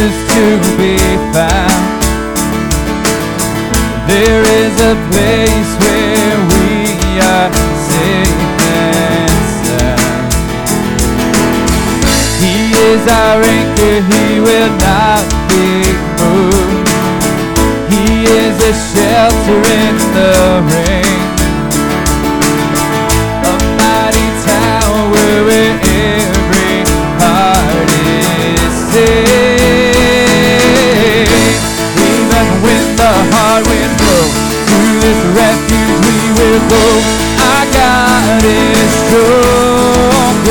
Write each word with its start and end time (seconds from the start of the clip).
answers 0.00 0.18
to 0.34 0.44
be 0.78 0.96
found. 1.32 2.00
There 4.08 4.42
is 4.42 4.74
a 4.80 4.94
place 5.10 5.70
where 5.82 6.36
we 6.52 7.20
are 7.20 7.52
safe 7.88 8.40
and 8.80 9.40
sound. 9.64 10.32
He 12.40 12.72
is 12.72 13.02
our 13.08 13.42
anchor, 13.42 14.00
he 14.12 14.40
will 14.40 14.72
not 14.78 15.24
be 15.48 15.68
moved. 16.20 16.88
He 17.92 18.24
is 18.24 18.56
a 18.62 18.74
shelter 18.90 19.60
in 19.80 19.96
the 20.14 20.74
rain. 20.74 20.89
Our 36.80 37.64
God 37.76 38.44
is 38.44 38.92
stronger. 39.04 40.50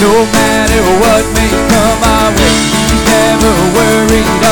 No 0.00 0.12
matter 0.34 0.82
what 1.02 1.24
may 1.36 1.52
come 1.70 2.00
our 2.14 2.30
way, 2.38 2.58
never 3.10 3.54
worried 3.76 4.49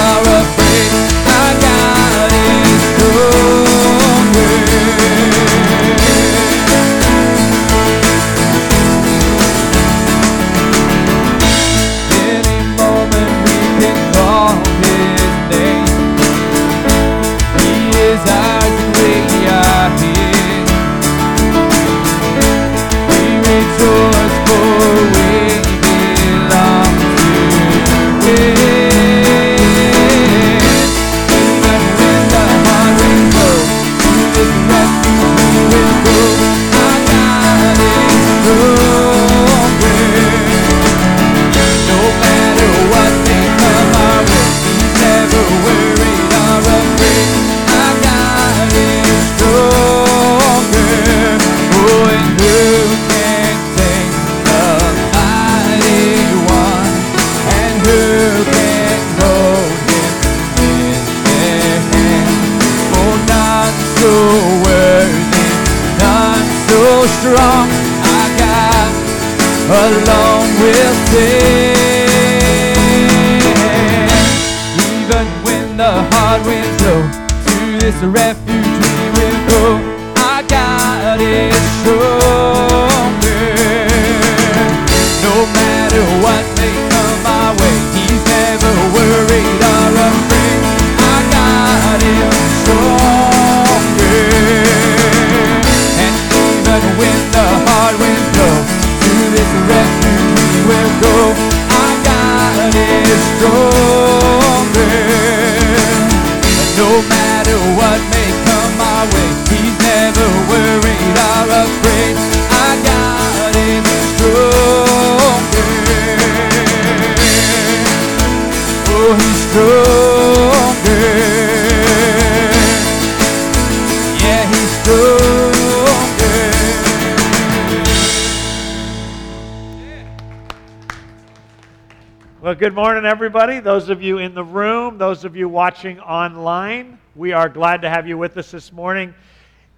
good 132.69 132.75
morning, 132.75 133.07
everybody. 133.07 133.61
Those 133.61 133.89
of 133.89 134.03
you 134.03 134.19
in 134.19 134.35
the 134.35 134.45
room, 134.45 134.99
those 134.99 135.25
of 135.25 135.35
you 135.35 135.49
watching 135.49 135.99
online, 136.01 136.99
we 137.17 137.33
are 137.33 137.49
glad 137.49 137.81
to 137.81 137.89
have 137.89 138.07
you 138.07 138.19
with 138.19 138.37
us 138.37 138.51
this 138.51 138.75
morning. 138.75 139.15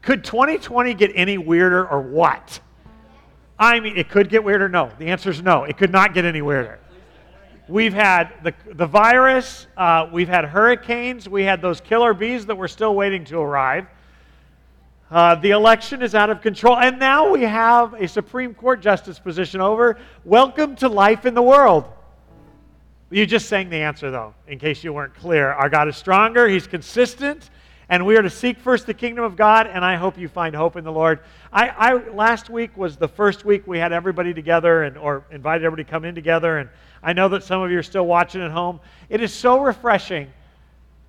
Could 0.02 0.24
2020 0.24 0.94
get 0.94 1.12
any 1.14 1.38
weirder 1.38 1.88
or 1.88 2.00
what? 2.00 2.58
I 3.56 3.78
mean, 3.78 3.96
it 3.96 4.08
could 4.08 4.28
get 4.28 4.42
weirder. 4.42 4.68
No, 4.68 4.90
the 4.98 5.06
answer 5.06 5.30
is 5.30 5.40
no. 5.40 5.62
It 5.62 5.78
could 5.78 5.92
not 5.92 6.14
get 6.14 6.24
any 6.24 6.42
weirder. 6.42 6.80
We've 7.68 7.94
had 7.94 8.32
the, 8.42 8.52
the 8.74 8.88
virus, 8.88 9.68
uh, 9.76 10.08
we've 10.10 10.26
had 10.26 10.46
hurricanes, 10.46 11.28
we 11.28 11.44
had 11.44 11.62
those 11.62 11.80
killer 11.80 12.12
bees 12.12 12.44
that 12.46 12.56
we're 12.56 12.66
still 12.66 12.96
waiting 12.96 13.24
to 13.26 13.38
arrive. 13.38 13.86
Uh, 15.12 15.36
the 15.36 15.50
election 15.50 16.02
is 16.02 16.16
out 16.16 16.28
of 16.28 16.40
control, 16.40 16.76
and 16.76 16.98
now 16.98 17.30
we 17.30 17.42
have 17.42 17.94
a 17.94 18.08
Supreme 18.08 18.52
Court 18.52 18.80
justice 18.80 19.20
position 19.20 19.60
over. 19.60 19.96
Welcome 20.24 20.74
to 20.74 20.88
life 20.88 21.24
in 21.24 21.34
the 21.34 21.42
world. 21.42 21.84
You 23.12 23.26
just 23.26 23.48
sang 23.48 23.70
the 23.70 23.76
answer, 23.76 24.12
though, 24.12 24.34
in 24.46 24.60
case 24.60 24.84
you 24.84 24.92
weren't 24.92 25.16
clear. 25.16 25.50
Our 25.50 25.68
God 25.68 25.88
is 25.88 25.96
stronger, 25.96 26.46
He's 26.46 26.68
consistent, 26.68 27.50
and 27.88 28.06
we 28.06 28.16
are 28.16 28.22
to 28.22 28.30
seek 28.30 28.56
first 28.60 28.86
the 28.86 28.94
kingdom 28.94 29.24
of 29.24 29.34
God, 29.34 29.66
and 29.66 29.84
I 29.84 29.96
hope 29.96 30.16
you 30.16 30.28
find 30.28 30.54
hope 30.54 30.76
in 30.76 30.84
the 30.84 30.92
Lord. 30.92 31.18
I, 31.52 31.68
I 31.70 31.94
last 32.10 32.50
week 32.50 32.76
was 32.76 32.96
the 32.96 33.08
first 33.08 33.44
week 33.44 33.66
we 33.66 33.80
had 33.80 33.92
everybody 33.92 34.32
together 34.32 34.84
and 34.84 34.96
or 34.96 35.24
invited 35.32 35.64
everybody 35.64 35.82
to 35.82 35.90
come 35.90 36.04
in 36.04 36.14
together, 36.14 36.58
and 36.58 36.70
I 37.02 37.12
know 37.12 37.28
that 37.30 37.42
some 37.42 37.60
of 37.62 37.72
you 37.72 37.78
are 37.78 37.82
still 37.82 38.06
watching 38.06 38.42
at 38.42 38.52
home. 38.52 38.78
It 39.08 39.20
is 39.20 39.34
so 39.34 39.60
refreshing 39.60 40.28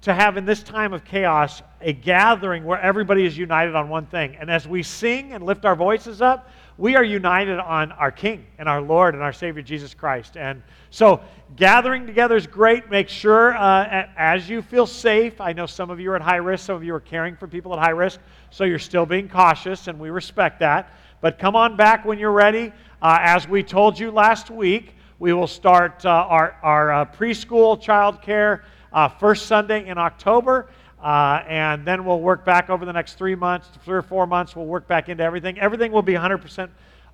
to 0.01 0.11
have 0.11 0.37
in 0.37 0.45
this 0.45 0.63
time 0.63 0.93
of 0.93 1.05
chaos 1.05 1.61
a 1.81 1.93
gathering 1.93 2.63
where 2.63 2.81
everybody 2.81 3.27
is 3.27 3.37
united 3.37 3.75
on 3.75 3.89
one 3.89 4.07
thing. 4.07 4.35
And 4.37 4.49
as 4.49 4.67
we 4.67 4.81
sing 4.81 5.33
and 5.33 5.45
lift 5.45 5.65
our 5.65 5.75
voices 5.75 6.19
up, 6.19 6.49
we 6.81 6.95
are 6.95 7.03
united 7.03 7.59
on 7.59 7.91
our 7.91 8.09
King 8.09 8.43
and 8.57 8.67
our 8.67 8.81
Lord 8.81 9.13
and 9.13 9.21
our 9.21 9.31
Savior 9.31 9.61
Jesus 9.61 9.93
Christ. 9.93 10.35
And 10.35 10.63
so 10.89 11.21
gathering 11.55 12.07
together 12.07 12.35
is 12.35 12.47
great. 12.47 12.89
Make 12.89 13.07
sure 13.07 13.55
uh, 13.55 14.07
as 14.17 14.49
you 14.49 14.63
feel 14.63 14.87
safe, 14.87 15.39
I 15.39 15.53
know 15.53 15.67
some 15.67 15.91
of 15.91 15.99
you 15.99 16.09
are 16.09 16.15
at 16.15 16.23
high 16.23 16.37
risk, 16.37 16.65
some 16.65 16.75
of 16.75 16.83
you 16.83 16.95
are 16.95 16.99
caring 16.99 17.35
for 17.35 17.47
people 17.47 17.71
at 17.73 17.77
high 17.77 17.91
risk, 17.91 18.19
so 18.49 18.63
you're 18.63 18.79
still 18.79 19.05
being 19.05 19.29
cautious, 19.29 19.89
and 19.89 19.99
we 19.99 20.09
respect 20.09 20.59
that. 20.61 20.91
But 21.21 21.37
come 21.37 21.55
on 21.55 21.77
back 21.77 22.03
when 22.03 22.17
you're 22.17 22.31
ready. 22.31 22.73
Uh, 22.99 23.19
as 23.21 23.47
we 23.47 23.61
told 23.61 23.99
you 23.99 24.09
last 24.09 24.49
week, 24.49 24.95
we 25.19 25.33
will 25.33 25.45
start 25.45 26.03
uh, 26.03 26.09
our, 26.09 26.57
our 26.63 26.91
uh, 26.91 27.05
preschool 27.05 27.79
child 27.79 28.23
care 28.23 28.63
uh, 28.91 29.07
first 29.07 29.45
Sunday 29.45 29.87
in 29.87 29.99
October. 29.99 30.67
Uh, 31.01 31.43
and 31.47 31.85
then 31.85 32.05
we'll 32.05 32.19
work 32.19 32.45
back 32.45 32.69
over 32.69 32.85
the 32.85 32.93
next 32.93 33.15
three 33.15 33.35
months, 33.35 33.67
three 33.83 33.97
or 33.97 34.03
four 34.03 34.27
months, 34.27 34.55
we'll 34.55 34.65
work 34.65 34.87
back 34.87 35.09
into 35.09 35.23
everything. 35.23 35.57
Everything 35.59 35.91
will 35.91 36.03
be 36.03 36.13
100% 36.13 36.69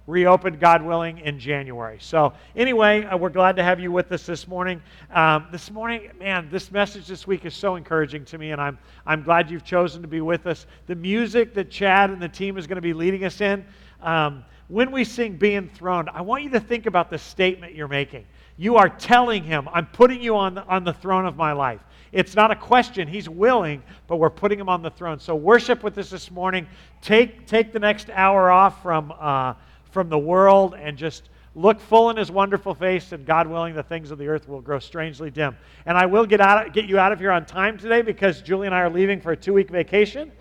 reopened, 0.07 0.59
God 0.59 0.81
willing, 0.81 1.19
in 1.19 1.37
January. 1.39 1.97
So, 2.01 2.33
anyway, 2.55 3.03
uh, 3.05 3.17
we're 3.17 3.29
glad 3.29 3.55
to 3.57 3.63
have 3.63 3.79
you 3.79 3.91
with 3.91 4.11
us 4.11 4.25
this 4.25 4.47
morning. 4.47 4.81
Um, 5.13 5.47
this 5.51 5.69
morning, 5.69 6.09
man, 6.19 6.49
this 6.49 6.71
message 6.71 7.07
this 7.07 7.27
week 7.27 7.45
is 7.45 7.53
so 7.53 7.75
encouraging 7.75 8.25
to 8.25 8.37
me, 8.37 8.51
and 8.51 8.61
I'm, 8.61 8.77
I'm 9.05 9.23
glad 9.23 9.51
you've 9.51 9.65
chosen 9.65 10.01
to 10.01 10.07
be 10.07 10.21
with 10.21 10.47
us. 10.47 10.65
The 10.87 10.95
music 10.95 11.53
that 11.53 11.69
Chad 11.69 12.09
and 12.09 12.21
the 12.21 12.29
team 12.29 12.57
is 12.57 12.67
going 12.67 12.77
to 12.77 12.81
be 12.81 12.93
leading 12.93 13.25
us 13.25 13.41
in, 13.41 13.65
um, 14.01 14.43
when 14.69 14.91
we 14.91 15.03
sing 15.03 15.37
Be 15.37 15.55
Enthroned, 15.55 16.09
I 16.09 16.21
want 16.21 16.43
you 16.43 16.49
to 16.51 16.59
think 16.59 16.87
about 16.87 17.09
the 17.09 17.17
statement 17.17 17.73
you're 17.73 17.87
making. 17.87 18.25
You 18.57 18.75
are 18.77 18.89
telling 18.89 19.43
him, 19.43 19.69
I'm 19.71 19.85
putting 19.85 20.21
you 20.21 20.35
on 20.35 20.55
the, 20.55 20.65
on 20.65 20.83
the 20.83 20.93
throne 20.93 21.25
of 21.25 21.37
my 21.37 21.53
life. 21.53 21.81
It's 22.11 22.35
not 22.35 22.51
a 22.51 22.55
question. 22.55 23.07
He's 23.07 23.27
willing, 23.27 23.83
but 24.07 24.17
we're 24.17 24.29
putting 24.29 24.59
him 24.59 24.69
on 24.69 24.81
the 24.81 24.89
throne. 24.89 25.19
So 25.19 25.35
worship 25.35 25.83
with 25.83 25.97
us 25.97 26.09
this 26.09 26.31
morning. 26.31 26.67
Take, 27.01 27.47
take 27.47 27.73
the 27.73 27.79
next 27.79 28.09
hour 28.09 28.49
off 28.49 28.81
from, 28.81 29.13
uh, 29.19 29.53
from 29.91 30.09
the 30.09 30.17
world 30.17 30.75
and 30.75 30.97
just 30.97 31.29
look 31.57 31.79
full 31.81 32.11
in 32.11 32.17
his 32.17 32.29
wonderful 32.29 32.75
face, 32.75 33.11
and 33.11 33.25
God 33.25 33.47
willing, 33.47 33.73
the 33.73 33.81
things 33.81 34.11
of 34.11 34.19
the 34.19 34.27
earth 34.27 34.47
will 34.47 34.61
grow 34.61 34.77
strangely 34.77 35.31
dim. 35.31 35.57
And 35.87 35.97
I 35.97 36.05
will 36.05 36.25
get, 36.25 36.39
out, 36.39 36.71
get 36.71 36.85
you 36.85 36.99
out 36.99 37.11
of 37.11 37.19
here 37.19 37.31
on 37.31 37.45
time 37.45 37.77
today 37.79 38.03
because 38.03 38.41
Julie 38.41 38.67
and 38.67 38.75
I 38.75 38.81
are 38.81 38.89
leaving 38.89 39.19
for 39.19 39.31
a 39.31 39.37
two 39.37 39.53
week 39.53 39.69
vacation. 39.69 40.31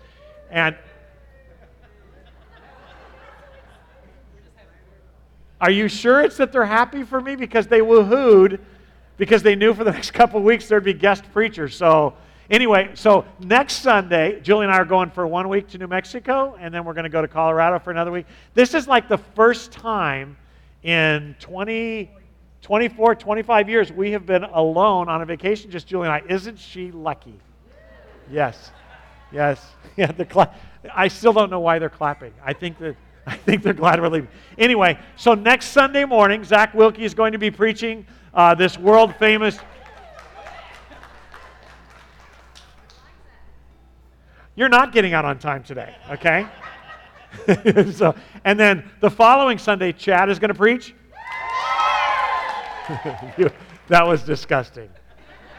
And 0.51 0.77
are 5.59 5.71
you 5.71 5.87
sure 5.87 6.21
it's 6.21 6.37
that 6.37 6.51
they're 6.51 6.65
happy 6.65 7.03
for 7.03 7.19
me? 7.19 7.35
Because 7.35 7.65
they 7.65 7.79
woohooed 7.79 8.59
because 9.17 9.43
they 9.43 9.55
knew 9.55 9.73
for 9.73 9.83
the 9.83 9.91
next 9.97 10.11
couple 10.11 10.41
weeks 10.41 10.67
there'd 10.67 10.83
be 10.83 10.93
guest 10.93 11.23
preachers. 11.33 11.75
So, 11.75 12.13
anyway, 12.49 12.91
so 12.93 13.25
next 13.39 13.81
Sunday, 13.81 14.39
Julie 14.41 14.65
and 14.65 14.73
I 14.73 14.77
are 14.77 14.85
going 14.85 15.09
for 15.09 15.27
one 15.27 15.49
week 15.49 15.67
to 15.69 15.77
New 15.77 15.87
Mexico, 15.87 16.55
and 16.59 16.73
then 16.73 16.85
we're 16.85 16.93
going 16.93 17.03
to 17.03 17.09
go 17.09 17.21
to 17.21 17.27
Colorado 17.27 17.79
for 17.79 17.91
another 17.91 18.11
week. 18.11 18.25
This 18.53 18.73
is 18.73 18.87
like 18.87 19.09
the 19.09 19.17
first 19.17 19.71
time 19.71 20.37
in 20.83 21.35
20, 21.39 22.09
24, 22.61 23.15
25 23.15 23.69
years 23.69 23.91
we 23.91 24.11
have 24.11 24.25
been 24.25 24.43
alone 24.43 25.09
on 25.09 25.21
a 25.21 25.25
vacation, 25.25 25.69
just 25.69 25.87
Julie 25.87 26.07
and 26.07 26.13
I. 26.13 26.23
Isn't 26.29 26.57
she 26.57 26.91
lucky? 26.91 27.39
Yes. 28.31 28.71
Yes. 29.31 29.63
Yeah, 29.97 30.11
the 30.11 30.25
cla- 30.25 30.53
I 30.93 31.07
still 31.07 31.33
don't 31.33 31.49
know 31.49 31.59
why 31.59 31.79
they're 31.79 31.89
clapping. 31.89 32.31
I 32.45 32.53
think 32.53 32.77
that 32.77 32.95
I 33.25 33.35
think 33.35 33.63
they're 33.63 33.73
glad 33.73 33.99
we're 33.99 34.09
leaving. 34.09 34.29
Anyway, 34.59 34.99
so 35.15 35.33
next 35.33 35.69
Sunday 35.69 36.05
morning, 36.05 36.43
Zach 36.43 36.75
Wilkie 36.75 37.03
is 37.03 37.15
going 37.15 37.31
to 37.31 37.39
be 37.39 37.49
preaching 37.49 38.05
uh, 38.37 38.53
this 38.53 38.77
world 38.77 39.15
famous. 39.15 39.57
You're 44.55 44.69
not 44.69 44.93
getting 44.93 45.13
out 45.13 45.25
on 45.25 45.39
time 45.39 45.63
today, 45.63 45.95
okay? 46.11 46.47
so, 47.91 48.15
and 48.45 48.59
then 48.59 48.89
the 49.01 49.09
following 49.09 49.57
Sunday, 49.57 49.91
Chad 49.91 50.29
is 50.29 50.39
going 50.39 50.49
to 50.49 50.55
preach. 50.55 50.93
that 53.87 54.07
was 54.07 54.23
disgusting. 54.23 54.89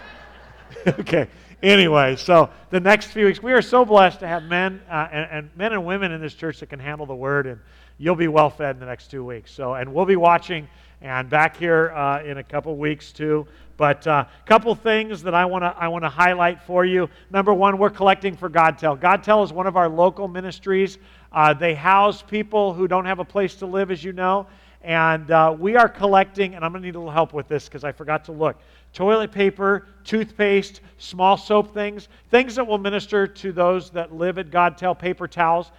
okay. 0.87 1.29
Anyway, 1.63 2.15
so 2.15 2.49
the 2.71 2.79
next 2.79 3.07
few 3.07 3.27
weeks, 3.27 3.43
we 3.43 3.53
are 3.53 3.63
so 3.63 3.85
blessed 3.85 4.21
to 4.21 4.29
have 4.29 4.45
men 4.45 4.81
uh, 4.89 5.09
and, 5.11 5.29
and, 5.31 5.51
men 5.57 5.73
and 5.73 5.85
women 5.85 6.13
in 6.13 6.21
this 6.21 6.35
church 6.35 6.61
that 6.61 6.67
can 6.67 6.79
handle 6.79 7.07
the 7.07 7.15
word, 7.15 7.49
and 7.49 7.61
you'll 7.99 8.15
be 8.15 8.29
well 8.29 8.51
fed 8.51 8.77
in 8.77 8.81
the 8.81 8.87
next 8.87 9.11
two 9.11 9.25
weeks. 9.25 9.53
So, 9.53 9.75
and 9.75 9.93
we'll 9.93 10.07
be 10.07 10.17
watching 10.17 10.69
and 11.01 11.31
back 11.31 11.57
here 11.57 11.91
uh, 11.91 12.23
in 12.23 12.39
a 12.39 12.43
couple 12.43 12.77
weeks 12.77 13.13
too. 13.13 13.47
But 13.77 14.07
a 14.07 14.13
uh, 14.13 14.25
couple 14.45 14.75
things 14.75 15.23
that 15.23 15.35
I 15.35 15.45
want 15.45 15.63
to 15.63 15.75
I 15.79 15.87
want 15.89 16.05
to 16.05 16.09
highlight 16.09 16.61
for 16.63 16.85
you. 16.85 17.09
Number 17.31 17.55
one, 17.55 17.79
we're 17.79 17.91
collecting 17.91 18.37
for 18.37 18.51
Godtel. 18.51 18.99
Godtel 18.99 19.45
is 19.45 19.53
one 19.53 19.69
of 19.69 19.77
our 19.77 19.89
local 19.89 20.27
ministries. 20.27 20.99
Uh, 21.33 21.55
they 21.55 21.75
house 21.75 22.23
people 22.23 22.73
who 22.75 22.89
don't 22.89 23.05
have 23.05 23.21
a 23.21 23.25
place 23.25 23.55
to 23.57 23.67
live, 23.67 23.91
as 23.91 24.03
you 24.03 24.13
know. 24.13 24.47
And 24.83 25.31
uh, 25.31 25.55
we 25.59 25.77
are 25.77 25.89
collecting, 25.89 26.55
and 26.55 26.65
I'm 26.65 26.73
going 26.73 26.83
to 26.83 26.89
need 26.89 26.95
a 26.95 26.99
little 26.99 27.13
help 27.13 27.33
with 27.33 27.49
this 27.49 27.67
because 27.67 27.85
I 27.85 27.93
forgot 27.93 28.25
to 28.27 28.33
look 28.33 28.57
toilet 28.93 29.31
paper, 29.31 29.87
toothpaste, 30.03 30.81
small 30.97 31.37
soap 31.37 31.75
things, 31.75 32.09
things 32.31 32.55
that 32.57 32.67
will 32.67 32.79
minister 32.79 33.27
to 33.27 33.53
those 33.53 33.91
that 33.91 34.15
live 34.15 34.39
at 34.39 34.51
Godtel, 34.51 34.99
paper 34.99 35.29
towels. 35.29 35.71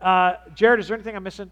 Uh, 0.00 0.34
Jared, 0.54 0.80
is 0.80 0.88
there 0.88 0.96
anything 0.96 1.14
I'm 1.14 1.22
missing? 1.22 1.50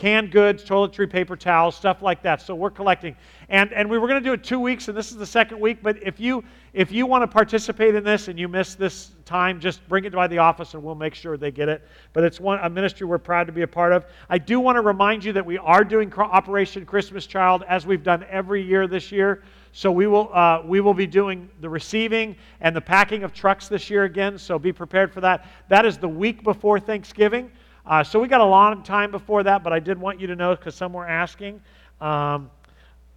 Canned 0.00 0.30
goods, 0.30 0.64
toiletry 0.64 1.08
paper 1.08 1.36
towels, 1.36 1.76
stuff 1.76 2.00
like 2.00 2.22
that. 2.22 2.40
So 2.40 2.54
we're 2.54 2.70
collecting. 2.70 3.14
And, 3.50 3.70
and 3.74 3.88
we 3.88 3.98
were 3.98 4.08
going 4.08 4.18
to 4.18 4.26
do 4.26 4.32
it 4.32 4.42
two 4.42 4.58
weeks, 4.58 4.88
and 4.88 4.96
this 4.96 5.10
is 5.10 5.18
the 5.18 5.26
second 5.26 5.60
week. 5.60 5.82
But 5.82 6.02
if 6.02 6.18
you, 6.18 6.42
if 6.72 6.90
you 6.90 7.04
want 7.04 7.22
to 7.22 7.26
participate 7.26 7.94
in 7.94 8.02
this 8.02 8.28
and 8.28 8.38
you 8.38 8.48
miss 8.48 8.74
this 8.74 9.10
time, 9.26 9.60
just 9.60 9.86
bring 9.90 10.06
it 10.06 10.12
by 10.14 10.26
the 10.26 10.38
office 10.38 10.72
and 10.72 10.82
we'll 10.82 10.94
make 10.94 11.14
sure 11.14 11.36
they 11.36 11.50
get 11.50 11.68
it. 11.68 11.86
But 12.14 12.24
it's 12.24 12.40
one, 12.40 12.58
a 12.62 12.70
ministry 12.70 13.06
we're 13.06 13.18
proud 13.18 13.46
to 13.48 13.52
be 13.52 13.60
a 13.60 13.68
part 13.68 13.92
of. 13.92 14.06
I 14.30 14.38
do 14.38 14.58
want 14.58 14.76
to 14.76 14.80
remind 14.80 15.22
you 15.22 15.34
that 15.34 15.44
we 15.44 15.58
are 15.58 15.84
doing 15.84 16.10
Operation 16.14 16.86
Christmas 16.86 17.26
Child 17.26 17.64
as 17.68 17.84
we've 17.84 18.02
done 18.02 18.24
every 18.30 18.62
year 18.62 18.86
this 18.86 19.12
year. 19.12 19.42
So 19.72 19.92
we 19.92 20.06
will, 20.06 20.34
uh, 20.34 20.62
we 20.64 20.80
will 20.80 20.94
be 20.94 21.06
doing 21.06 21.50
the 21.60 21.68
receiving 21.68 22.36
and 22.62 22.74
the 22.74 22.80
packing 22.80 23.22
of 23.22 23.34
trucks 23.34 23.68
this 23.68 23.90
year 23.90 24.04
again. 24.04 24.38
So 24.38 24.58
be 24.58 24.72
prepared 24.72 25.12
for 25.12 25.20
that. 25.20 25.46
That 25.68 25.84
is 25.84 25.98
the 25.98 26.08
week 26.08 26.42
before 26.42 26.80
Thanksgiving. 26.80 27.50
Uh, 27.90 28.04
so 28.04 28.20
we 28.20 28.28
got 28.28 28.40
a 28.40 28.44
long 28.44 28.84
time 28.84 29.10
before 29.10 29.42
that, 29.42 29.64
but 29.64 29.72
I 29.72 29.80
did 29.80 30.00
want 30.00 30.20
you 30.20 30.28
to 30.28 30.36
know 30.36 30.54
because 30.54 30.76
some 30.76 30.92
were 30.92 31.08
asking. 31.08 31.60
Um, 32.00 32.48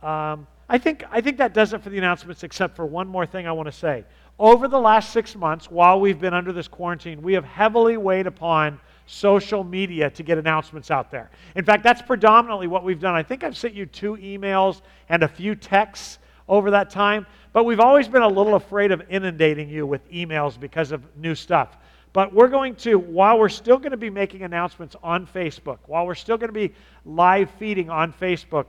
um, 0.02 0.48
I 0.68 0.80
think 0.80 1.04
I 1.12 1.22
think 1.22 1.38
that 1.38 1.54
does 1.54 1.74
it 1.74 1.84
for 1.84 1.92
the 1.92 2.00
announcements, 2.00 2.42
except 2.42 2.76
for 2.76 2.84
one 2.84 3.08
more 3.08 3.28
thing 3.28 3.46
I 3.46 3.52
want 3.52 3.68
to 3.68 3.72
say. 3.72 4.04
Over 4.40 4.68
the 4.68 4.80
last 4.80 5.14
six 5.14 5.36
months, 5.36 5.70
while 5.70 6.00
we've 6.00 6.20
been 6.20 6.34
under 6.34 6.52
this 6.52 6.68
quarantine, 6.68 7.22
we 7.22 7.34
have 7.34 7.46
heavily 7.46 7.98
weighed 7.98 8.26
upon 8.26 8.80
social 9.06 9.64
media 9.64 10.10
to 10.10 10.24
get 10.24 10.40
announcements 10.40 10.90
out 10.90 11.12
there. 11.12 11.30
In 11.56 11.64
fact, 11.64 11.84
that's 11.84 12.02
predominantly 12.02 12.66
what 12.66 12.84
we've 12.84 13.00
done. 13.00 13.14
I 13.14 13.22
think 13.22 13.44
I've 13.44 13.56
sent 13.56 13.76
you 13.76 13.86
two 13.86 14.18
emails 14.18 14.82
and 15.08 15.22
a 15.22 15.28
few 15.28 15.54
texts 15.54 16.18
over 16.50 16.72
that 16.72 16.90
time, 16.90 17.28
but 17.52 17.66
we've 17.66 17.80
always 17.80 18.08
been 18.08 18.24
a 18.24 18.28
little 18.28 18.56
afraid 18.56 18.92
of 18.92 19.04
inundating 19.08 19.70
you 19.70 19.86
with 19.86 20.10
emails 20.12 20.60
because 20.60 20.92
of 20.92 21.04
new 21.16 21.36
stuff. 21.36 21.78
But 22.14 22.32
we're 22.32 22.48
going 22.48 22.76
to, 22.78 22.98
while 23.00 23.40
we're 23.40 23.50
still 23.50 23.80
going 23.80 23.92
to 23.92 23.98
be 23.98 24.12
making 24.12 24.44
announcements 24.44 24.96
on 25.04 25.26
Facebook, 25.26 25.80
while 25.88 26.06
we're 26.06 26.14
still 26.14 26.38
going 26.38 26.50
to 26.50 26.54
be 26.54 26.74
live 27.06 27.50
feeding 27.58 27.90
on 27.90 28.14
Facebook, 28.14 28.66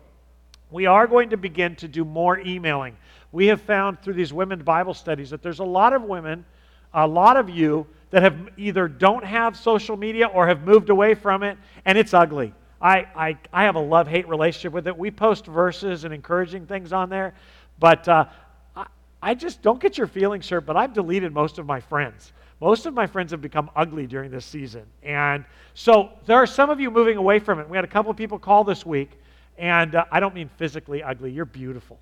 we 0.71 0.87
are 0.87 1.07
going 1.07 1.31
to 1.31 1.37
begin 1.37 1.77
to 1.77 1.87
do 1.87 2.07
more 2.07 2.39
emailing. 2.39 2.97
We 3.33 3.47
have 3.49 3.61
found 3.61 4.01
through 4.01 4.15
these 4.15 4.33
women 4.33 4.63
Bible 4.63 4.95
studies 4.95 5.29
that 5.31 5.43
there's 5.43 5.59
a 5.59 5.65
lot 5.65 5.93
of 5.93 6.03
women, 6.03 6.47
a 6.95 7.07
lot 7.07 7.37
of 7.37 7.51
you, 7.51 7.87
that 8.11 8.23
have 8.23 8.49
either 8.57 8.89
don't 8.89 9.25
have 9.25 9.57
social 9.57 9.97
media 9.97 10.27
or 10.27 10.47
have 10.47 10.63
moved 10.63 10.89
away 10.89 11.15
from 11.15 11.43
it, 11.43 11.59
and 11.85 11.99
it's 11.99 12.15
ugly. 12.15 12.55
I, 12.81 13.07
I, 13.15 13.39
I 13.53 13.65
have 13.65 13.75
a 13.75 13.81
love 13.81 14.09
hate 14.09 14.27
relationship 14.29 14.73
with 14.73 14.87
it. 14.87 14.97
We 14.97 15.11
post 15.11 15.47
verses 15.47 16.05
and 16.05 16.15
encouraging 16.15 16.67
things 16.67 16.93
on 16.93 17.11
there, 17.11 17.35
but 17.79 18.09
uh, 18.09 18.27
I, 18.75 18.87
I 19.23 19.35
just 19.35 19.61
don't 19.61 19.81
get 19.81 19.99
your 19.99 20.07
feelings 20.07 20.49
hurt, 20.49 20.65
but 20.65 20.77
I've 20.77 20.95
deleted 20.95 21.33
most 21.33 21.59
of 21.59 21.67
my 21.67 21.81
friends. 21.81 22.33
Most 22.61 22.87
of 22.87 22.95
my 22.95 23.07
friends 23.07 23.33
have 23.33 23.43
become 23.43 23.71
ugly 23.75 24.07
during 24.07 24.31
this 24.31 24.45
season. 24.45 24.85
And 25.03 25.45
so 25.75 26.11
there 26.27 26.37
are 26.37 26.47
some 26.47 26.71
of 26.71 26.81
you 26.81 26.91
moving 26.91 27.17
away 27.17 27.39
from 27.39 27.59
it. 27.59 27.69
We 27.69 27.77
had 27.77 27.85
a 27.85 27.89
couple 27.89 28.11
of 28.11 28.17
people 28.17 28.39
call 28.39 28.65
this 28.65 28.87
week, 28.87 29.11
and 29.59 29.95
uh, 29.95 30.05
I 30.11 30.21
don't 30.21 30.35
mean 30.35 30.49
physically 30.57 31.03
ugly, 31.03 31.33
you're 31.33 31.45
beautiful. 31.45 31.99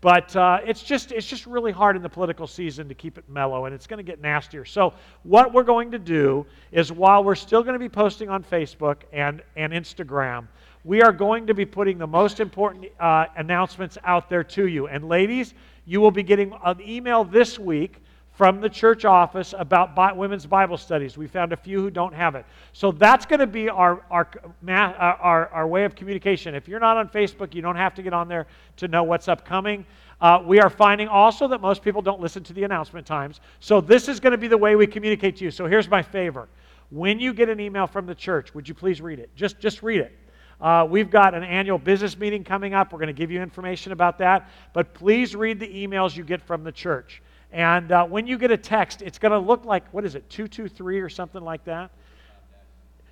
But 0.00 0.34
uh, 0.34 0.60
it's, 0.64 0.82
just, 0.82 1.12
it's 1.12 1.26
just 1.26 1.46
really 1.46 1.72
hard 1.72 1.94
in 1.94 2.02
the 2.02 2.08
political 2.08 2.46
season 2.46 2.88
to 2.88 2.94
keep 2.94 3.18
it 3.18 3.24
mellow, 3.28 3.66
and 3.66 3.74
it's 3.74 3.86
going 3.86 3.98
to 3.98 4.02
get 4.02 4.20
nastier. 4.22 4.64
So, 4.64 4.94
what 5.24 5.52
we're 5.52 5.62
going 5.62 5.90
to 5.90 5.98
do 5.98 6.46
is 6.72 6.90
while 6.90 7.22
we're 7.22 7.34
still 7.34 7.62
going 7.62 7.74
to 7.74 7.78
be 7.78 7.88
posting 7.88 8.30
on 8.30 8.42
Facebook 8.42 8.96
and, 9.12 9.42
and 9.56 9.74
Instagram, 9.74 10.46
we 10.84 11.02
are 11.02 11.12
going 11.12 11.46
to 11.48 11.52
be 11.52 11.66
putting 11.66 11.98
the 11.98 12.06
most 12.06 12.40
important 12.40 12.86
uh, 12.98 13.26
announcements 13.36 13.98
out 14.02 14.30
there 14.30 14.44
to 14.44 14.68
you. 14.68 14.86
And, 14.86 15.06
ladies, 15.06 15.52
you 15.84 16.00
will 16.00 16.10
be 16.10 16.22
getting 16.22 16.54
an 16.64 16.80
email 16.80 17.22
this 17.22 17.58
week 17.58 17.96
from 18.40 18.58
the 18.62 18.70
church 18.70 19.04
office 19.04 19.54
about 19.58 20.16
women's 20.16 20.46
Bible 20.46 20.78
studies. 20.78 21.18
We 21.18 21.26
found 21.26 21.52
a 21.52 21.56
few 21.58 21.78
who 21.78 21.90
don't 21.90 22.14
have 22.14 22.34
it. 22.34 22.46
So 22.72 22.90
that's 22.90 23.26
going 23.26 23.40
to 23.40 23.46
be 23.46 23.68
our, 23.68 24.02
our, 24.10 24.30
uh, 24.66 24.72
our, 24.72 25.48
our 25.48 25.68
way 25.68 25.84
of 25.84 25.94
communication. 25.94 26.54
If 26.54 26.66
you're 26.66 26.80
not 26.80 26.96
on 26.96 27.10
Facebook, 27.10 27.54
you 27.54 27.60
don't 27.60 27.76
have 27.76 27.92
to 27.96 28.02
get 28.02 28.14
on 28.14 28.28
there 28.28 28.46
to 28.78 28.88
know 28.88 29.02
what's 29.02 29.28
upcoming. 29.28 29.84
Uh, 30.22 30.42
we 30.42 30.58
are 30.58 30.70
finding 30.70 31.06
also 31.06 31.48
that 31.48 31.60
most 31.60 31.82
people 31.82 32.00
don't 32.00 32.18
listen 32.18 32.42
to 32.44 32.54
the 32.54 32.64
announcement 32.64 33.06
times. 33.06 33.42
So 33.58 33.78
this 33.78 34.08
is 34.08 34.20
going 34.20 34.32
to 34.32 34.38
be 34.38 34.48
the 34.48 34.56
way 34.56 34.74
we 34.74 34.86
communicate 34.86 35.36
to 35.36 35.44
you. 35.44 35.50
So 35.50 35.66
here's 35.66 35.90
my 35.90 36.00
favor. 36.00 36.48
When 36.88 37.20
you 37.20 37.34
get 37.34 37.50
an 37.50 37.60
email 37.60 37.86
from 37.86 38.06
the 38.06 38.14
church, 38.14 38.54
would 38.54 38.66
you 38.66 38.74
please 38.74 39.02
read 39.02 39.18
it? 39.18 39.28
Just, 39.36 39.60
just 39.60 39.82
read 39.82 40.00
it. 40.00 40.18
Uh, 40.62 40.86
we've 40.88 41.10
got 41.10 41.34
an 41.34 41.44
annual 41.44 41.76
business 41.76 42.16
meeting 42.16 42.42
coming 42.42 42.72
up. 42.72 42.90
We're 42.90 43.00
going 43.00 43.08
to 43.08 43.12
give 43.12 43.30
you 43.30 43.42
information 43.42 43.92
about 43.92 44.16
that. 44.16 44.48
But 44.72 44.94
please 44.94 45.36
read 45.36 45.60
the 45.60 45.68
emails 45.68 46.16
you 46.16 46.24
get 46.24 46.40
from 46.40 46.64
the 46.64 46.72
church. 46.72 47.20
And 47.52 47.90
uh, 47.90 48.06
when 48.06 48.26
you 48.26 48.38
get 48.38 48.50
a 48.50 48.56
text, 48.56 49.02
it's 49.02 49.18
going 49.18 49.32
to 49.32 49.38
look 49.38 49.64
like, 49.64 49.84
what 49.92 50.04
is 50.04 50.14
it, 50.14 50.28
223 50.30 51.00
or 51.00 51.08
something 51.08 51.42
like 51.42 51.64
that? 51.64 51.90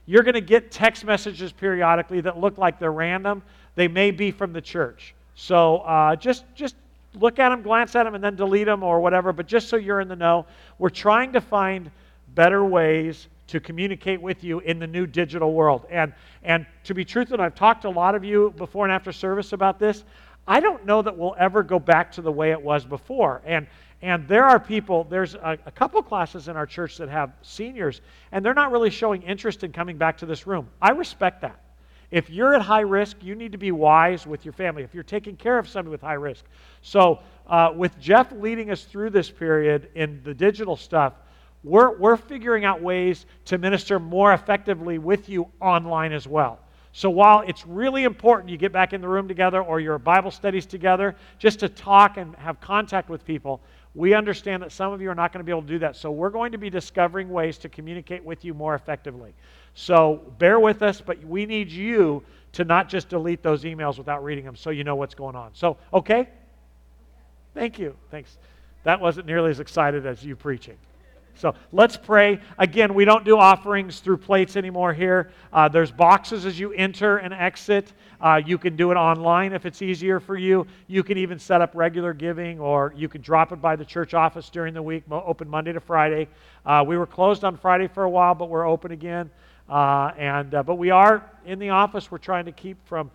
You're 0.06 0.22
going 0.22 0.34
to 0.34 0.40
get 0.40 0.70
text 0.70 1.04
messages 1.04 1.52
periodically 1.52 2.20
that 2.22 2.38
look 2.38 2.56
like 2.56 2.78
they're 2.78 2.92
random. 2.92 3.42
They 3.74 3.88
may 3.88 4.10
be 4.10 4.30
from 4.30 4.52
the 4.52 4.60
church. 4.60 5.14
So 5.34 5.78
uh, 5.78 6.16
just, 6.16 6.44
just 6.54 6.76
look 7.14 7.38
at 7.38 7.50
them, 7.50 7.62
glance 7.62 7.94
at 7.94 8.04
them, 8.04 8.14
and 8.14 8.22
then 8.22 8.36
delete 8.36 8.66
them 8.66 8.82
or 8.82 9.00
whatever. 9.00 9.32
But 9.32 9.46
just 9.46 9.68
so 9.68 9.76
you're 9.76 10.00
in 10.00 10.08
the 10.08 10.16
know, 10.16 10.46
we're 10.78 10.88
trying 10.88 11.32
to 11.32 11.40
find 11.40 11.90
better 12.34 12.64
ways 12.64 13.28
to 13.48 13.60
communicate 13.60 14.20
with 14.20 14.44
you 14.44 14.60
in 14.60 14.78
the 14.78 14.86
new 14.86 15.06
digital 15.06 15.52
world. 15.52 15.86
And, 15.90 16.12
and 16.42 16.66
to 16.84 16.94
be 16.94 17.04
truthful, 17.04 17.40
I've 17.40 17.54
talked 17.54 17.82
to 17.82 17.88
a 17.88 17.90
lot 17.90 18.14
of 18.14 18.24
you 18.24 18.54
before 18.56 18.84
and 18.84 18.92
after 18.92 19.10
service 19.10 19.52
about 19.52 19.78
this. 19.78 20.04
I 20.46 20.60
don't 20.60 20.86
know 20.86 21.02
that 21.02 21.16
we'll 21.16 21.36
ever 21.38 21.62
go 21.62 21.78
back 21.78 22.12
to 22.12 22.22
the 22.22 22.32
way 22.32 22.52
it 22.52 22.60
was 22.60 22.84
before. 22.84 23.42
And, 23.44 23.66
and 24.00 24.28
there 24.28 24.44
are 24.44 24.60
people, 24.60 25.04
there's 25.04 25.34
a, 25.34 25.58
a, 25.66 25.72
couple 25.72 26.00
classes 26.02 26.46
in 26.46 26.56
our 26.56 26.66
church 26.66 26.98
that 26.98 27.08
have 27.08 27.32
seniors, 27.42 28.00
and 28.30 28.44
they're 28.44 28.54
not 28.54 28.70
really 28.70 28.90
showing 28.90 29.22
interest 29.22 29.64
in 29.64 29.72
coming 29.72 29.98
back 29.98 30.18
to 30.18 30.26
this 30.26 30.46
room. 30.46 30.68
I 30.80 30.90
respect 30.90 31.42
that. 31.42 31.60
If 32.10 32.30
you're 32.30 32.54
at 32.54 32.62
high 32.62 32.80
risk, 32.80 33.16
you 33.22 33.34
need 33.34 33.52
to 33.52 33.58
be 33.58 33.72
wise 33.72 34.26
with 34.26 34.44
your 34.44 34.52
family. 34.52 34.82
If 34.82 34.94
you're 34.94 35.02
taking 35.02 35.36
care 35.36 35.58
of 35.58 35.68
somebody 35.68 35.90
with 35.90 36.00
high 36.00 36.14
risk. 36.14 36.44
So, 36.80 37.18
uh, 37.48 37.72
with 37.74 37.98
Jeff 37.98 38.30
leading 38.32 38.70
us 38.70 38.84
through 38.84 39.10
this 39.10 39.30
period 39.30 39.90
in 39.94 40.20
the 40.22 40.32
digital 40.32 40.76
stuff, 40.76 41.14
we're, 41.64 41.98
we're 41.98 42.16
figuring 42.16 42.64
out 42.64 42.80
ways 42.80 43.26
to 43.46 43.58
minister 43.58 43.98
more 43.98 44.32
effectively 44.32 44.98
with 44.98 45.28
you 45.28 45.48
online 45.60 46.12
as 46.12 46.26
well. 46.26 46.60
So 46.92 47.10
while 47.10 47.44
it's 47.46 47.66
really 47.66 48.04
important 48.04 48.50
you 48.50 48.56
get 48.56 48.72
back 48.72 48.92
in 48.92 49.00
the 49.00 49.08
room 49.08 49.28
together 49.28 49.62
or 49.62 49.78
your 49.78 49.98
Bible 49.98 50.30
studies 50.30 50.66
together 50.66 51.14
just 51.38 51.60
to 51.60 51.68
talk 51.68 52.16
and 52.16 52.34
have 52.36 52.60
contact 52.60 53.08
with 53.08 53.24
people, 53.24 53.60
we 53.94 54.14
understand 54.14 54.62
that 54.62 54.72
some 54.72 54.92
of 54.92 55.00
you 55.00 55.10
are 55.10 55.14
not 55.14 55.32
going 55.32 55.40
to 55.40 55.44
be 55.44 55.50
able 55.50 55.62
to 55.62 55.68
do 55.68 55.78
that. 55.80 55.96
So 55.96 56.10
we're 56.10 56.30
going 56.30 56.52
to 56.52 56.58
be 56.58 56.70
discovering 56.70 57.30
ways 57.30 57.58
to 57.58 57.68
communicate 57.68 58.24
with 58.24 58.44
you 58.44 58.54
more 58.54 58.74
effectively. 58.74 59.34
So 59.74 60.32
bear 60.38 60.60
with 60.60 60.82
us, 60.82 61.00
but 61.00 61.22
we 61.24 61.46
need 61.46 61.70
you 61.70 62.22
to 62.52 62.64
not 62.64 62.88
just 62.88 63.08
delete 63.08 63.42
those 63.42 63.64
emails 63.64 63.98
without 63.98 64.24
reading 64.24 64.44
them 64.44 64.56
so 64.56 64.70
you 64.70 64.84
know 64.84 64.96
what's 64.96 65.14
going 65.14 65.36
on. 65.36 65.50
So, 65.54 65.76
okay? 65.92 66.28
Thank 67.54 67.78
you. 67.78 67.96
Thanks. 68.10 68.38
That 68.84 69.00
wasn't 69.00 69.26
nearly 69.26 69.50
as 69.50 69.60
excited 69.60 70.06
as 70.06 70.24
you 70.24 70.36
preaching. 70.36 70.76
So 71.38 71.54
let's 71.70 71.96
pray. 71.96 72.40
Again, 72.58 72.94
we 72.94 73.04
don't 73.04 73.24
do 73.24 73.38
offerings 73.38 74.00
through 74.00 74.16
plates 74.16 74.56
anymore 74.56 74.92
here. 74.92 75.30
Uh, 75.52 75.68
there's 75.68 75.92
boxes 75.92 76.44
as 76.44 76.58
you 76.58 76.72
enter 76.72 77.18
and 77.18 77.32
exit. 77.32 77.92
Uh, 78.20 78.42
you 78.44 78.58
can 78.58 78.74
do 78.74 78.90
it 78.90 78.96
online 78.96 79.52
if 79.52 79.64
it's 79.64 79.80
easier 79.80 80.18
for 80.18 80.36
you. 80.36 80.66
You 80.88 81.04
can 81.04 81.16
even 81.16 81.38
set 81.38 81.60
up 81.60 81.76
regular 81.76 82.12
giving, 82.12 82.58
or 82.58 82.92
you 82.96 83.08
can 83.08 83.20
drop 83.20 83.52
it 83.52 83.62
by 83.62 83.76
the 83.76 83.84
church 83.84 84.14
office 84.14 84.50
during 84.50 84.74
the 84.74 84.82
week, 84.82 85.04
open 85.10 85.48
Monday 85.48 85.72
to 85.72 85.80
Friday. 85.80 86.26
Uh, 86.66 86.84
we 86.84 86.96
were 86.98 87.06
closed 87.06 87.44
on 87.44 87.56
Friday 87.56 87.86
for 87.86 88.02
a 88.02 88.10
while, 88.10 88.34
but 88.34 88.48
we're 88.48 88.66
open 88.66 88.90
again. 88.90 89.30
Uh, 89.68 90.10
and 90.18 90.54
uh, 90.54 90.62
but 90.64 90.74
we 90.74 90.90
are 90.90 91.30
in 91.46 91.60
the 91.60 91.70
office. 91.70 92.10
We're 92.10 92.18
trying 92.18 92.46
to 92.46 92.52
keep 92.52 92.78
from 92.88 93.12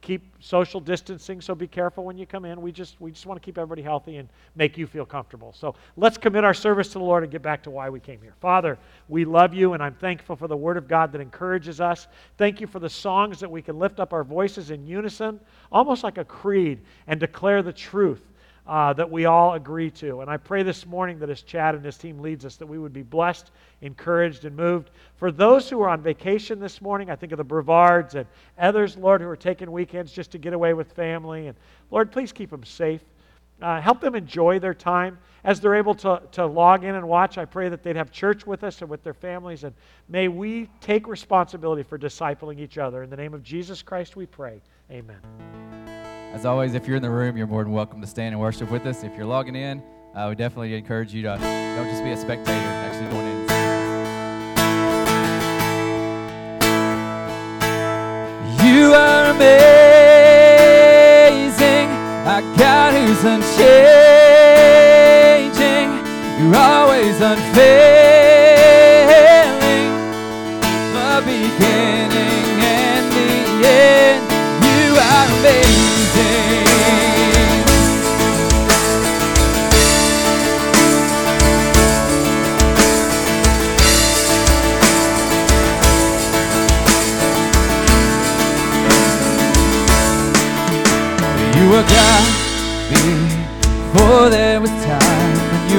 keep 0.00 0.34
social 0.40 0.80
distancing 0.80 1.40
so 1.40 1.54
be 1.54 1.66
careful 1.66 2.04
when 2.04 2.16
you 2.16 2.26
come 2.26 2.44
in. 2.44 2.60
We 2.60 2.72
just 2.72 3.00
we 3.00 3.10
just 3.10 3.26
want 3.26 3.40
to 3.40 3.44
keep 3.44 3.58
everybody 3.58 3.82
healthy 3.82 4.16
and 4.16 4.28
make 4.56 4.78
you 4.78 4.86
feel 4.86 5.04
comfortable. 5.04 5.52
So 5.52 5.74
let's 5.96 6.18
commit 6.18 6.44
our 6.44 6.54
service 6.54 6.88
to 6.88 6.94
the 6.94 7.04
lord 7.04 7.22
and 7.22 7.32
get 7.32 7.42
back 7.42 7.62
to 7.64 7.70
why 7.70 7.90
we 7.90 8.00
came 8.00 8.20
here. 8.20 8.34
Father 8.40 8.78
we 9.08 9.24
love 9.24 9.54
you 9.54 9.72
and 9.72 9.82
i'm 9.82 9.94
thankful 9.94 10.36
for 10.36 10.48
the 10.48 10.56
word 10.56 10.76
of 10.76 10.88
god 10.88 11.12
that 11.12 11.20
encourages 11.20 11.80
us. 11.80 12.08
Thank 12.36 12.60
you 12.60 12.66
for 12.66 12.78
the 12.78 12.90
songs 12.90 13.40
that 13.40 13.50
we 13.50 13.62
can 13.62 13.78
lift 13.78 14.00
up 14.00 14.12
our 14.12 14.24
voices 14.24 14.70
in 14.70 14.86
unison 14.86 15.40
almost 15.70 16.04
like 16.04 16.18
a 16.18 16.24
creed 16.24 16.80
and 17.06 17.20
declare 17.20 17.62
the 17.62 17.72
truth 17.72 18.22
uh, 18.68 18.92
that 18.92 19.10
we 19.10 19.24
all 19.24 19.54
agree 19.54 19.90
to. 19.90 20.20
And 20.20 20.30
I 20.30 20.36
pray 20.36 20.62
this 20.62 20.86
morning 20.86 21.18
that 21.20 21.30
as 21.30 21.40
Chad 21.40 21.74
and 21.74 21.82
his 21.82 21.96
team 21.96 22.18
leads 22.18 22.44
us, 22.44 22.56
that 22.56 22.66
we 22.66 22.78
would 22.78 22.92
be 22.92 23.02
blessed, 23.02 23.50
encouraged, 23.80 24.44
and 24.44 24.54
moved. 24.54 24.90
For 25.16 25.32
those 25.32 25.70
who 25.70 25.80
are 25.80 25.88
on 25.88 26.02
vacation 26.02 26.60
this 26.60 26.82
morning, 26.82 27.10
I 27.10 27.16
think 27.16 27.32
of 27.32 27.38
the 27.38 27.44
Brevards 27.44 28.14
and 28.14 28.26
others, 28.58 28.98
Lord, 28.98 29.22
who 29.22 29.28
are 29.28 29.36
taking 29.36 29.72
weekends 29.72 30.12
just 30.12 30.30
to 30.32 30.38
get 30.38 30.52
away 30.52 30.74
with 30.74 30.92
family. 30.92 31.46
And 31.46 31.56
Lord, 31.90 32.12
please 32.12 32.30
keep 32.30 32.50
them 32.50 32.64
safe. 32.64 33.00
Uh, 33.60 33.80
help 33.80 34.00
them 34.00 34.14
enjoy 34.14 34.58
their 34.58 34.74
time 34.74 35.18
as 35.42 35.60
they're 35.60 35.74
able 35.74 35.94
to, 35.94 36.22
to 36.30 36.46
log 36.46 36.84
in 36.84 36.94
and 36.94 37.08
watch. 37.08 37.38
I 37.38 37.44
pray 37.46 37.70
that 37.70 37.82
they'd 37.82 37.96
have 37.96 38.12
church 38.12 38.46
with 38.46 38.62
us 38.62 38.82
and 38.82 38.90
with 38.90 39.02
their 39.02 39.14
families. 39.14 39.64
And 39.64 39.74
may 40.08 40.28
we 40.28 40.68
take 40.80 41.08
responsibility 41.08 41.82
for 41.82 41.98
discipling 41.98 42.60
each 42.60 42.78
other. 42.78 43.02
In 43.02 43.10
the 43.10 43.16
name 43.16 43.34
of 43.34 43.42
Jesus 43.42 43.82
Christ, 43.82 44.14
we 44.14 44.26
pray. 44.26 44.60
Amen. 44.92 45.97
As 46.32 46.44
always, 46.44 46.74
if 46.74 46.86
you're 46.86 46.96
in 46.96 47.02
the 47.02 47.10
room, 47.10 47.36
you're 47.36 47.46
more 47.46 47.64
than 47.64 47.72
welcome 47.72 48.00
to 48.00 48.06
stand 48.06 48.34
and 48.34 48.40
worship 48.40 48.70
with 48.70 48.86
us. 48.86 49.02
If 49.02 49.16
you're 49.16 49.26
logging 49.26 49.56
in, 49.56 49.82
uh, 50.14 50.26
we 50.28 50.34
definitely 50.36 50.74
encourage 50.74 51.12
you 51.14 51.22
to 51.22 51.36
don't 51.38 51.88
just 51.88 52.04
be 52.04 52.10
a 52.10 52.16
spectator, 52.16 52.52
actually 52.52 53.10
join 53.10 53.24
in. 53.24 53.38
You 58.66 58.92
are 58.92 59.30
amazing, 59.30 59.48
a 62.26 62.42
God 62.58 62.92
who's 62.94 63.24
unchanging. 63.24 63.48
You're 66.44 66.56
always 66.56 67.20
unfailing, 67.20 68.07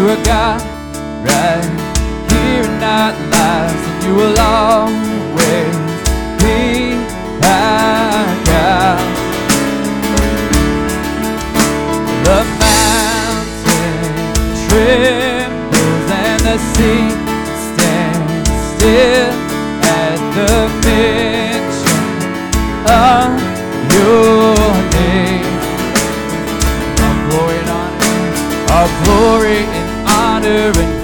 and 0.10 0.18
you 0.18 0.18
were 0.18 0.24
God 0.24 0.62
right 1.24 1.63
here 2.32 2.63
in 2.63 2.84
our 2.84 3.12
lives, 3.30 3.82
and 3.88 4.04
you 4.04 4.16
will 4.16 4.39
always 4.39 5.75
be 6.42 6.96
our 7.44 8.25
God. 8.46 9.00
The 12.25 12.39
mountain 12.60 13.98
trembles 14.68 16.10
and 16.12 16.39
the 16.42 16.58
sea 16.74 17.10
stands 17.70 18.50
still 18.75 19.32
at 19.84 20.18
the 20.36 20.54
mention 20.86 22.06
of 22.88 23.30
your 23.94 24.49
and 30.78 30.99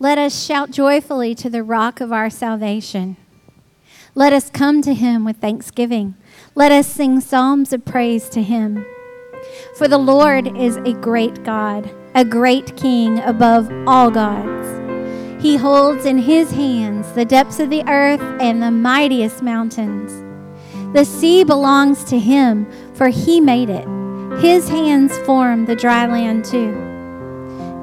Let 0.00 0.16
us 0.16 0.44
shout 0.46 0.70
joyfully 0.70 1.34
to 1.34 1.50
the 1.50 1.64
rock 1.64 2.00
of 2.00 2.12
our 2.12 2.30
salvation. 2.30 3.16
Let 4.14 4.32
us 4.32 4.48
come 4.48 4.80
to 4.82 4.94
him 4.94 5.24
with 5.24 5.38
thanksgiving. 5.38 6.14
Let 6.54 6.70
us 6.70 6.86
sing 6.86 7.20
psalms 7.20 7.72
of 7.72 7.84
praise 7.84 8.28
to 8.28 8.42
him. 8.44 8.86
For 9.76 9.88
the 9.88 9.98
Lord 9.98 10.56
is 10.56 10.76
a 10.76 10.92
great 10.92 11.42
God, 11.42 11.90
a 12.14 12.24
great 12.24 12.76
King 12.76 13.18
above 13.18 13.72
all 13.88 14.08
gods. 14.08 15.42
He 15.42 15.56
holds 15.56 16.04
in 16.04 16.18
his 16.18 16.52
hands 16.52 17.10
the 17.14 17.24
depths 17.24 17.58
of 17.58 17.68
the 17.68 17.82
earth 17.88 18.22
and 18.40 18.62
the 18.62 18.70
mightiest 18.70 19.42
mountains. 19.42 20.12
The 20.94 21.04
sea 21.04 21.42
belongs 21.42 22.04
to 22.04 22.20
him, 22.20 22.70
for 22.94 23.08
he 23.08 23.40
made 23.40 23.68
it. 23.68 23.88
His 24.40 24.68
hands 24.68 25.18
formed 25.18 25.66
the 25.66 25.74
dry 25.74 26.06
land 26.06 26.44
too. 26.44 26.87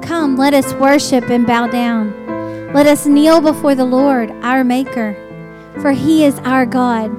Come, 0.02 0.36
let 0.36 0.54
us 0.54 0.72
worship 0.74 1.30
and 1.30 1.46
bow 1.46 1.66
down. 1.66 2.72
Let 2.72 2.86
us 2.86 3.06
kneel 3.06 3.40
before 3.40 3.74
the 3.74 3.84
Lord, 3.84 4.30
our 4.42 4.64
Maker, 4.64 5.14
for 5.80 5.92
he 5.92 6.24
is 6.24 6.38
our 6.40 6.66
God. 6.66 7.10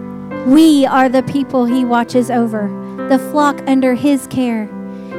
We 0.46 0.86
are 0.86 1.10
the 1.10 1.24
people 1.24 1.66
he 1.66 1.84
watches 1.84 2.30
over, 2.32 2.68
the 3.10 3.20
flock 3.32 3.62
under 3.68 3.94
his 3.94 4.28
care. 4.28 4.70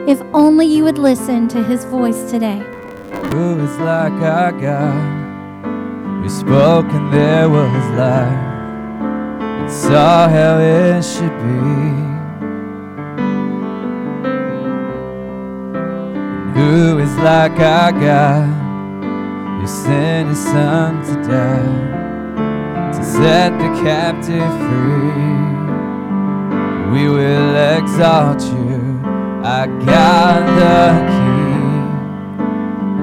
If 0.07 0.23
only 0.33 0.67
you 0.67 0.85
would 0.85 0.99
listen 0.99 1.49
to 1.49 1.63
his 1.65 1.85
voice 1.85 2.31
today. 2.31 2.63
Who 3.33 3.59
is 3.61 3.77
like 3.79 4.13
our 4.13 4.53
God? 4.53 6.23
We 6.23 6.29
spoke 6.29 6.87
and 6.87 7.13
there 7.13 7.49
was 7.49 7.85
light, 7.97 9.61
and 9.61 9.71
saw 9.71 10.29
how 10.29 10.59
it 10.59 11.03
should 11.03 11.37
be. 11.39 12.18
Who 16.59 16.99
is 16.99 17.15
like 17.19 17.61
our 17.61 17.93
God, 17.93 18.49
who 19.61 19.67
sent 19.69 20.29
his 20.29 20.43
son 20.43 21.05
to 21.05 21.15
die, 21.23 22.91
to 22.95 23.05
set 23.05 23.53
the 23.61 23.69
captive 23.81 24.51
free? 24.67 25.39
We 26.91 27.09
will 27.09 27.55
exalt 27.77 28.43
you, 28.43 29.01
our 29.45 29.69
God 29.87 30.43
the 30.59 30.91
King, 31.15 31.91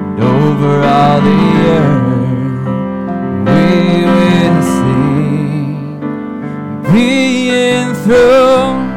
and 0.04 0.20
over 0.20 0.82
all 0.82 1.20
the 1.22 1.42
earth 1.80 2.66
we 3.48 3.64
will 4.16 4.62
sing, 4.76 6.00
be 6.92 7.08
enthroned 7.78 8.88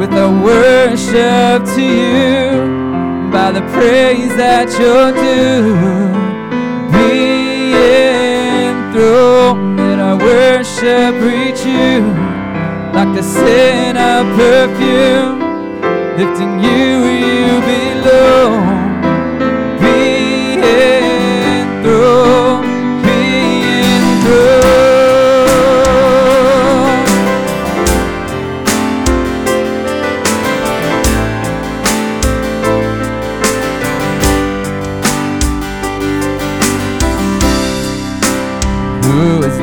with 0.00 0.12
our 0.12 0.32
worship 0.42 1.64
to 1.76 1.82
you 1.82 2.75
by 3.30 3.52
the 3.52 3.62
praise 3.76 4.34
that 4.36 4.68
you're 4.78 5.12
due. 5.12 5.74
Be 6.92 7.74
enthroned, 8.66 9.76
let 9.78 9.98
our 9.98 10.18
worship 10.18 11.14
reach 11.22 11.64
you 11.64 12.00
like 12.96 13.14
the 13.14 13.22
scent 13.22 13.98
of 13.98 14.26
perfume, 14.36 15.40
lifting 16.16 16.60
you 16.60 17.04
you 17.22 17.60
belong. 17.68 18.75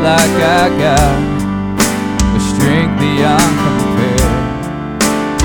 Like 0.03 0.35
our 0.59 0.69
God, 0.83 1.23
with 2.33 2.43
strength 2.43 2.99
beyond 2.99 3.53
compare, 3.63 4.35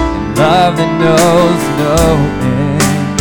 and 0.03 0.37
love 0.37 0.75
that 0.79 0.93
knows 0.99 1.63
no 1.79 1.95
end? 2.43 3.19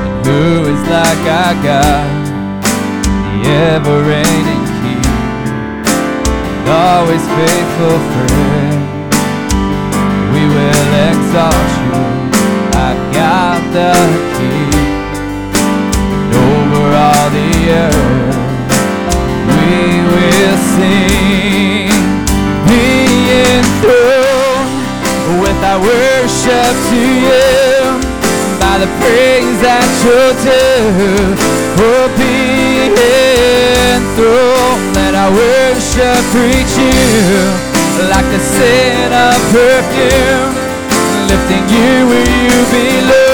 And 0.00 0.16
who 0.24 0.72
is 0.72 0.82
like 0.88 1.24
our 1.28 1.54
God, 1.60 2.08
the 2.64 3.50
ever 3.68 3.96
reigning 4.08 4.64
King, 4.80 5.04
and 6.56 6.68
always 6.72 7.24
faithful 7.36 8.00
friend? 8.16 8.80
We 10.32 10.42
will 10.48 10.88
exalt 11.12 11.70
you, 11.84 12.00
our 12.80 12.96
God 13.12 13.60
the 13.76 13.92
King 14.38 14.89
worship 25.82 26.74
to 26.90 27.00
you. 27.26 27.46
By 28.60 28.74
the 28.82 28.90
praise 29.00 29.58
that 29.64 29.88
you're 30.04 30.34
due 30.44 31.34
oh 31.80 32.06
be 32.18 32.92
enthroned. 33.94 35.16
Our 35.16 35.30
worship 35.32 36.24
you 36.34 36.54
like 38.08 38.28
the 38.32 38.40
scent 38.40 39.12
of 39.12 39.36
perfume 39.52 40.54
lifting 41.28 41.66
you 41.68 41.92
where 42.08 42.28
you 42.46 42.58
belong 42.72 43.29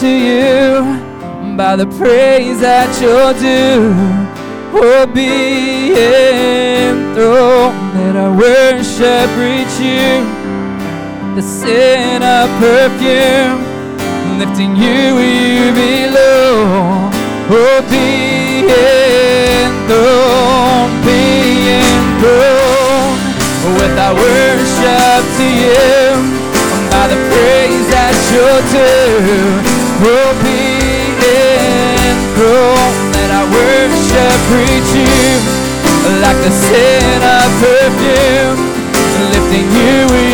to 0.00 0.08
you 0.08 1.56
by 1.56 1.74
the 1.74 1.86
praise 1.96 2.60
that 2.60 2.92
you're 3.00 3.32
due. 3.40 3.96
Oh, 4.76 5.06
be 5.06 5.96
enthroned, 5.96 7.16
let 7.96 8.14
our 8.14 8.36
worship 8.36 9.32
reach 9.40 9.80
you. 9.80 10.20
The 11.32 11.40
sin 11.40 12.20
of 12.20 12.52
perfume, 12.60 13.64
lifting 14.36 14.76
you 14.76 15.16
you 15.16 15.72
belong. 15.72 17.08
Oh, 17.48 17.80
be 17.88 18.68
enthroned, 19.48 20.12
be 21.08 21.72
enthroned 21.80 23.16
with 23.80 23.96
our 23.96 24.12
worship 24.12 25.24
to 25.40 25.46
you 25.56 26.20
by 26.92 27.08
the 27.08 27.16
praise 27.32 27.88
that 27.96 28.12
you're 28.28 28.60
due. 28.76 29.65
Worship 34.46 34.68
reach 34.68 34.94
you 34.94 36.20
like 36.22 36.36
the 36.44 36.50
scent 36.50 37.24
of 37.24 37.50
perfume, 37.60 38.58
lifting 39.30 39.70
you 39.72 40.25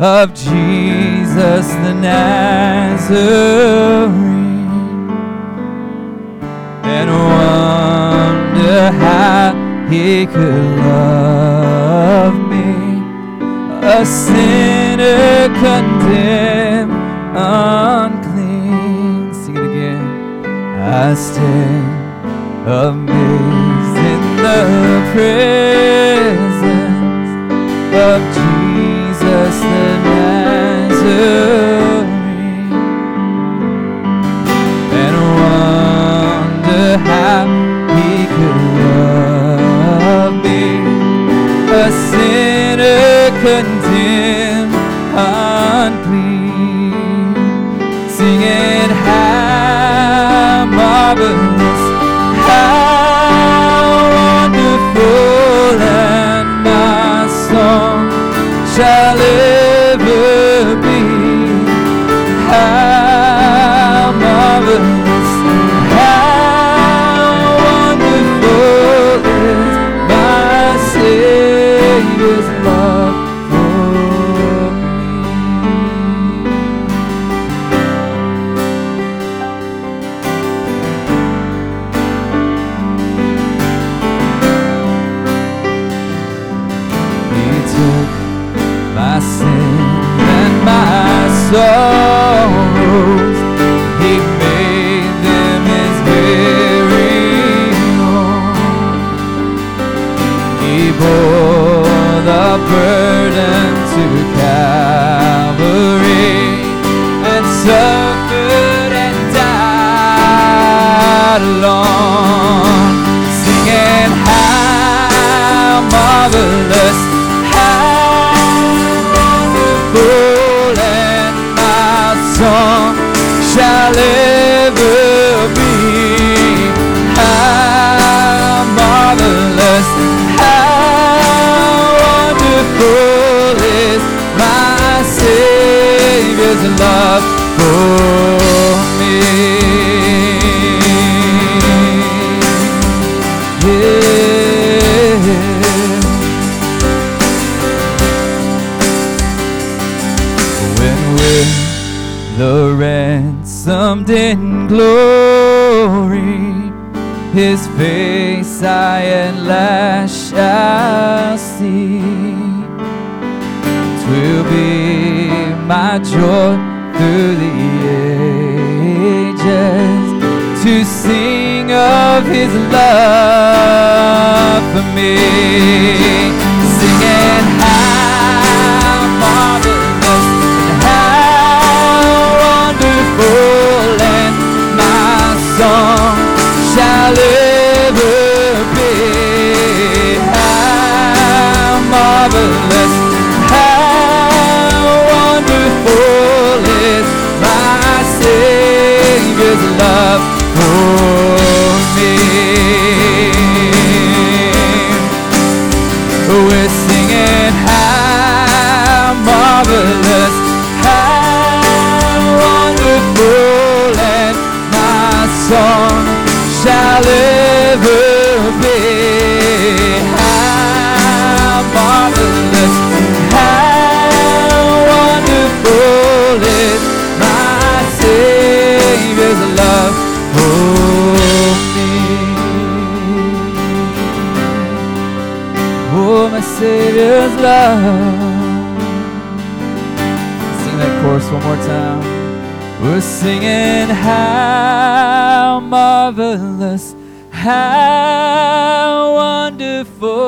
of 0.00 0.32
Jesus 0.32 1.66
the 1.84 1.92
Nazarene, 1.92 3.10
and 6.82 7.10
wonder 7.10 8.90
how 8.92 9.52
he 9.90 10.24
could 10.24 10.78
love 10.78 12.34
me, 12.48 13.02
a 13.86 14.06
sinner 14.06 15.48
condemned, 15.60 16.92
unclean. 17.36 19.34
Sing 19.34 19.56
it 19.56 19.62
again. 19.70 20.04
I 20.80 21.12
stand 21.12 21.88
amazed 22.66 23.98
in 24.12 24.22
the 24.38 24.62
presence 25.12 26.40
of 27.94 28.20
Jesus 28.34 28.49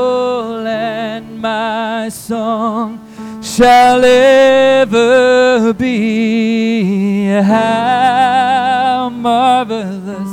soul 0.03 0.67
and 0.67 1.41
my 1.41 2.09
song 2.09 2.99
shall 3.43 4.05
ever 4.05 5.73
be. 5.73 7.27
How 7.27 9.11
marvelous, 9.11 10.33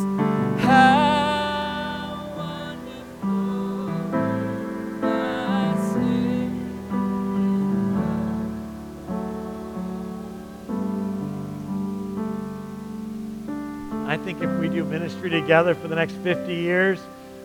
how 0.63 2.33
wonderful. 2.37 3.29
I 14.07 14.17
think 14.17 14.41
if 14.41 14.49
we 14.59 14.69
do 14.69 14.83
ministry 14.85 15.29
together 15.29 15.75
for 15.75 15.87
the 15.87 15.95
next 15.95 16.13
50 16.15 16.55
years, 16.55 16.99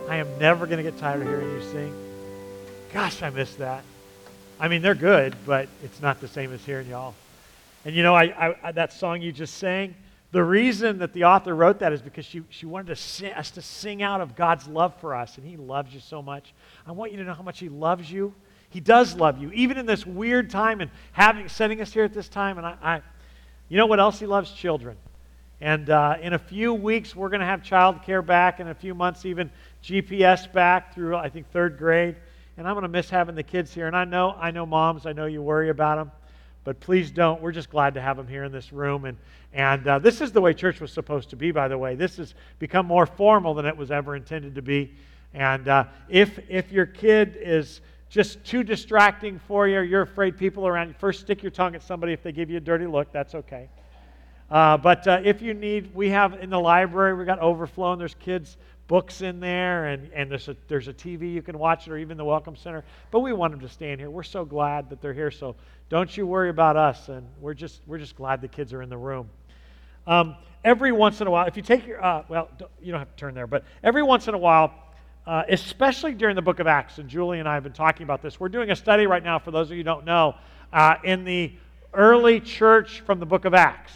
I 0.08 0.16
am 0.16 0.38
never 0.38 0.66
going 0.66 0.78
to 0.78 0.90
get 0.90 0.98
tired 0.98 1.22
of 1.22 1.28
hearing 1.28 1.50
you 1.50 1.62
sing 1.72 2.03
gosh, 2.94 3.22
I 3.22 3.30
miss 3.30 3.57
that. 3.57 3.83
I 4.61 4.68
mean, 4.68 4.80
they're 4.80 4.94
good, 4.94 5.35
but 5.44 5.68
it's 5.83 6.00
not 6.00 6.20
the 6.20 6.28
same 6.28 6.52
as 6.52 6.64
hearing 6.64 6.88
y'all. 6.88 7.16
And 7.85 7.92
you 7.92 8.04
know, 8.04 8.14
I, 8.14 8.54
I, 8.62 8.70
that 8.70 8.92
song 8.92 9.20
you 9.20 9.33
just 9.33 9.57
sang, 9.57 9.96
the 10.30 10.44
reason 10.44 10.98
that 10.98 11.12
the 11.12 11.24
author 11.24 11.57
wrote 11.57 11.80
that 11.80 11.92
is 11.92 12.00
because 12.00 12.24
she, 12.24 12.42
she 12.50 12.66
wanted 12.66 12.87
to 12.87 12.96
sing, 12.96 13.33
us 13.33 13.50
to 13.50 13.62
sing 13.62 14.00
out 14.00 14.20
of 14.20 14.37
God's 14.37 14.68
love 14.68 14.94
for 15.00 15.12
us, 15.12 15.38
and 15.38 15.46
He 15.46 15.57
loves 15.57 15.92
you 15.92 15.98
so 15.98 16.22
much. 16.22 16.54
I 16.87 16.92
want 16.92 17.11
you 17.11 17.18
to 17.18 17.24
know 17.24 17.35
how 17.35 17.42
much 17.42 17.59
He 17.59 17.68
loves 17.68 18.09
you. 18.09 18.33
He 18.70 18.78
does 18.78 19.16
love 19.16 19.42
you, 19.42 19.50
even 19.50 19.76
in 19.76 19.87
this 19.87 20.07
weird 20.07 20.48
time 20.48 20.80
and 20.80 20.88
having 21.11 21.48
sending 21.48 21.80
us 21.80 21.92
here 21.92 22.04
at 22.04 22.14
this 22.14 22.28
time. 22.28 22.59
And 22.59 22.66
I, 22.66 22.76
I 22.80 23.02
you 23.68 23.76
know 23.76 23.87
what 23.87 23.98
else 23.98 24.20
He 24.20 24.26
loves? 24.26 24.52
Children. 24.52 24.96
And 25.61 25.90
uh, 25.90 26.18
in 26.22 26.33
a 26.33 26.38
few 26.38 26.72
weeks, 26.72 27.16
we're 27.16 27.28
going 27.28 27.40
to 27.40 27.46
have 27.46 27.62
childcare 27.62 28.24
back, 28.24 28.61
in 28.61 28.68
a 28.68 28.74
few 28.74 28.94
months, 28.94 29.24
even 29.24 29.50
GPS 29.83 30.52
back 30.52 30.94
through, 30.94 31.16
I 31.16 31.28
think, 31.28 31.50
third 31.50 31.76
grade. 31.76 32.14
And 32.56 32.68
I'm 32.68 32.74
going 32.74 32.82
to 32.82 32.88
miss 32.88 33.10
having 33.10 33.34
the 33.34 33.42
kids 33.42 33.74
here. 33.74 33.86
And 33.86 33.96
I 33.96 34.04
know, 34.04 34.36
I 34.38 34.50
know, 34.50 34.64
moms, 34.64 35.06
I 35.06 35.12
know 35.12 35.26
you 35.26 35.42
worry 35.42 35.70
about 35.70 35.96
them. 35.96 36.12
But 36.62 36.80
please 36.80 37.10
don't. 37.10 37.42
We're 37.42 37.52
just 37.52 37.68
glad 37.68 37.94
to 37.94 38.00
have 38.00 38.16
them 38.16 38.26
here 38.26 38.44
in 38.44 38.52
this 38.52 38.72
room. 38.72 39.04
And, 39.04 39.18
and 39.52 39.86
uh, 39.86 39.98
this 39.98 40.20
is 40.20 40.32
the 40.32 40.40
way 40.40 40.54
church 40.54 40.80
was 40.80 40.92
supposed 40.92 41.30
to 41.30 41.36
be, 41.36 41.50
by 41.50 41.68
the 41.68 41.76
way. 41.76 41.94
This 41.94 42.16
has 42.16 42.34
become 42.58 42.86
more 42.86 43.06
formal 43.06 43.52
than 43.52 43.66
it 43.66 43.76
was 43.76 43.90
ever 43.90 44.16
intended 44.16 44.54
to 44.54 44.62
be. 44.62 44.94
And 45.34 45.68
uh, 45.68 45.84
if, 46.08 46.38
if 46.48 46.72
your 46.72 46.86
kid 46.86 47.36
is 47.38 47.82
just 48.08 48.42
too 48.44 48.62
distracting 48.62 49.40
for 49.40 49.66
you 49.68 49.78
or 49.78 49.82
you're 49.82 50.02
afraid 50.02 50.38
people 50.38 50.66
around 50.66 50.88
you, 50.88 50.94
first 50.94 51.20
stick 51.20 51.42
your 51.42 51.50
tongue 51.50 51.74
at 51.74 51.82
somebody 51.82 52.12
if 52.12 52.22
they 52.22 52.32
give 52.32 52.48
you 52.48 52.56
a 52.56 52.60
dirty 52.60 52.86
look. 52.86 53.12
That's 53.12 53.34
okay. 53.34 53.68
Uh, 54.50 54.76
but 54.76 55.06
uh, 55.08 55.20
if 55.24 55.42
you 55.42 55.52
need, 55.52 55.92
we 55.94 56.10
have 56.10 56.34
in 56.34 56.48
the 56.48 56.60
library, 56.60 57.14
we've 57.14 57.26
got 57.26 57.40
overflow, 57.40 57.92
and 57.92 58.00
there's 58.00 58.14
kids' 58.14 58.56
books 58.87 59.23
in 59.23 59.40
there, 59.40 59.87
and, 59.87 60.11
and 60.12 60.31
there's, 60.31 60.49
a, 60.49 60.57
there's 60.68 60.88
a 60.88 60.92
TV 60.92 61.33
you 61.33 61.42
can 61.42 61.59
watch 61.59 61.87
it, 61.87 61.92
or 61.92 61.97
even 61.97 62.16
the 62.16 62.25
Welcome 62.25 62.57
Center. 62.57 62.85
But 63.11 63.20
we 63.20 63.33
want 63.33 63.53
them 63.53 63.61
to 63.61 63.68
stay 63.68 63.92
in 63.92 63.99
here. 63.99 64.11
We're 64.11 64.23
so 64.23 64.44
glad 64.44 64.90
that 64.90 65.01
they're 65.01 65.14
here. 65.14 65.31
So 65.31 65.57
don't 65.88 66.14
you 66.16 66.27
worry 66.27 66.51
about 66.51 66.77
us, 66.77 67.09
and 67.09 67.27
we're 67.40 67.55
just, 67.55 67.81
we're 67.87 67.99
just 67.99 68.16
glad 68.16 68.40
the 68.40 68.49
kids 68.49 68.73
are 68.73 68.83
in 68.83 68.88
the 68.88 68.97
room. 68.97 69.29
Um, 70.07 70.37
every 70.64 70.92
once 70.92 71.20
in 71.20 71.27
a 71.27 71.31
while, 71.31 71.47
if 71.47 71.57
you 71.57 71.62
take 71.62 71.87
your, 71.87 72.05
uh, 72.05 72.25
well, 72.29 72.51
you 72.83 72.92
don't 72.92 73.01
have 73.01 73.11
to 73.11 73.16
turn 73.16 73.35
there, 73.35 73.47
but 73.47 73.64
every 73.83 74.03
once 74.03 74.29
in 74.29 74.35
a 74.35 74.38
while, 74.38 74.75
uh, 75.27 75.44
especially 75.49 76.12
during 76.12 76.37
the 76.37 76.42
book 76.42 76.61
of 76.61 76.66
Acts, 76.66 76.99
and 76.99 77.09
Julie 77.09 77.38
and 77.38 77.49
I 77.49 77.55
have 77.55 77.62
been 77.62 77.73
talking 77.73 78.05
about 78.05 78.20
this. 78.20 78.38
We're 78.38 78.51
doing 78.51 78.70
a 78.70 78.77
study 78.77 79.07
right 79.07 79.25
now, 79.25 79.38
for 79.38 79.51
those 79.51 79.68
of 79.68 79.73
you 79.73 79.79
who 79.79 79.85
don't 79.85 80.05
know, 80.05 80.35
uh, 80.73 80.97
in 81.05 81.25
the 81.25 81.53
early 81.94 82.40
church 82.40 83.01
from 83.01 83.20
the 83.20 83.27
book 83.27 83.47
of 83.47 83.55
Acts. 83.55 83.92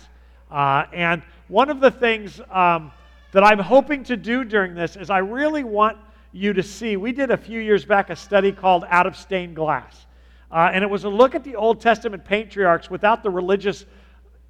Uh, 0.50 0.84
and 0.94 1.22
one 1.48 1.68
of 1.68 1.80
the 1.80 1.90
things 1.90 2.40
um, 2.50 2.90
that 3.32 3.44
I'm 3.44 3.58
hoping 3.58 4.04
to 4.04 4.16
do 4.16 4.44
during 4.44 4.74
this 4.74 4.96
is 4.96 5.10
I 5.10 5.18
really 5.18 5.64
want 5.64 5.98
you 6.32 6.52
to 6.52 6.62
see. 6.62 6.96
We 6.96 7.12
did 7.12 7.30
a 7.30 7.36
few 7.36 7.60
years 7.60 7.84
back 7.84 8.10
a 8.10 8.16
study 8.16 8.52
called 8.52 8.84
Out 8.88 9.06
of 9.06 9.16
Stained 9.16 9.56
Glass. 9.56 10.06
Uh, 10.50 10.70
and 10.72 10.82
it 10.82 10.88
was 10.88 11.04
a 11.04 11.08
look 11.08 11.34
at 11.34 11.44
the 11.44 11.56
Old 11.56 11.80
Testament 11.80 12.24
patriarchs 12.24 12.88
without 12.88 13.22
the 13.22 13.30
religious, 13.30 13.84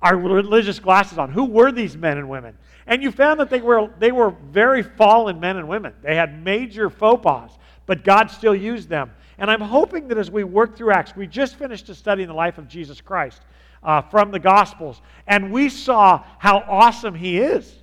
our 0.00 0.16
religious 0.16 0.78
glasses 0.78 1.18
on. 1.18 1.30
Who 1.30 1.44
were 1.44 1.72
these 1.72 1.96
men 1.96 2.18
and 2.18 2.28
women? 2.28 2.56
And 2.86 3.02
you 3.02 3.10
found 3.10 3.40
that 3.40 3.50
they 3.50 3.60
were, 3.60 3.90
they 3.98 4.12
were 4.12 4.30
very 4.50 4.82
fallen 4.82 5.40
men 5.40 5.56
and 5.56 5.68
women. 5.68 5.92
They 6.02 6.14
had 6.14 6.42
major 6.42 6.88
faux 6.88 7.22
pas, 7.22 7.50
but 7.86 8.04
God 8.04 8.30
still 8.30 8.54
used 8.54 8.88
them. 8.88 9.10
And 9.38 9.50
I'm 9.50 9.60
hoping 9.60 10.08
that 10.08 10.18
as 10.18 10.30
we 10.30 10.44
work 10.44 10.76
through 10.76 10.92
Acts, 10.92 11.14
we 11.14 11.26
just 11.26 11.56
finished 11.56 11.88
a 11.88 11.94
study 11.94 12.22
in 12.22 12.28
the 12.28 12.34
life 12.34 12.58
of 12.58 12.68
Jesus 12.68 13.00
Christ 13.00 13.42
uh, 13.82 14.02
from 14.02 14.30
the 14.30 14.38
Gospels, 14.40 15.00
and 15.26 15.52
we 15.52 15.68
saw 15.68 16.24
how 16.38 16.58
awesome 16.68 17.14
He 17.14 17.38
is. 17.38 17.77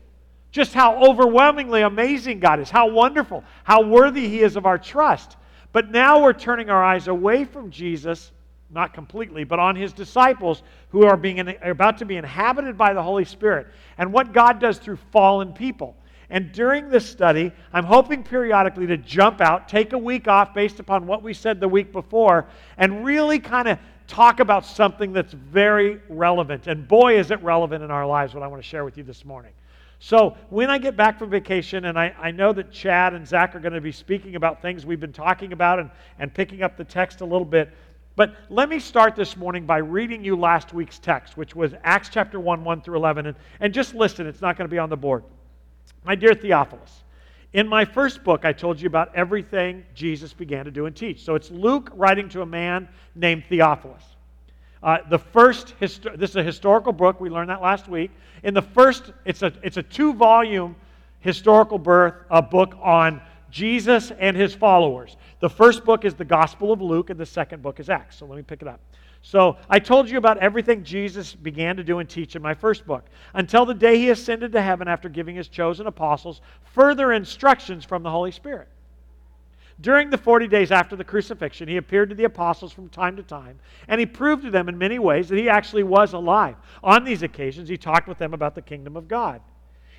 Just 0.56 0.74
how 0.74 1.04
overwhelmingly 1.04 1.82
amazing 1.82 2.40
God 2.40 2.62
is, 2.62 2.70
how 2.70 2.88
wonderful, 2.88 3.44
how 3.66 3.82
worthy 3.82 4.30
He 4.30 4.40
is 4.40 4.56
of 4.56 4.66
our 4.66 4.78
trust. 4.78 5.36
But 5.74 5.92
now 5.92 6.24
we're 6.24 6.32
turning 6.32 6.70
our 6.70 6.82
eyes 6.82 7.10
away 7.10 7.44
from 7.44 7.70
Jesus, 7.70 8.32
not 8.70 8.94
completely, 8.94 9.44
but 9.44 9.60
on 9.60 9.76
His 9.76 9.92
disciples 9.92 10.64
who 10.92 11.04
are, 11.04 11.18
being, 11.18 11.42
are 11.42 11.72
about 11.72 11.98
to 11.98 12.06
be 12.06 12.16
inhabited 12.16 12.78
by 12.78 12.94
the 12.94 13.04
Holy 13.04 13.26
Spirit 13.26 13.68
and 13.98 14.14
what 14.14 14.32
God 14.32 14.62
does 14.62 14.78
through 14.78 14.98
fallen 15.12 15.52
people. 15.52 15.94
And 16.30 16.54
during 16.54 16.88
this 16.88 17.06
study, 17.06 17.52
I'm 17.74 17.84
hoping 17.84 18.24
periodically 18.24 18.88
to 18.88 18.96
jump 18.96 19.42
out, 19.42 19.68
take 19.68 19.92
a 19.92 19.98
week 19.98 20.30
off 20.30 20.54
based 20.54 20.80
upon 20.80 21.06
what 21.06 21.22
we 21.22 21.34
said 21.34 21.60
the 21.60 21.68
week 21.68 21.92
before, 21.92 22.48
and 22.78 23.04
really 23.04 23.40
kind 23.40 23.68
of 23.68 23.78
talk 24.08 24.40
about 24.40 24.66
something 24.66 25.12
that's 25.12 25.34
very 25.34 26.00
relevant. 26.08 26.68
And 26.68 26.88
boy, 26.88 27.20
is 27.20 27.30
it 27.30 27.44
relevant 27.44 27.84
in 27.84 27.92
our 27.92 28.06
lives, 28.06 28.34
what 28.34 28.42
I 28.42 28.48
want 28.48 28.64
to 28.64 28.70
share 28.70 28.86
with 28.86 28.98
you 28.98 29.04
this 29.04 29.26
morning. 29.26 29.52
So, 30.06 30.38
when 30.52 30.70
I 30.70 30.78
get 30.78 30.96
back 30.96 31.18
from 31.18 31.32
vacation, 31.32 31.86
and 31.86 31.98
I, 31.98 32.14
I 32.20 32.30
know 32.30 32.54
that 32.54 32.72
Chad 32.72 33.16
and 33.16 33.28
Zach 33.28 33.56
are 33.56 33.60
going 33.60 33.74
to 33.74 33.82
be 33.82 33.92
speaking 33.92 34.36
about 34.36 34.62
things 34.62 34.86
we've 34.86 35.00
been 35.00 35.12
talking 35.12 35.52
about 35.52 35.80
and, 35.80 35.90
and 36.20 36.32
picking 36.32 36.62
up 36.62 36.78
the 36.78 36.84
text 36.84 37.22
a 37.22 37.26
little 37.26 37.44
bit, 37.44 37.72
but 38.16 38.36
let 38.52 38.70
me 38.70 38.78
start 38.78 39.16
this 39.16 39.36
morning 39.36 39.66
by 39.66 39.78
reading 39.78 40.24
you 40.24 40.36
last 40.36 40.76
week's 40.76 41.00
text, 41.00 41.38
which 41.38 41.56
was 41.56 41.74
Acts 41.84 42.10
chapter 42.10 42.40
1, 42.40 42.64
1 42.64 42.82
through 42.84 42.98
11. 42.98 43.26
And, 43.26 43.36
and 43.60 43.74
just 43.74 43.96
listen, 43.96 44.28
it's 44.28 44.42
not 44.42 44.60
going 44.60 44.70
to 44.70 44.72
be 44.72 44.78
on 44.78 44.92
the 44.92 44.96
board. 44.96 45.24
My 46.04 46.14
dear 46.14 46.36
Theophilus, 46.36 47.04
in 47.54 47.68
my 47.68 47.84
first 47.84 48.24
book, 48.24 48.46
I 48.46 48.54
told 48.54 48.80
you 48.80 48.86
about 48.86 49.10
everything 49.16 49.84
Jesus 49.96 50.34
began 50.34 50.66
to 50.66 50.72
do 50.72 50.86
and 50.86 50.96
teach. 50.96 51.24
So 51.24 51.34
it's 51.34 51.50
Luke 51.50 51.90
writing 51.96 52.30
to 52.30 52.44
a 52.44 52.46
man 52.46 52.88
named 53.16 53.46
Theophilus. 53.50 54.04
Uh, 54.86 55.00
the 55.10 55.18
first, 55.18 55.74
histo- 55.82 56.16
this 56.16 56.30
is 56.30 56.36
a 56.36 56.44
historical 56.44 56.94
book. 56.94 57.20
We 57.20 57.32
learned 57.32 57.50
that 57.50 57.60
last 57.60 57.88
week. 57.88 58.12
In 58.44 58.54
the 58.54 58.62
first, 58.62 59.12
it's 59.26 59.42
a, 59.42 59.52
it's 59.64 59.78
a 59.78 59.84
two 59.84 60.14
volume 60.14 60.76
historical 61.22 61.80
birth, 61.80 62.14
a 62.30 62.40
book 62.40 62.78
on 62.84 63.20
Jesus 63.50 64.12
and 64.20 64.38
his 64.38 64.54
followers. 64.54 65.18
The 65.40 65.50
first 65.50 65.84
book 65.84 66.06
is 66.06 66.14
the 66.14 66.24
Gospel 66.24 66.72
of 66.72 66.84
Luke, 66.84 67.10
and 67.10 67.20
the 67.20 67.26
second 67.26 67.64
book 67.64 67.80
is 67.80 67.90
Acts. 67.90 68.18
So 68.18 68.28
let 68.28 68.36
me 68.38 68.44
pick 68.44 68.62
it 68.62 68.68
up. 68.68 68.80
So 69.24 69.58
I 69.68 69.80
told 69.80 70.08
you 70.08 70.20
about 70.20 70.38
everything 70.38 70.84
Jesus 70.84 71.34
began 71.34 71.78
to 71.78 71.84
do 71.84 71.98
and 71.98 72.08
teach 72.08 72.36
in 72.36 72.44
my 72.44 72.54
first 72.54 72.86
book 72.86 73.06
until 73.34 73.66
the 73.66 73.74
day 73.74 73.98
he 73.98 74.12
ascended 74.12 74.52
to 74.52 74.62
heaven 74.62 74.88
after 74.88 75.10
giving 75.10 75.36
his 75.36 75.48
chosen 75.48 75.88
apostles 75.88 76.42
further 76.76 77.12
instructions 77.12 77.84
from 77.84 78.04
the 78.04 78.12
Holy 78.12 78.32
Spirit. 78.32 78.68
During 79.82 80.10
the 80.10 80.18
40 80.18 80.48
days 80.48 80.72
after 80.72 80.96
the 80.96 81.04
crucifixion, 81.04 81.68
he 81.68 81.78
appeared 81.78 82.10
to 82.10 82.16
the 82.16 82.24
apostles 82.24 82.72
from 82.72 82.88
time 82.90 83.18
to 83.18 83.24
time, 83.24 83.60
and 83.88 84.00
he 84.00 84.06
proved 84.06 84.44
to 84.44 84.52
them 84.52 84.70
in 84.70 84.78
many 84.78 85.00
ways 85.00 85.28
that 85.28 85.38
he 85.38 85.50
actually 85.50 85.84
was 85.84 86.14
alive. 86.14 86.56
On 86.82 87.04
these 87.04 87.24
occasions, 87.24 87.68
he 87.68 87.78
talked 87.78 88.08
with 88.08 88.18
them 88.18 88.34
about 88.34 88.56
the 88.56 88.62
kingdom 88.62 88.96
of 88.96 89.08
God. 89.08 89.42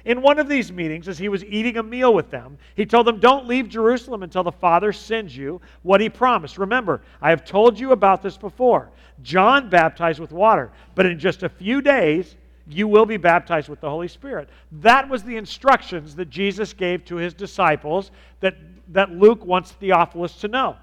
In 0.07 0.23
one 0.23 0.39
of 0.39 0.49
these 0.49 0.71
meetings, 0.71 1.09
as 1.09 1.19
he 1.19 1.29
was 1.29 1.45
eating 1.45 1.77
a 1.77 1.83
meal 1.83 2.15
with 2.15 2.31
them, 2.31 2.59
he 2.77 2.87
told 2.87 3.09
them, 3.09 3.19
Don't 3.19 3.49
leave 3.49 3.69
Jerusalem 3.69 4.23
until 4.23 4.45
the 4.45 4.53
Father 4.53 4.93
sends 4.93 5.37
you 5.37 5.61
what 5.83 6.01
he 6.01 6.09
promised. 6.09 6.59
Remember, 6.59 7.03
I 7.21 7.31
have 7.31 7.45
told 7.45 7.79
you 7.79 7.91
about 7.91 8.23
this 8.23 8.37
before. 8.37 8.91
John 9.23 9.69
baptized 9.69 10.21
with 10.21 10.31
water, 10.31 10.71
but 10.95 11.07
in 11.07 11.19
just 11.19 11.43
a 11.43 11.49
few 11.49 11.83
days, 11.83 12.37
you 12.69 12.87
will 12.87 13.05
be 13.05 13.17
baptized 13.17 13.69
with 13.69 13.81
the 13.81 13.91
Holy 13.91 14.09
Spirit. 14.09 14.49
That 14.71 15.09
was 15.09 15.25
the 15.25 15.37
instructions 15.37 16.15
that 16.17 16.31
Jesus 16.31 16.73
gave 16.73 17.05
to 17.07 17.17
his 17.17 17.35
disciples 17.35 18.13
that, 18.41 18.57
that 18.89 19.11
Luke 19.11 19.45
wants 19.45 19.73
Theophilus 19.73 20.37
to 20.41 20.49
know. 20.49 20.77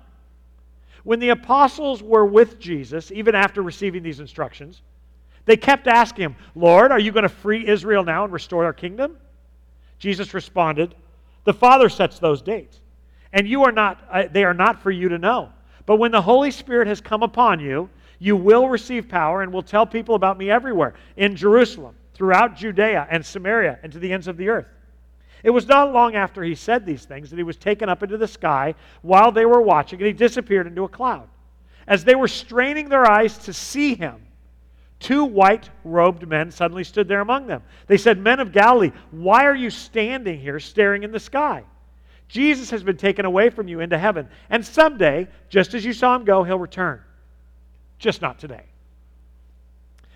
When 1.04 1.20
the 1.20 1.30
apostles 1.30 2.02
were 2.02 2.26
with 2.26 2.60
Jesus, 2.60 3.12
even 3.12 3.36
after 3.36 3.62
receiving 3.62 4.04
these 4.04 4.20
instructions, 4.20 4.82
they 5.46 5.58
kept 5.58 5.88
asking 5.88 6.24
him, 6.24 6.36
Lord, 6.56 6.92
are 6.92 7.00
you 7.00 7.12
going 7.12 7.24
to 7.24 7.30
free 7.30 7.68
Israel 7.68 8.04
now 8.04 8.24
and 8.24 8.32
restore 8.32 8.64
our 8.64 8.74
kingdom? 8.74 9.18
Jesus 10.00 10.34
responded, 10.34 10.96
The 11.44 11.54
Father 11.54 11.90
sets 11.90 12.20
those 12.20 12.42
dates, 12.42 12.80
and 13.34 13.48
you 13.48 13.64
are 13.64 13.72
not, 13.72 14.02
uh, 14.10 14.24
they 14.32 14.46
are 14.46 14.54
not 14.54 14.82
for 14.82 14.92
you 14.92 15.10
to 15.10 15.18
know. 15.18 15.52
But 15.86 15.98
when 15.98 16.12
the 16.12 16.22
Holy 16.22 16.52
Spirit 16.52 16.88
has 16.88 17.02
come 17.02 17.24
upon 17.24 17.60
you, 17.60 17.90
you 18.20 18.38
will 18.38 18.70
receive 18.70 19.10
power 19.10 19.42
and 19.42 19.52
will 19.52 19.64
tell 19.64 19.86
people 19.86 20.16
about 20.16 20.38
me 20.38 20.50
everywhere 20.50 20.94
in 21.18 21.36
Jerusalem, 21.36 21.96
throughout 22.14 22.56
Judea 22.56 23.08
and 23.10 23.26
Samaria, 23.26 23.80
and 23.84 23.92
to 23.92 24.00
the 24.00 24.14
ends 24.14 24.30
of 24.30 24.38
the 24.38 24.48
earth. 24.48 24.68
It 25.44 25.50
was 25.50 25.68
not 25.68 25.92
long 25.92 26.16
after 26.16 26.42
he 26.42 26.56
said 26.56 26.86
these 26.86 27.04
things 27.04 27.30
that 27.30 27.36
he 27.36 27.44
was 27.44 27.58
taken 27.58 27.90
up 27.90 28.02
into 28.02 28.18
the 28.18 28.28
sky 28.28 28.76
while 29.02 29.32
they 29.32 29.46
were 29.46 29.62
watching, 29.62 30.00
and 30.00 30.08
he 30.08 30.14
disappeared 30.14 30.68
into 30.68 30.86
a 30.86 30.90
cloud. 30.90 31.28
As 31.86 32.06
they 32.06 32.16
were 32.16 32.30
straining 32.30 32.88
their 32.88 33.06
eyes 33.06 33.38
to 33.40 33.54
see 33.54 33.94
him, 33.94 34.16
two 35.00 35.26
white 35.26 35.70
robed 35.84 36.26
men 36.26 36.50
suddenly 36.50 36.86
stood 36.86 37.10
there 37.10 37.20
among 37.20 37.46
them. 37.48 37.62
They 37.88 37.98
said, 37.98 38.20
Men 38.20 38.40
of 38.40 38.54
Galilee, 38.54 38.94
why 39.12 39.46
are 39.46 39.56
you 39.56 39.70
standing 39.70 40.40
here 40.40 40.62
staring 40.62 41.04
in 41.04 41.12
the 41.12 41.20
sky? 41.20 41.64
Jesus 42.30 42.70
has 42.70 42.82
been 42.82 42.96
taken 42.96 43.26
away 43.26 43.50
from 43.50 43.68
you 43.68 43.82
into 43.82 43.98
heaven, 43.98 44.30
and 44.50 44.66
someday, 44.66 45.28
just 45.50 45.74
as 45.74 45.84
you 45.84 45.92
saw 45.92 46.16
him 46.16 46.24
go, 46.24 46.44
he'll 46.44 46.58
return. 46.58 47.02
Just 48.00 48.22
not 48.22 48.40
today. 48.40 48.64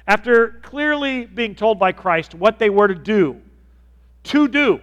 After 0.07 0.61
clearly 0.63 1.25
being 1.25 1.53
told 1.53 1.79
by 1.79 1.91
Christ 1.91 2.33
what 2.33 2.59
they 2.59 2.69
were 2.69 2.87
to 2.87 2.95
do, 2.95 3.41
to 4.23 4.47
do. 4.47 4.79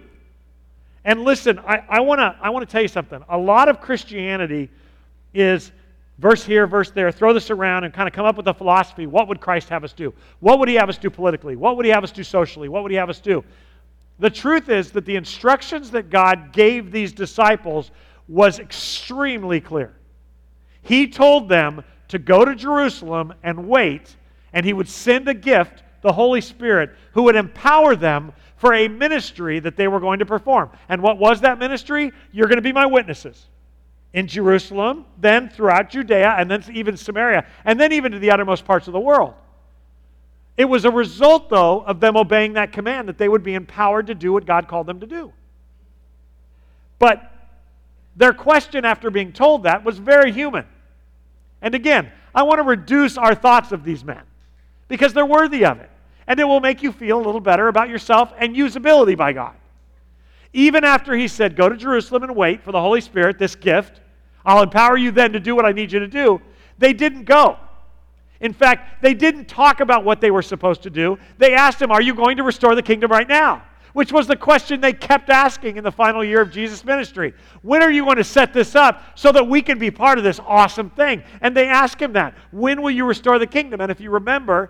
And 1.05 1.21
listen, 1.21 1.59
I, 1.59 1.83
I 1.87 1.99
want 2.01 2.19
to 2.19 2.35
I 2.41 2.49
wanna 2.49 2.65
tell 2.65 2.81
you 2.81 2.87
something. 2.87 3.23
A 3.29 3.37
lot 3.37 3.69
of 3.69 3.79
Christianity 3.79 4.69
is 5.33 5.71
verse 6.17 6.43
here, 6.43 6.65
verse 6.65 6.89
there, 6.91 7.11
throw 7.11 7.31
this 7.31 7.51
around 7.51 7.83
and 7.83 7.93
kind 7.93 8.07
of 8.07 8.13
come 8.13 8.25
up 8.25 8.37
with 8.37 8.47
a 8.47 8.53
philosophy. 8.53 9.05
What 9.05 9.27
would 9.27 9.39
Christ 9.39 9.69
have 9.69 9.83
us 9.83 9.93
do? 9.93 10.13
What 10.39 10.59
would 10.59 10.67
he 10.67 10.75
have 10.75 10.89
us 10.89 10.97
do 10.97 11.09
politically? 11.09 11.55
What 11.55 11.77
would 11.77 11.85
he 11.85 11.91
have 11.91 12.03
us 12.03 12.11
do 12.11 12.23
socially? 12.23 12.69
What 12.69 12.83
would 12.83 12.91
he 12.91 12.97
have 12.97 13.09
us 13.09 13.19
do? 13.19 13.43
The 14.17 14.29
truth 14.29 14.69
is 14.69 14.91
that 14.93 15.05
the 15.05 15.15
instructions 15.15 15.91
that 15.91 16.09
God 16.09 16.53
gave 16.53 16.91
these 16.91 17.13
disciples 17.13 17.91
was 18.27 18.59
extremely 18.59 19.61
clear. 19.61 19.95
He 20.81 21.07
told 21.07 21.49
them 21.49 21.83
to 22.07 22.17
go 22.17 22.45
to 22.45 22.55
Jerusalem 22.55 23.33
and 23.43 23.67
wait, 23.67 24.15
and 24.53 24.65
he 24.65 24.73
would 24.73 24.87
send 24.87 25.27
a 25.27 25.33
gift, 25.33 25.83
the 26.05 26.13
Holy 26.13 26.39
Spirit 26.39 26.91
who 27.13 27.23
would 27.23 27.35
empower 27.35 27.95
them 27.95 28.31
for 28.57 28.75
a 28.75 28.87
ministry 28.87 29.59
that 29.59 29.75
they 29.75 29.87
were 29.87 29.99
going 29.99 30.19
to 30.19 30.25
perform. 30.25 30.69
And 30.87 31.01
what 31.01 31.17
was 31.17 31.41
that 31.41 31.57
ministry? 31.57 32.13
You're 32.31 32.47
going 32.47 32.57
to 32.57 32.61
be 32.61 32.71
my 32.71 32.85
witnesses 32.85 33.47
in 34.13 34.27
Jerusalem, 34.27 35.05
then 35.17 35.49
throughout 35.49 35.89
Judea, 35.89 36.35
and 36.37 36.49
then 36.49 36.63
even 36.71 36.95
Samaria, 36.95 37.47
and 37.65 37.79
then 37.79 37.91
even 37.91 38.11
to 38.11 38.19
the 38.19 38.29
uttermost 38.29 38.65
parts 38.65 38.85
of 38.85 38.93
the 38.93 38.99
world. 38.99 39.33
It 40.57 40.65
was 40.65 40.85
a 40.85 40.91
result, 40.91 41.49
though, 41.49 41.81
of 41.81 41.99
them 41.99 42.15
obeying 42.15 42.53
that 42.53 42.71
command 42.71 43.09
that 43.09 43.17
they 43.17 43.27
would 43.27 43.43
be 43.43 43.55
empowered 43.55 44.05
to 44.07 44.15
do 44.15 44.31
what 44.31 44.45
God 44.45 44.67
called 44.67 44.85
them 44.85 44.99
to 44.99 45.07
do. 45.07 45.33
But 46.99 47.31
their 48.15 48.31
question 48.31 48.85
after 48.85 49.09
being 49.09 49.33
told 49.33 49.63
that 49.63 49.83
was 49.83 49.97
very 49.97 50.31
human. 50.31 50.65
And 51.63 51.73
again, 51.73 52.11
I 52.35 52.43
want 52.43 52.59
to 52.59 52.63
reduce 52.63 53.17
our 53.17 53.33
thoughts 53.33 53.71
of 53.71 53.83
these 53.83 54.05
men 54.05 54.21
because 54.87 55.13
they're 55.13 55.25
worthy 55.25 55.65
of 55.65 55.79
it. 55.79 55.89
And 56.27 56.39
it 56.39 56.45
will 56.45 56.59
make 56.59 56.81
you 56.81 56.91
feel 56.91 57.17
a 57.17 57.23
little 57.23 57.41
better 57.41 57.67
about 57.67 57.89
yourself 57.89 58.33
and 58.37 58.55
usability 58.55 59.15
by 59.15 59.33
God. 59.33 59.55
Even 60.53 60.83
after 60.83 61.15
he 61.15 61.27
said, 61.27 61.55
Go 61.55 61.69
to 61.69 61.75
Jerusalem 61.75 62.23
and 62.23 62.35
wait 62.35 62.63
for 62.63 62.71
the 62.71 62.79
Holy 62.79 63.01
Spirit, 63.01 63.37
this 63.37 63.55
gift, 63.55 64.01
I'll 64.45 64.63
empower 64.63 64.97
you 64.97 65.11
then 65.11 65.33
to 65.33 65.39
do 65.39 65.55
what 65.55 65.65
I 65.65 65.71
need 65.71 65.91
you 65.91 65.99
to 65.99 66.07
do, 66.07 66.41
they 66.77 66.93
didn't 66.93 67.25
go. 67.25 67.57
In 68.39 68.53
fact, 68.53 69.01
they 69.01 69.13
didn't 69.13 69.45
talk 69.45 69.79
about 69.79 70.03
what 70.03 70.21
they 70.21 70.31
were 70.31 70.41
supposed 70.41 70.83
to 70.83 70.89
do. 70.89 71.17
They 71.37 71.53
asked 71.53 71.81
him, 71.81 71.91
Are 71.91 72.01
you 72.01 72.15
going 72.15 72.37
to 72.37 72.43
restore 72.43 72.75
the 72.75 72.81
kingdom 72.81 73.11
right 73.11 73.27
now? 73.27 73.63
Which 73.93 74.11
was 74.11 74.27
the 74.27 74.35
question 74.35 74.81
they 74.81 74.91
kept 74.91 75.29
asking 75.29 75.77
in 75.77 75.83
the 75.83 75.91
final 75.91 76.21
year 76.21 76.41
of 76.41 76.51
Jesus' 76.51 76.83
ministry. 76.83 77.33
When 77.61 77.81
are 77.81 77.91
you 77.91 78.03
going 78.03 78.17
to 78.17 78.25
set 78.25 78.51
this 78.51 78.75
up 78.75 79.01
so 79.15 79.31
that 79.31 79.47
we 79.47 79.61
can 79.61 79.79
be 79.79 79.89
part 79.89 80.17
of 80.17 80.23
this 80.25 80.39
awesome 80.45 80.89
thing? 80.89 81.23
And 81.39 81.55
they 81.55 81.67
asked 81.67 82.01
him 82.01 82.11
that. 82.13 82.35
When 82.51 82.81
will 82.81 82.91
you 82.91 83.05
restore 83.05 83.39
the 83.39 83.47
kingdom? 83.47 83.79
And 83.79 83.89
if 83.89 84.01
you 84.01 84.09
remember, 84.09 84.69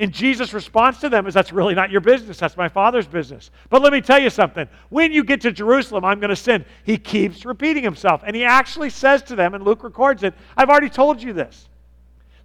in 0.00 0.10
Jesus' 0.10 0.54
response 0.54 0.98
to 1.00 1.10
them 1.10 1.26
is 1.26 1.34
that's 1.34 1.52
really 1.52 1.74
not 1.74 1.90
your 1.90 2.00
business. 2.00 2.38
That's 2.38 2.56
my 2.56 2.68
Father's 2.68 3.06
business. 3.06 3.50
But 3.68 3.82
let 3.82 3.92
me 3.92 4.00
tell 4.00 4.18
you 4.18 4.30
something. 4.30 4.66
When 4.88 5.12
you 5.12 5.22
get 5.22 5.42
to 5.42 5.52
Jerusalem, 5.52 6.06
I'm 6.06 6.20
going 6.20 6.30
to 6.30 6.36
send. 6.36 6.64
He 6.84 6.96
keeps 6.96 7.44
repeating 7.44 7.82
himself. 7.82 8.22
And 8.26 8.34
he 8.34 8.42
actually 8.42 8.88
says 8.88 9.22
to 9.24 9.36
them, 9.36 9.52
and 9.54 9.62
Luke 9.62 9.84
records 9.84 10.22
it, 10.22 10.32
I've 10.56 10.70
already 10.70 10.88
told 10.88 11.22
you 11.22 11.34
this. 11.34 11.68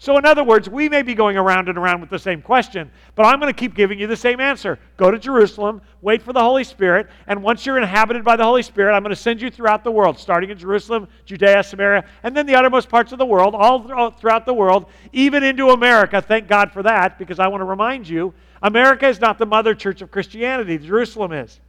So, 0.06 0.20
in 0.20 0.26
other 0.28 0.44
words, 0.44 0.70
we 0.70 0.88
may 0.88 1.02
be 1.02 1.16
going 1.16 1.36
around 1.36 1.68
and 1.68 1.80
around 1.80 2.00
with 2.00 2.12
the 2.12 2.20
same 2.20 2.40
question, 2.40 2.92
but 3.16 3.26
I'm 3.26 3.40
going 3.40 3.52
to 3.52 3.60
keep 3.60 3.74
giving 3.74 3.98
you 3.98 4.06
the 4.06 4.16
same 4.16 4.40
answer. 4.40 4.78
Go 4.98 5.10
to 5.10 5.18
Jerusalem, 5.18 5.82
wait 6.04 6.22
for 6.22 6.32
the 6.32 6.42
Holy 6.42 6.64
Spirit, 6.64 7.08
and 7.26 7.42
once 7.42 7.66
you're 7.66 7.80
inhabited 7.80 8.24
by 8.24 8.36
the 8.36 8.44
Holy 8.44 8.62
Spirit, 8.62 8.94
I'm 8.94 9.02
going 9.02 9.16
to 9.16 9.20
send 9.20 9.42
you 9.42 9.50
throughout 9.50 9.84
the 9.84 9.90
world, 9.90 10.20
starting 10.20 10.52
in 10.52 10.60
Jerusalem, 10.60 11.08
Judea, 11.26 11.64
Samaria, 11.64 12.06
and 12.22 12.38
then 12.38 12.46
the 12.46 12.54
uttermost 12.54 12.88
parts 12.88 13.14
of 13.14 13.18
the 13.18 13.26
world, 13.26 13.56
all 13.56 14.12
throughout 14.12 14.46
the 14.46 14.54
world, 14.54 14.86
even 15.12 15.44
into 15.44 15.72
America. 15.72 16.22
Thank 16.22 16.48
God 16.48 16.72
for 16.72 16.84
that, 16.84 17.18
because 17.18 17.40
I 17.40 17.48
want 17.48 17.62
to 17.62 17.66
remind 17.66 18.08
you 18.08 18.32
America 18.62 19.08
is 19.08 19.20
not 19.20 19.40
the 19.40 19.48
mother 19.48 19.74
church 19.74 20.04
of 20.04 20.12
Christianity, 20.12 20.78
Jerusalem 20.78 21.32
is. 21.32 21.60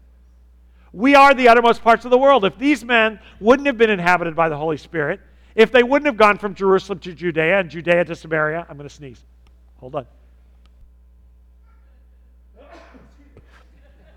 We 0.92 1.14
are 1.14 1.32
the 1.32 1.48
uttermost 1.48 1.82
parts 1.82 2.04
of 2.04 2.10
the 2.10 2.18
world. 2.18 2.44
If 2.44 2.58
these 2.58 2.84
men 2.84 3.18
wouldn't 3.40 3.66
have 3.66 3.78
been 3.78 3.88
inhabited 3.88 4.36
by 4.36 4.50
the 4.50 4.58
Holy 4.58 4.76
Spirit, 4.76 5.20
if 5.56 5.72
they 5.72 5.82
wouldn't 5.82 6.06
have 6.06 6.18
gone 6.18 6.36
from 6.36 6.54
Jerusalem 6.54 6.98
to 7.00 7.14
Judea 7.14 7.58
and 7.58 7.70
Judea 7.70 8.04
to 8.04 8.14
Samaria, 8.14 8.66
I'm 8.68 8.76
going 8.76 8.88
to 8.88 8.94
sneeze. 8.94 9.24
Hold 9.78 9.96
on. 9.96 10.06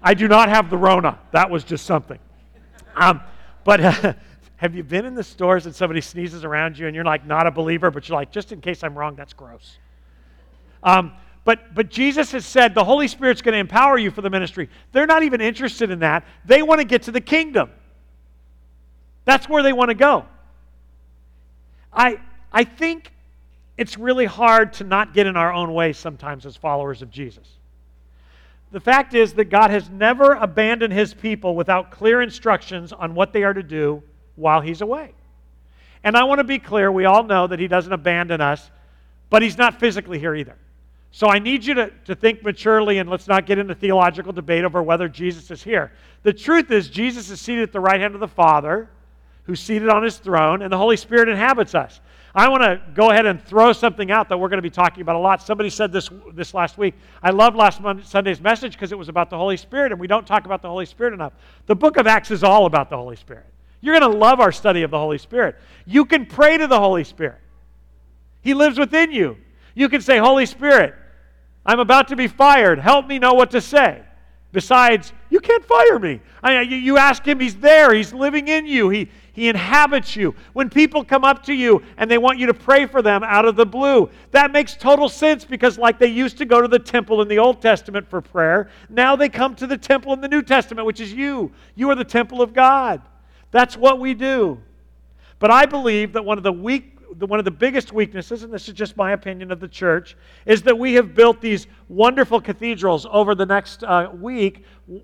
I 0.01 0.13
do 0.13 0.27
not 0.27 0.49
have 0.49 0.69
the 0.69 0.77
Rona. 0.77 1.17
That 1.31 1.49
was 1.49 1.63
just 1.63 1.85
something. 1.85 2.19
Um, 2.95 3.21
but 3.63 3.79
uh, 3.79 4.13
have 4.57 4.75
you 4.75 4.83
been 4.83 5.05
in 5.05 5.15
the 5.15 5.23
stores 5.23 5.65
and 5.65 5.73
somebody 5.73 6.01
sneezes 6.01 6.43
around 6.43 6.77
you 6.77 6.87
and 6.87 6.95
you're 6.95 7.05
like 7.05 7.25
not 7.25 7.47
a 7.47 7.51
believer, 7.51 7.89
but 7.89 8.07
you're 8.07 8.17
like, 8.17 8.31
just 8.31 8.51
in 8.51 8.59
case 8.59 8.83
I'm 8.83 8.97
wrong, 8.97 9.15
that's 9.15 9.33
gross. 9.33 9.77
Um, 10.83 11.13
but, 11.45 11.73
but 11.73 11.89
Jesus 11.89 12.33
has 12.33 12.45
said 12.45 12.75
the 12.75 12.83
Holy 12.83 13.07
Spirit's 13.07 13.41
going 13.41 13.53
to 13.53 13.59
empower 13.59 13.97
you 13.97 14.11
for 14.11 14.21
the 14.21 14.29
ministry. 14.29 14.69
They're 14.91 15.07
not 15.07 15.23
even 15.23 15.39
interested 15.39 15.89
in 15.89 15.99
that. 15.99 16.25
They 16.43 16.63
want 16.63 16.79
to 16.81 16.85
get 16.85 17.03
to 17.03 17.11
the 17.11 17.21
kingdom. 17.21 17.71
That's 19.23 19.47
where 19.47 19.63
they 19.63 19.73
want 19.73 19.89
to 19.89 19.95
go. 19.95 20.25
I, 21.93 22.19
I 22.51 22.63
think 22.63 23.11
it's 23.77 23.97
really 23.97 24.25
hard 24.25 24.73
to 24.73 24.83
not 24.83 25.13
get 25.13 25.25
in 25.25 25.37
our 25.37 25.53
own 25.53 25.73
way 25.73 25.93
sometimes 25.93 26.45
as 26.45 26.55
followers 26.55 27.01
of 27.01 27.09
Jesus. 27.09 27.47
The 28.71 28.79
fact 28.79 29.13
is 29.13 29.33
that 29.33 29.45
God 29.45 29.71
has 29.71 29.89
never 29.89 30.33
abandoned 30.33 30.93
his 30.93 31.13
people 31.13 31.55
without 31.55 31.89
clear 31.89 32.21
instructions 32.21 32.93
on 32.93 33.15
what 33.15 33.33
they 33.33 33.43
are 33.43 33.53
to 33.53 33.63
do 33.63 34.03
while 34.35 34.61
he's 34.61 34.81
away. 34.81 35.13
And 36.03 36.15
I 36.15 36.23
want 36.23 36.39
to 36.39 36.43
be 36.43 36.59
clear 36.59 36.91
we 36.91 37.05
all 37.05 37.23
know 37.23 37.47
that 37.47 37.59
he 37.59 37.67
doesn't 37.67 37.91
abandon 37.91 38.41
us, 38.41 38.69
but 39.29 39.41
he's 39.41 39.57
not 39.57 39.79
physically 39.79 40.19
here 40.19 40.35
either. 40.35 40.55
So 41.11 41.27
I 41.27 41.39
need 41.39 41.65
you 41.65 41.73
to, 41.73 41.91
to 42.05 42.15
think 42.15 42.43
maturely 42.43 42.99
and 42.99 43.09
let's 43.09 43.27
not 43.27 43.45
get 43.45 43.57
into 43.57 43.73
theological 43.73 44.31
debate 44.31 44.63
over 44.63 44.83
whether 44.83 45.09
Jesus 45.09 45.49
is 45.49 45.63
here. 45.63 45.91
The 46.23 46.33
truth 46.33 46.69
is, 46.69 46.89
Jesus 46.89 47.29
is 47.29 47.41
seated 47.41 47.63
at 47.63 47.71
the 47.71 47.79
right 47.79 47.99
hand 47.99 48.13
of 48.13 48.19
the 48.19 48.27
Father 48.27 48.89
who's 49.49 49.59
seated 49.59 49.89
on 49.89 50.03
his 50.03 50.17
throne, 50.17 50.61
and 50.61 50.71
the 50.71 50.77
Holy 50.77 50.95
Spirit 50.95 51.27
inhabits 51.27 51.73
us. 51.73 52.01
I 52.35 52.47
want 52.49 52.61
to 52.61 52.79
go 52.93 53.09
ahead 53.09 53.25
and 53.25 53.43
throw 53.43 53.73
something 53.73 54.11
out 54.11 54.29
that 54.29 54.37
we're 54.37 54.47
going 54.47 54.59
to 54.59 54.61
be 54.61 54.69
talking 54.69 55.01
about 55.01 55.15
a 55.15 55.19
lot. 55.19 55.41
Somebody 55.41 55.71
said 55.71 55.91
this 55.91 56.07
this 56.35 56.53
last 56.53 56.77
week. 56.77 56.93
I 57.23 57.31
love 57.31 57.55
last 57.55 57.81
Monday, 57.81 58.03
Sunday's 58.03 58.39
message 58.39 58.73
because 58.73 58.91
it 58.91 58.97
was 58.97 59.09
about 59.09 59.31
the 59.31 59.37
Holy 59.37 59.57
Spirit, 59.57 59.91
and 59.91 59.99
we 59.99 60.05
don't 60.05 60.27
talk 60.27 60.45
about 60.45 60.61
the 60.61 60.69
Holy 60.69 60.85
Spirit 60.85 61.15
enough. 61.15 61.33
The 61.65 61.75
book 61.75 61.97
of 61.97 62.05
Acts 62.05 62.29
is 62.29 62.43
all 62.43 62.67
about 62.67 62.91
the 62.91 62.95
Holy 62.95 63.15
Spirit. 63.15 63.47
You're 63.81 63.99
going 63.99 64.11
to 64.11 64.15
love 64.19 64.39
our 64.39 64.51
study 64.51 64.83
of 64.83 64.91
the 64.91 64.99
Holy 64.99 65.17
Spirit. 65.17 65.55
You 65.87 66.05
can 66.05 66.27
pray 66.27 66.59
to 66.59 66.67
the 66.67 66.79
Holy 66.79 67.03
Spirit. 67.03 67.39
He 68.43 68.53
lives 68.53 68.77
within 68.77 69.11
you. 69.11 69.35
You 69.73 69.89
can 69.89 70.01
say, 70.01 70.19
Holy 70.19 70.45
Spirit, 70.45 70.93
I'm 71.65 71.79
about 71.79 72.09
to 72.09 72.15
be 72.15 72.27
fired. 72.27 72.77
Help 72.77 73.07
me 73.07 73.17
know 73.17 73.33
what 73.33 73.49
to 73.49 73.61
say. 73.61 74.03
Besides, 74.51 75.13
you 75.29 75.39
can't 75.39 75.63
fire 75.63 75.99
me. 75.99 76.21
I, 76.41 76.61
you, 76.61 76.77
you 76.77 76.97
ask 76.97 77.23
him, 77.23 77.39
he's 77.39 77.55
there. 77.55 77.93
He's 77.93 78.13
living 78.13 78.47
in 78.47 78.65
you. 78.65 78.89
He, 78.89 79.09
he 79.39 79.47
inhabits 79.47 80.15
you. 80.15 80.35
When 80.53 80.69
people 80.69 81.03
come 81.03 81.23
up 81.23 81.43
to 81.43 81.53
you 81.53 81.81
and 81.97 82.11
they 82.11 82.17
want 82.17 82.39
you 82.39 82.47
to 82.47 82.53
pray 82.53 82.85
for 82.85 83.01
them 83.01 83.23
out 83.23 83.45
of 83.45 83.55
the 83.55 83.65
blue, 83.65 84.09
that 84.31 84.51
makes 84.51 84.75
total 84.75 85.07
sense 85.07 85.45
because, 85.45 85.77
like 85.77 85.97
they 85.97 86.07
used 86.07 86.37
to 86.39 86.45
go 86.45 86.61
to 86.61 86.67
the 86.67 86.77
temple 86.77 87.21
in 87.21 87.27
the 87.27 87.39
Old 87.39 87.61
Testament 87.61 88.07
for 88.09 88.21
prayer, 88.21 88.69
now 88.89 89.15
they 89.15 89.29
come 89.29 89.55
to 89.55 89.65
the 89.65 89.77
temple 89.77 90.11
in 90.13 90.21
the 90.21 90.27
New 90.27 90.41
Testament, 90.41 90.85
which 90.85 90.99
is 90.99 91.13
you. 91.13 91.51
You 91.75 91.89
are 91.89 91.95
the 91.95 92.03
temple 92.03 92.41
of 92.41 92.53
God. 92.53 93.01
That's 93.51 93.77
what 93.77 93.99
we 93.99 94.13
do. 94.13 94.59
But 95.39 95.51
I 95.51 95.65
believe 95.65 96.13
that 96.13 96.25
one 96.25 96.37
of 96.37 96.43
the 96.43 96.51
weak 96.51 96.98
the, 97.17 97.25
one 97.25 97.39
of 97.39 97.45
the 97.45 97.51
biggest 97.51 97.91
weaknesses, 97.91 98.43
and 98.43 98.53
this 98.53 98.67
is 98.67 98.73
just 98.73 98.97
my 98.97 99.11
opinion 99.11 99.51
of 99.51 99.59
the 99.59 99.67
church, 99.67 100.15
is 100.45 100.61
that 100.63 100.77
we 100.77 100.93
have 100.93 101.15
built 101.15 101.41
these 101.41 101.67
wonderful 101.87 102.39
cathedrals 102.39 103.05
over 103.11 103.35
the 103.35 103.45
next 103.45 103.83
uh, 103.83 104.09
week. 104.13 104.63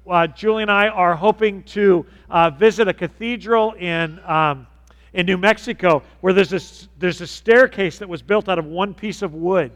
Uh, 0.10 0.28
Julie 0.28 0.64
and 0.64 0.72
I 0.72 0.88
are 0.88 1.16
hoping 1.16 1.64
to 1.64 2.06
uh, 2.30 2.50
visit 2.52 2.88
a 2.88 2.94
cathedral 2.94 3.74
in. 3.74 4.20
Um, 4.26 4.68
in 5.16 5.26
New 5.26 5.38
Mexico, 5.38 6.04
where 6.20 6.34
there's 6.34 6.50
this, 6.50 6.90
there's 7.00 7.22
a 7.22 7.28
staircase 7.28 7.98
that 8.00 8.10
was 8.10 8.22
built 8.22 8.50
out 8.50 8.60
of 8.60 8.66
one 8.66 8.94
piece 8.94 9.22
of 9.22 9.34
wood. 9.34 9.72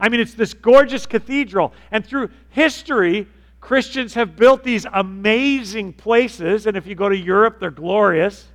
I 0.00 0.08
mean, 0.08 0.18
it's 0.18 0.34
this 0.34 0.52
gorgeous 0.52 1.06
cathedral. 1.06 1.72
And 1.92 2.04
through 2.04 2.30
history, 2.48 3.28
Christians 3.60 4.12
have 4.14 4.34
built 4.34 4.64
these 4.64 4.84
amazing 4.92 5.92
places. 5.92 6.66
And 6.66 6.76
if 6.76 6.84
you 6.84 6.96
go 6.96 7.08
to 7.08 7.16
Europe, 7.16 7.60
they're 7.60 7.70
glorious. 7.70 8.48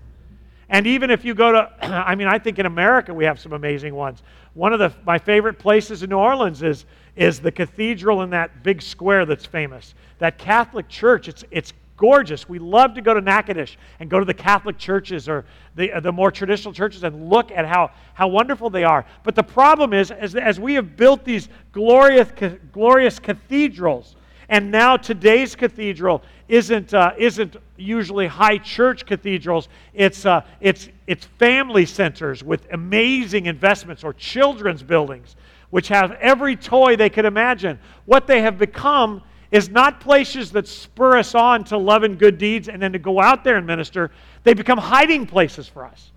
And 0.70 0.86
even 0.86 1.10
if 1.10 1.24
you 1.24 1.34
go 1.34 1.52
to, 1.52 1.72
I 1.82 2.16
mean, 2.16 2.28
I 2.28 2.40
think 2.40 2.60
in 2.60 2.66
America 2.66 3.14
we 3.14 3.26
have 3.26 3.40
some 3.40 3.54
amazing 3.54 3.96
ones. 3.96 4.24
One 4.54 4.74
of 4.74 4.80
the, 4.80 4.92
my 5.06 5.18
favorite 5.18 5.60
places 5.60 6.04
in 6.04 6.10
New 6.10 6.18
Orleans 6.18 6.64
is, 6.64 6.86
is 7.16 7.40
the 7.40 7.52
cathedral 7.52 8.22
in 8.24 8.30
that 8.32 8.64
big 8.64 8.82
square 8.82 9.26
that's 9.26 9.46
famous. 9.46 9.94
That 10.20 10.38
Catholic 10.38 10.88
church, 10.90 11.28
it's, 11.28 11.44
it's 11.52 11.74
gorgeous. 11.96 12.48
We 12.48 12.60
love 12.60 12.94
to 12.94 13.02
go 13.02 13.14
to 13.14 13.22
Natchitoches 13.22 13.78
and 14.00 14.10
go 14.10 14.20
to 14.20 14.26
the 14.26 14.34
Catholic 14.34 14.78
churches 14.78 15.28
or 15.28 15.46
the, 15.76 15.92
the 16.02 16.12
more 16.12 16.32
traditional 16.32 16.74
churches 16.74 17.04
and 17.04 17.30
look 17.30 17.52
at 17.52 17.66
how, 17.66 17.92
how 18.14 18.28
wonderful 18.28 18.70
they 18.70 18.84
are. 18.84 19.06
But 19.24 19.36
the 19.36 19.44
problem 19.44 19.94
is, 19.94 20.12
as, 20.12 20.36
as 20.36 20.60
we 20.60 20.76
have 20.76 20.96
built 20.96 21.26
these 21.26 21.50
glorious, 21.72 22.30
glorious 22.72 23.20
cathedrals, 23.20 24.16
and 24.50 24.72
now 24.72 24.96
today's 24.96 25.56
cathedral 25.56 26.24
isn't, 26.48 26.94
uh, 26.94 27.14
isn't 27.18 27.58
usually 27.78 28.28
high 28.28 28.58
church 28.58 29.06
cathedrals. 29.06 29.70
It's, 29.94 30.26
uh, 30.26 30.42
it's, 30.60 30.90
it's 31.06 31.26
family 31.38 31.86
centers 31.86 32.44
with 32.44 32.68
amazing 32.72 33.46
investments 33.46 34.04
or 34.04 34.14
children's 34.14 34.84
buildings, 34.84 35.36
which 35.70 35.88
have 35.90 36.12
every 36.14 36.56
toy 36.56 36.96
they 36.96 37.10
could 37.10 37.26
imagine. 37.26 37.80
What 38.06 38.28
they 38.28 38.42
have 38.42 38.58
become 38.58 39.22
is 39.52 39.70
not 39.70 40.00
places 40.00 40.52
that 40.52 40.68
spur 40.68 41.18
us 41.18 41.34
on 41.36 41.64
to 41.66 41.78
love 41.78 42.04
and 42.04 42.20
good 42.20 42.38
deeds 42.38 42.68
and 42.68 42.82
then 42.82 42.94
to 42.94 43.00
go 43.00 43.22
out 43.22 43.44
there 43.44 43.58
and 43.58 43.66
minister. 43.66 44.12
They 44.44 44.54
become 44.54 44.78
hiding 44.78 45.26
places 45.26 45.68
for 45.68 45.86
us, 45.86 46.12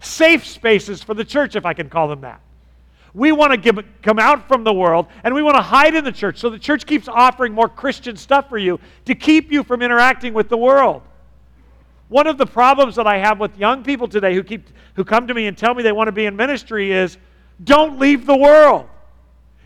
safe 0.00 0.46
spaces 0.46 1.02
for 1.02 1.14
the 1.14 1.24
church, 1.24 1.56
if 1.56 1.66
I 1.66 1.74
can 1.74 1.90
call 1.90 2.08
them 2.08 2.22
that. 2.22 2.40
We 3.12 3.32
want 3.32 3.62
to 3.62 3.84
come 4.02 4.18
out 4.18 4.46
from 4.46 4.62
the 4.64 4.72
world 4.72 5.06
and 5.24 5.34
we 5.34 5.42
want 5.42 5.56
to 5.56 5.62
hide 5.62 5.94
in 5.94 6.04
the 6.04 6.12
church 6.12 6.38
so 6.38 6.48
the 6.48 6.58
church 6.58 6.86
keeps 6.86 7.08
offering 7.08 7.52
more 7.52 7.68
Christian 7.68 8.16
stuff 8.16 8.48
for 8.48 8.58
you 8.58 8.78
to 9.06 9.14
keep 9.14 9.50
you 9.50 9.64
from 9.64 9.82
interacting 9.82 10.32
with 10.32 10.48
the 10.48 10.56
world. 10.56 11.02
One 12.08 12.26
of 12.26 12.38
the 12.38 12.46
problems 12.46 12.96
that 12.96 13.06
I 13.06 13.18
have 13.18 13.38
with 13.38 13.56
young 13.56 13.82
people 13.82 14.08
today 14.08 14.34
who, 14.34 14.42
keep, 14.42 14.68
who 14.94 15.04
come 15.04 15.26
to 15.26 15.34
me 15.34 15.46
and 15.46 15.56
tell 15.56 15.74
me 15.74 15.82
they 15.82 15.92
want 15.92 16.08
to 16.08 16.12
be 16.12 16.26
in 16.26 16.36
ministry 16.36 16.92
is 16.92 17.18
don't 17.62 17.98
leave 17.98 18.26
the 18.26 18.36
world. 18.36 18.88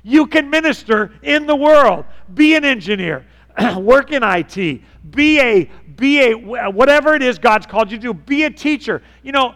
You 0.03 0.27
can 0.27 0.51
minister 0.51 1.13
in 1.23 1.47
the 1.47 1.57
world. 1.57 2.05
Be 2.35 2.55
an 2.55 2.65
engineer. 2.65 3.27
Work 3.77 4.13
in 4.13 4.23
IT. 4.23 4.83
Be 5.11 5.41
a 5.41 5.71
be 5.97 6.33
a 6.33 6.35
whatever 6.35 7.15
it 7.15 7.23
is 7.23 7.39
God's 7.39 7.67
called 7.67 7.91
you 7.91 7.97
to 7.99 8.03
do. 8.03 8.15
Be 8.15 8.45
a 8.45 8.51
teacher. 8.51 9.01
You 9.23 9.33
know, 9.33 9.55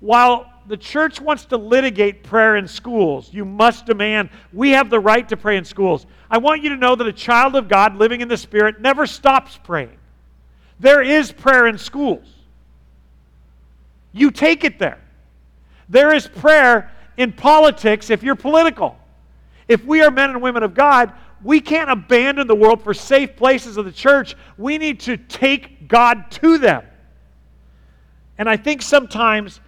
while 0.00 0.46
the 0.66 0.76
church 0.76 1.20
wants 1.20 1.44
to 1.46 1.56
litigate 1.56 2.22
prayer 2.22 2.56
in 2.56 2.66
schools, 2.66 3.30
you 3.32 3.44
must 3.44 3.86
demand 3.86 4.30
we 4.52 4.70
have 4.70 4.90
the 4.90 5.00
right 5.00 5.28
to 5.28 5.36
pray 5.36 5.56
in 5.56 5.64
schools. 5.64 6.06
I 6.30 6.38
want 6.38 6.62
you 6.62 6.70
to 6.70 6.76
know 6.76 6.94
that 6.94 7.06
a 7.06 7.12
child 7.12 7.54
of 7.54 7.68
God 7.68 7.96
living 7.96 8.20
in 8.20 8.28
the 8.28 8.36
Spirit 8.36 8.80
never 8.80 9.06
stops 9.06 9.58
praying. 9.62 9.96
There 10.80 11.02
is 11.02 11.32
prayer 11.32 11.66
in 11.66 11.78
schools. 11.78 12.26
You 14.12 14.30
take 14.30 14.64
it 14.64 14.78
there. 14.78 15.00
There 15.88 16.14
is 16.14 16.26
prayer 16.26 16.90
in 17.16 17.32
politics 17.32 18.10
if 18.10 18.22
you're 18.22 18.34
political. 18.34 18.96
If 19.68 19.84
we 19.84 20.02
are 20.02 20.10
men 20.10 20.30
and 20.30 20.42
women 20.42 20.62
of 20.62 20.74
God, 20.74 21.12
we 21.42 21.60
can't 21.60 21.90
abandon 21.90 22.46
the 22.46 22.54
world 22.54 22.82
for 22.82 22.94
safe 22.94 23.36
places 23.36 23.76
of 23.76 23.84
the 23.84 23.92
church. 23.92 24.34
We 24.56 24.78
need 24.78 25.00
to 25.00 25.16
take 25.16 25.88
God 25.88 26.30
to 26.32 26.58
them. 26.58 26.84
And 28.38 28.48
I 28.48 28.56
think 28.56 28.82
sometimes 28.82 29.60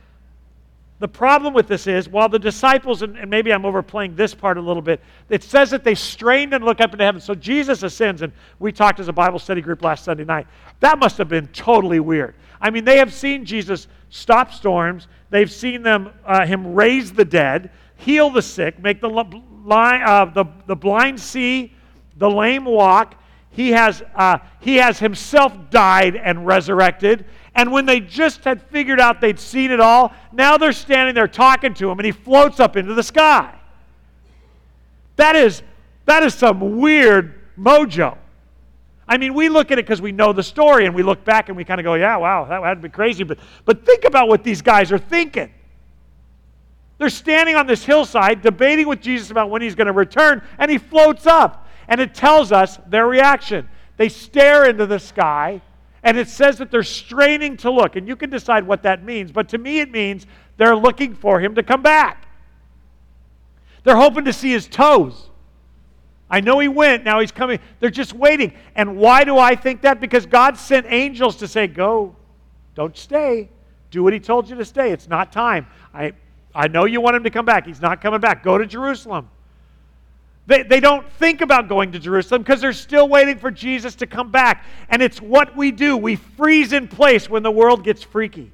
the 0.99 1.09
problem 1.09 1.53
with 1.53 1.69
this 1.69 1.87
is 1.87 2.09
while 2.09 2.29
the 2.29 2.39
disciples, 2.39 3.03
and, 3.03 3.29
maybe 3.29 3.53
I'm 3.53 3.67
overplaying 3.67 4.17
this 4.17 4.35
part 4.35 4.57
a 4.57 4.61
little 4.61 4.81
bit, 4.83 5.01
it 5.29 5.43
says 5.43 5.71
that 5.71 5.85
they 5.85 5.95
strained 5.95 6.55
and 6.55 6.65
looked 6.65 6.81
up 6.81 6.93
into 6.93 7.05
heaven. 7.05 7.21
So 7.21 7.35
Jesus 7.35 7.83
ascends, 7.83 8.23
and 8.23 8.33
we 8.59 8.73
talked 8.73 8.99
as 8.99 9.09
a 9.09 9.13
Bible 9.13 9.39
study 9.39 9.61
group 9.61 9.83
last 9.83 10.05
Sunday 10.05 10.25
night. 10.25 10.47
That 10.81 10.99
must 10.99 11.19
have 11.19 11.29
been 11.29 11.49
totally 11.49 12.01
weird. 12.01 12.35
I 12.61 12.71
mean, 12.71 12.85
they 12.85 12.97
have 12.97 13.13
seen 13.13 13.45
Jesus 13.45 13.89
stop 14.09 14.55
storms, 14.55 15.09
they've 15.29 15.51
seen 15.51 15.83
them, 15.83 16.11
uh, 16.25 16.47
him 16.47 16.75
raise 16.75 17.13
the 17.13 17.25
dead, 17.25 17.71
heal 17.97 18.31
the 18.31 18.43
sick, 18.43 18.79
make 18.79 19.01
the 19.03 19.11
uh, 19.11 20.25
the, 20.27 20.45
the 20.67 20.77
blind 20.77 21.21
see, 21.21 21.75
the 22.17 22.31
lame 22.31 22.65
walk. 22.65 23.21
He 23.51 23.71
has, 23.71 24.03
uh, 24.15 24.39
he 24.61 24.77
has 24.77 24.99
himself 24.99 25.71
died 25.71 26.17
and 26.17 26.47
resurrected. 26.47 27.25
And 27.57 27.73
when 27.73 27.87
they 27.87 28.01
just 28.01 28.45
had 28.45 28.63
figured 28.63 29.01
out 29.01 29.21
they'd 29.21 29.41
seen 29.41 29.71
it 29.71 29.81
all, 29.81 30.13
now 30.31 30.59
they're 30.59 30.73
standing 30.73 31.15
there 31.15 31.27
talking 31.27 31.73
to 31.75 31.91
him 31.91 31.99
and 31.99 32.05
he 32.05 32.13
floats 32.13 32.61
up 32.61 32.77
into 32.77 32.93
the 32.93 33.03
sky. 33.03 33.59
That 35.17 35.35
is, 35.35 35.63
that 36.05 36.23
is 36.23 36.35
some 36.35 36.79
weird 36.79 37.35
mojo. 37.59 38.19
I 39.09 39.17
mean, 39.17 39.33
we 39.33 39.49
look 39.49 39.71
at 39.71 39.79
it 39.79 39.87
because 39.87 40.03
we 40.03 40.13
know 40.13 40.35
the 40.35 40.43
story 40.43 40.85
and 40.85 40.95
we 40.95 41.03
look 41.03 41.25
back 41.25 41.49
and 41.49 41.57
we 41.57 41.65
kind 41.65 41.81
of 41.81 41.85
go, 41.85 41.95
yeah, 41.95 42.17
wow, 42.17 42.45
that 42.45 42.63
had 42.63 42.75
to 42.75 42.81
be 42.81 42.91
crazy. 42.91 43.25
But, 43.25 43.39
but 43.65 43.87
think 43.87 44.05
about 44.05 44.29
what 44.29 44.45
these 44.45 44.61
guys 44.61 44.93
are 44.93 44.99
thinking. 44.99 45.51
They're 46.99 47.09
standing 47.09 47.57
on 47.57 47.67
this 47.67 47.85
hillside 47.85 48.43
debating 48.43 48.87
with 48.87 49.01
Jesus 49.01 49.31
about 49.31 49.49
when 49.49 49.63
he's 49.63 49.75
going 49.75 49.87
to 49.87 49.93
return, 49.93 50.43
and 50.59 50.71
he 50.71 50.79
floats 50.79 51.27
up. 51.27 51.69
And 51.89 52.01
it 52.01 52.15
tells 52.15 52.53
us 52.53 52.79
their 52.89 53.07
reaction. 53.07 53.69
They 53.97 54.09
stare 54.09 54.69
into 54.69 54.87
the 54.87 54.99
sky, 54.99 55.63
and 56.07 56.17
it 56.17 56.29
says 56.29 56.59
that 56.59 56.71
they're 56.71 56.85
straining 56.85 57.57
to 57.57 57.71
look. 57.71 57.97
And 57.97 58.07
you 58.07 58.15
can 58.15 58.31
decide 58.31 58.65
what 58.65 58.85
that 58.85 59.03
means, 59.03 59.33
but 59.33 59.49
to 59.49 59.59
me, 59.59 59.81
it 59.81 59.91
means 59.91 60.25
they're 60.57 60.77
looking 60.77 61.17
for 61.17 61.41
him 61.41 61.57
to 61.57 61.65
come 61.65 61.83
back. 61.83 62.29
They're 63.83 63.97
hoping 63.97 64.25
to 64.27 64.33
see 64.33 64.53
his 64.53 64.69
toes. 64.69 65.31
I 66.31 66.41
know 66.41 66.61
he 66.61 66.69
went, 66.69 67.03
now 67.03 67.19
he's 67.19 67.33
coming. 67.33 67.59
They're 67.81 67.91
just 67.91 68.13
waiting. 68.13 68.53
And 68.77 68.97
why 68.97 69.25
do 69.25 69.37
I 69.37 69.57
think 69.57 69.83
that? 69.83 70.01
Because 70.01 70.27
God 70.27 70.57
sent 70.57 70.87
angels 70.89 71.35
to 71.39 71.49
say, 71.49 71.67
Go, 71.67 72.15
don't 72.77 72.97
stay. 72.97 73.49
Do 73.91 74.05
what 74.05 74.13
he 74.13 74.21
told 74.21 74.49
you 74.49 74.55
to 74.55 74.65
stay. 74.65 74.93
It's 74.93 75.09
not 75.09 75.33
time. 75.33 75.67
I, 75.93 76.13
I 76.55 76.69
know 76.69 76.85
you 76.85 77.01
want 77.01 77.17
him 77.17 77.25
to 77.25 77.31
come 77.31 77.45
back. 77.45 77.67
He's 77.67 77.81
not 77.81 78.01
coming 78.01 78.21
back. 78.21 78.45
Go 78.45 78.59
to 78.59 78.67
Jerusalem. 78.67 79.29
They, 80.47 80.63
they 80.63 80.81
don't 80.81 81.11
think 81.15 81.41
about 81.41 81.69
going 81.69 81.93
to 81.93 81.99
Jerusalem 81.99 82.43
because 82.43 82.61
they're 82.61 82.73
still 82.73 83.09
waiting 83.09 83.39
for 83.39 83.51
Jesus 83.51 83.97
to 83.97 84.07
come 84.07 84.31
back. 84.31 84.65
And 84.89 85.03
it's 85.03 85.21
what 85.21 85.57
we 85.57 85.73
do. 85.73 85.97
We 85.97 86.17
freeze 86.17 86.73
in 86.73 86.87
place 86.87 87.29
when 87.29 87.43
the 87.43 87.51
world 87.51 87.83
gets 87.83 88.03
freaky. 88.03 88.53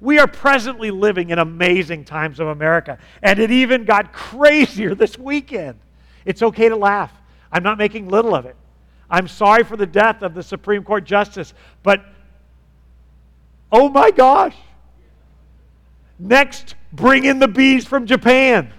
We 0.00 0.20
are 0.20 0.28
presently 0.28 0.92
living 0.92 1.30
in 1.30 1.40
amazing 1.40 2.04
times 2.04 2.38
of 2.38 2.46
America. 2.46 2.98
And 3.22 3.40
it 3.40 3.50
even 3.50 3.84
got 3.84 4.12
crazier 4.12 4.94
this 4.94 5.18
weekend. 5.18 5.78
It's 6.24 6.42
okay 6.42 6.68
to 6.68 6.76
laugh. 6.76 7.12
I'm 7.50 7.64
not 7.64 7.78
making 7.78 8.08
little 8.08 8.34
of 8.34 8.46
it. 8.46 8.54
I'm 9.10 9.26
sorry 9.26 9.64
for 9.64 9.76
the 9.76 9.86
death 9.86 10.22
of 10.22 10.34
the 10.34 10.42
Supreme 10.42 10.84
Court 10.84 11.04
justice, 11.04 11.54
but 11.82 12.04
oh 13.72 13.88
my 13.88 14.10
gosh. 14.10 14.54
Next, 16.18 16.74
bring 16.92 17.24
in 17.24 17.38
the 17.38 17.48
bees 17.48 17.86
from 17.86 18.06
Japan. 18.06 18.72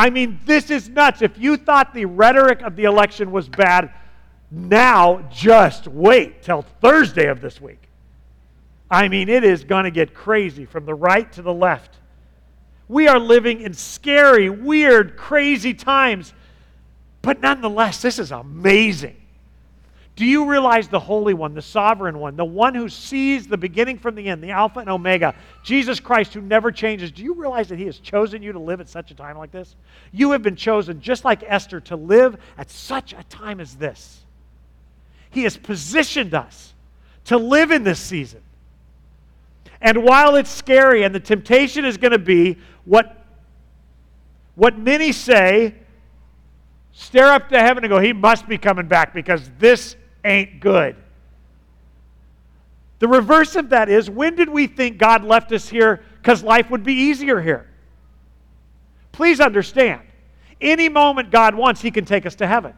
I 0.00 0.08
mean, 0.08 0.40
this 0.46 0.70
is 0.70 0.88
nuts. 0.88 1.20
If 1.20 1.36
you 1.36 1.58
thought 1.58 1.92
the 1.92 2.06
rhetoric 2.06 2.62
of 2.62 2.74
the 2.74 2.84
election 2.84 3.30
was 3.32 3.50
bad, 3.50 3.92
now 4.50 5.28
just 5.30 5.86
wait 5.88 6.42
till 6.42 6.62
Thursday 6.62 7.26
of 7.26 7.42
this 7.42 7.60
week. 7.60 7.82
I 8.90 9.08
mean, 9.08 9.28
it 9.28 9.44
is 9.44 9.62
going 9.62 9.84
to 9.84 9.90
get 9.90 10.14
crazy 10.14 10.64
from 10.64 10.86
the 10.86 10.94
right 10.94 11.30
to 11.32 11.42
the 11.42 11.52
left. 11.52 11.98
We 12.88 13.08
are 13.08 13.18
living 13.18 13.60
in 13.60 13.74
scary, 13.74 14.48
weird, 14.48 15.18
crazy 15.18 15.74
times. 15.74 16.32
But 17.20 17.42
nonetheless, 17.42 18.00
this 18.00 18.18
is 18.18 18.32
amazing. 18.32 19.19
Do 20.20 20.26
you 20.26 20.44
realize 20.44 20.86
the 20.86 21.00
Holy 21.00 21.32
One, 21.32 21.54
the 21.54 21.62
Sovereign 21.62 22.18
One, 22.18 22.36
the 22.36 22.44
one 22.44 22.74
who 22.74 22.90
sees 22.90 23.46
the 23.46 23.56
beginning 23.56 23.96
from 23.96 24.14
the 24.14 24.28
end, 24.28 24.44
the 24.44 24.50
Alpha 24.50 24.80
and 24.80 24.90
Omega, 24.90 25.34
Jesus 25.62 25.98
Christ 25.98 26.34
who 26.34 26.42
never 26.42 26.70
changes? 26.70 27.10
Do 27.10 27.22
you 27.22 27.32
realize 27.32 27.70
that 27.70 27.78
He 27.78 27.86
has 27.86 27.98
chosen 27.98 28.42
you 28.42 28.52
to 28.52 28.58
live 28.58 28.82
at 28.82 28.88
such 28.90 29.10
a 29.10 29.14
time 29.14 29.38
like 29.38 29.50
this? 29.50 29.76
You 30.12 30.32
have 30.32 30.42
been 30.42 30.56
chosen, 30.56 31.00
just 31.00 31.24
like 31.24 31.42
Esther, 31.46 31.80
to 31.80 31.96
live 31.96 32.36
at 32.58 32.70
such 32.70 33.14
a 33.14 33.24
time 33.30 33.60
as 33.60 33.76
this. 33.76 34.20
He 35.30 35.44
has 35.44 35.56
positioned 35.56 36.34
us 36.34 36.74
to 37.24 37.38
live 37.38 37.70
in 37.70 37.82
this 37.82 37.98
season. 37.98 38.42
And 39.80 40.04
while 40.04 40.36
it's 40.36 40.50
scary 40.50 41.02
and 41.02 41.14
the 41.14 41.20
temptation 41.20 41.86
is 41.86 41.96
going 41.96 42.12
to 42.12 42.18
be 42.18 42.58
what, 42.84 43.24
what 44.54 44.78
many 44.78 45.12
say, 45.12 45.76
stare 46.92 47.28
up 47.28 47.48
to 47.48 47.58
heaven 47.58 47.84
and 47.84 47.90
go, 47.90 47.98
He 47.98 48.12
must 48.12 48.46
be 48.46 48.58
coming 48.58 48.86
back 48.86 49.14
because 49.14 49.50
this 49.58 49.96
ain't 50.24 50.60
good. 50.60 50.96
The 52.98 53.08
reverse 53.08 53.56
of 53.56 53.70
that 53.70 53.88
is 53.88 54.10
when 54.10 54.36
did 54.36 54.48
we 54.48 54.66
think 54.66 54.98
God 54.98 55.24
left 55.24 55.52
us 55.52 55.68
here 55.68 56.02
because 56.20 56.42
life 56.42 56.70
would 56.70 56.84
be 56.84 56.94
easier 56.94 57.40
here? 57.40 57.66
Please 59.12 59.40
understand, 59.40 60.02
any 60.60 60.88
moment 60.88 61.30
God 61.30 61.54
wants, 61.54 61.80
He 61.80 61.90
can 61.90 62.04
take 62.04 62.26
us 62.26 62.34
to 62.36 62.46
heaven. 62.46 62.74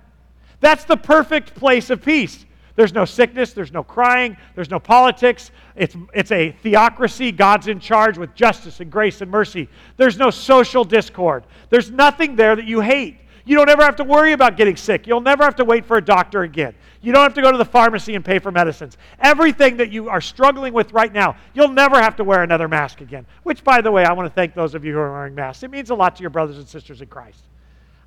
That's 0.61 0.85
the 0.85 0.97
perfect 0.97 1.55
place 1.55 1.91
of 1.91 2.03
peace. 2.03 2.47
There's 2.75 2.95
no 2.95 3.05
sickness, 3.05 3.53
there's 3.53 3.73
no 3.73 3.83
crying, 3.83 4.37
there's 4.55 4.71
no 4.71 4.81
politics. 4.81 5.51
It's, 5.77 5.95
it's 6.15 6.31
a 6.31 6.53
theocracy. 6.63 7.33
God's 7.33 7.69
in 7.69 7.81
charge 7.81 8.17
with 8.17 8.35
justice 8.35 8.81
and 8.81 8.91
grace 8.91 9.21
and 9.21 9.31
mercy. 9.31 9.69
There's 9.97 10.17
no 10.17 10.31
social 10.31 10.85
discord. 10.85 11.45
There's 11.69 11.91
nothing 11.91 12.37
there 12.37 12.57
that 12.57 12.65
you 12.65 12.81
hate. 12.81 13.19
You 13.45 13.57
don't 13.57 13.69
ever 13.69 13.83
have 13.83 13.97
to 13.97 14.05
worry 14.05 14.33
about 14.33 14.57
getting 14.57 14.77
sick. 14.77 15.07
You'll 15.07 15.21
never 15.21 15.43
have 15.45 15.57
to 15.57 15.65
wait 15.65 15.85
for 15.85 15.97
a 15.97 16.05
doctor 16.05 16.43
again. 16.43 16.75
You 17.03 17.13
don't 17.13 17.25
have 17.25 17.35
to 17.35 17.43
go 17.43 17.51
to 17.51 17.59
the 17.59 17.65
pharmacy 17.65 18.15
and 18.15 18.25
pay 18.25 18.39
for 18.39 18.53
medicines. 18.53 18.97
Everything 19.19 19.77
that 19.79 19.91
you 19.91 20.09
are 20.09 20.21
struggling 20.21 20.73
with 20.73 20.93
right 20.93 21.13
now, 21.13 21.37
you'll 21.53 21.69
never 21.69 22.01
have 22.01 22.15
to 22.17 22.25
wear 22.25 22.45
another 22.45 22.69
mask 22.69 23.01
again. 23.01 23.27
Which, 23.43 23.65
by 23.65 23.81
the 23.81 23.91
way, 23.91 24.05
I 24.05 24.13
want 24.13 24.29
to 24.29 24.35
thank 24.35 24.55
those 24.55 24.75
of 24.77 24.85
you 24.85 24.93
who 24.93 25.01
are 25.01 25.13
wearing 25.13 25.35
masks. 25.35 25.65
It 25.65 25.71
means 25.71 25.91
a 25.91 25.95
lot 25.97 26.15
to 26.17 26.21
your 26.21 26.31
brothers 26.31 26.59
and 26.59 26.69
sisters 26.69 27.01
in 27.01 27.09
Christ. 27.09 27.43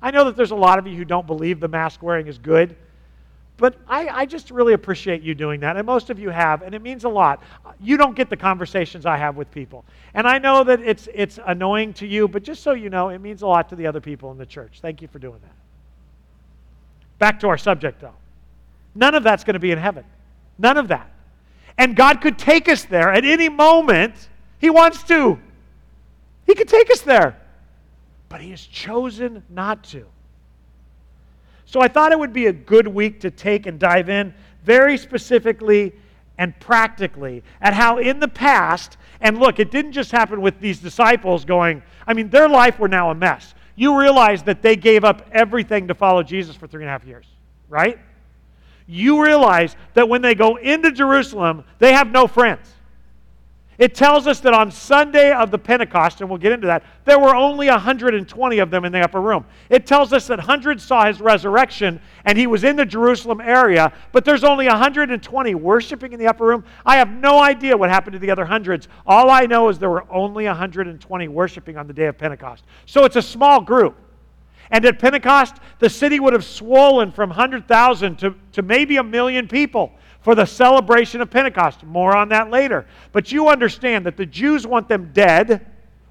I 0.00 0.10
know 0.10 0.24
that 0.24 0.36
there's 0.36 0.50
a 0.50 0.56
lot 0.56 0.78
of 0.78 0.86
you 0.86 0.96
who 0.96 1.04
don't 1.04 1.26
believe 1.26 1.60
the 1.60 1.68
mask 1.68 2.02
wearing 2.02 2.26
is 2.26 2.38
good. 2.38 2.74
But 3.58 3.76
I, 3.88 4.08
I, 4.08 4.26
just 4.26 4.50
really 4.50 4.74
appreciate 4.74 5.22
you 5.22 5.34
doing 5.34 5.60
that, 5.60 5.78
and 5.78 5.86
most 5.86 6.10
of 6.10 6.18
you 6.18 6.28
have, 6.28 6.60
and 6.60 6.74
it 6.74 6.82
means 6.82 7.04
a 7.04 7.08
lot. 7.08 7.42
You 7.80 7.96
don't 7.96 8.14
get 8.14 8.28
the 8.28 8.36
conversations 8.36 9.06
I 9.06 9.16
have 9.16 9.36
with 9.36 9.50
people. 9.50 9.86
And 10.12 10.28
I 10.28 10.38
know 10.38 10.62
that 10.64 10.80
it's, 10.80 11.08
it's 11.14 11.38
annoying 11.46 11.94
to 11.94 12.06
you, 12.06 12.28
but 12.28 12.42
just 12.42 12.62
so 12.62 12.72
you 12.72 12.90
know, 12.90 13.08
it 13.08 13.18
means 13.18 13.40
a 13.40 13.46
lot 13.46 13.70
to 13.70 13.76
the 13.76 13.86
other 13.86 14.00
people 14.00 14.30
in 14.30 14.36
the 14.36 14.44
church. 14.44 14.80
Thank 14.82 15.00
you 15.00 15.08
for 15.08 15.18
doing 15.18 15.40
that. 15.42 15.54
Back 17.18 17.40
to 17.40 17.48
our 17.48 17.56
subject, 17.56 18.00
though. 18.00 18.14
None 18.96 19.14
of 19.14 19.22
that's 19.22 19.44
going 19.44 19.54
to 19.54 19.60
be 19.60 19.70
in 19.70 19.78
heaven. 19.78 20.04
None 20.58 20.78
of 20.78 20.88
that. 20.88 21.10
And 21.78 21.94
God 21.94 22.22
could 22.22 22.38
take 22.38 22.68
us 22.68 22.84
there 22.84 23.12
at 23.12 23.24
any 23.24 23.50
moment. 23.50 24.30
He 24.58 24.70
wants 24.70 25.02
to. 25.04 25.38
He 26.46 26.54
could 26.54 26.68
take 26.68 26.90
us 26.90 27.02
there. 27.02 27.36
But 28.30 28.40
He 28.40 28.50
has 28.50 28.62
chosen 28.62 29.42
not 29.50 29.84
to. 29.84 30.06
So 31.66 31.80
I 31.80 31.88
thought 31.88 32.12
it 32.12 32.18
would 32.18 32.32
be 32.32 32.46
a 32.46 32.52
good 32.52 32.88
week 32.88 33.20
to 33.20 33.30
take 33.30 33.66
and 33.66 33.78
dive 33.78 34.08
in 34.08 34.32
very 34.64 34.96
specifically 34.96 35.92
and 36.38 36.58
practically 36.60 37.42
at 37.60 37.74
how 37.74 37.98
in 37.98 38.18
the 38.20 38.28
past, 38.28 38.96
and 39.20 39.38
look, 39.38 39.58
it 39.58 39.70
didn't 39.70 39.92
just 39.92 40.10
happen 40.10 40.40
with 40.40 40.60
these 40.60 40.78
disciples 40.78 41.44
going, 41.44 41.82
I 42.06 42.14
mean, 42.14 42.30
their 42.30 42.48
life 42.48 42.78
were 42.78 42.88
now 42.88 43.10
a 43.10 43.14
mess. 43.14 43.54
You 43.74 43.98
realize 43.98 44.42
that 44.44 44.62
they 44.62 44.76
gave 44.76 45.04
up 45.04 45.28
everything 45.32 45.88
to 45.88 45.94
follow 45.94 46.22
Jesus 46.22 46.56
for 46.56 46.66
three 46.66 46.82
and 46.82 46.88
a 46.88 46.92
half 46.92 47.04
years, 47.04 47.26
right? 47.68 47.98
You 48.86 49.22
realize 49.22 49.74
that 49.94 50.08
when 50.08 50.22
they 50.22 50.34
go 50.34 50.56
into 50.56 50.92
Jerusalem, 50.92 51.64
they 51.78 51.92
have 51.92 52.10
no 52.10 52.26
friends. 52.26 52.72
It 53.78 53.94
tells 53.94 54.26
us 54.26 54.40
that 54.40 54.54
on 54.54 54.70
Sunday 54.70 55.32
of 55.32 55.50
the 55.50 55.58
Pentecost, 55.58 56.22
and 56.22 56.30
we'll 56.30 56.38
get 56.38 56.52
into 56.52 56.66
that, 56.66 56.82
there 57.04 57.18
were 57.18 57.36
only 57.36 57.68
120 57.68 58.58
of 58.58 58.70
them 58.70 58.86
in 58.86 58.92
the 58.92 59.00
upper 59.00 59.20
room. 59.20 59.44
It 59.68 59.86
tells 59.86 60.14
us 60.14 60.26
that 60.28 60.40
hundreds 60.40 60.82
saw 60.82 61.04
his 61.04 61.20
resurrection 61.20 62.00
and 62.24 62.38
he 62.38 62.46
was 62.46 62.64
in 62.64 62.76
the 62.76 62.86
Jerusalem 62.86 63.40
area, 63.42 63.92
but 64.12 64.24
there's 64.24 64.44
only 64.44 64.66
120 64.66 65.54
worshiping 65.56 66.12
in 66.12 66.18
the 66.18 66.26
upper 66.26 66.46
room. 66.46 66.64
I 66.86 66.96
have 66.96 67.10
no 67.10 67.38
idea 67.38 67.76
what 67.76 67.90
happened 67.90 68.14
to 68.14 68.18
the 68.18 68.30
other 68.30 68.46
hundreds. 68.46 68.88
All 69.06 69.28
I 69.28 69.44
know 69.44 69.68
is 69.68 69.78
there 69.78 69.90
were 69.90 70.10
only 70.10 70.46
120 70.46 71.28
worshiping 71.28 71.76
on 71.76 71.86
the 71.86 71.92
day 71.92 72.06
of 72.06 72.16
Pentecost. 72.16 72.64
So 72.86 73.04
it's 73.04 73.16
a 73.16 73.22
small 73.22 73.60
group. 73.60 73.98
And 74.70 74.84
at 74.84 74.98
Pentecost, 74.98 75.56
the 75.78 75.88
city 75.88 76.20
would 76.20 76.32
have 76.32 76.44
swollen 76.44 77.12
from 77.12 77.30
100,000 77.30 78.16
to, 78.18 78.34
to 78.52 78.62
maybe 78.62 78.96
a 78.96 79.02
million 79.02 79.48
people 79.48 79.92
for 80.20 80.34
the 80.34 80.44
celebration 80.44 81.20
of 81.20 81.30
Pentecost. 81.30 81.84
More 81.84 82.16
on 82.16 82.28
that 82.30 82.50
later. 82.50 82.86
But 83.12 83.30
you 83.30 83.48
understand 83.48 84.06
that 84.06 84.16
the 84.16 84.26
Jews 84.26 84.66
want 84.66 84.88
them 84.88 85.10
dead 85.12 85.66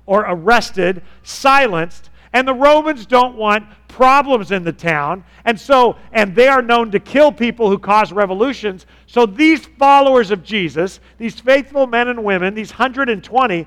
or 0.05 0.21
arrested, 0.21 1.01
silenced, 1.23 2.09
and 2.31 2.47
the 2.47 2.53
Romans 2.53 3.05
don't 3.05 3.37
want 3.37 3.65
problems 3.87 4.51
in 4.51 4.63
the 4.63 4.73
town. 4.73 5.23
And 5.45 5.59
so, 5.59 5.95
and 6.11 6.35
they 6.35 6.49
are 6.49 6.61
known 6.61 6.91
to 6.91 6.99
kill 6.99 7.31
people 7.31 7.69
who 7.69 7.79
cause 7.79 8.11
revolutions. 8.11 8.85
So 9.07 9.25
these 9.25 9.65
followers 9.65 10.31
of 10.31 10.43
Jesus, 10.43 10.99
these 11.17 11.39
faithful 11.39 11.87
men 11.87 12.09
and 12.09 12.23
women, 12.23 12.53
these 12.53 12.71
120, 12.71 13.65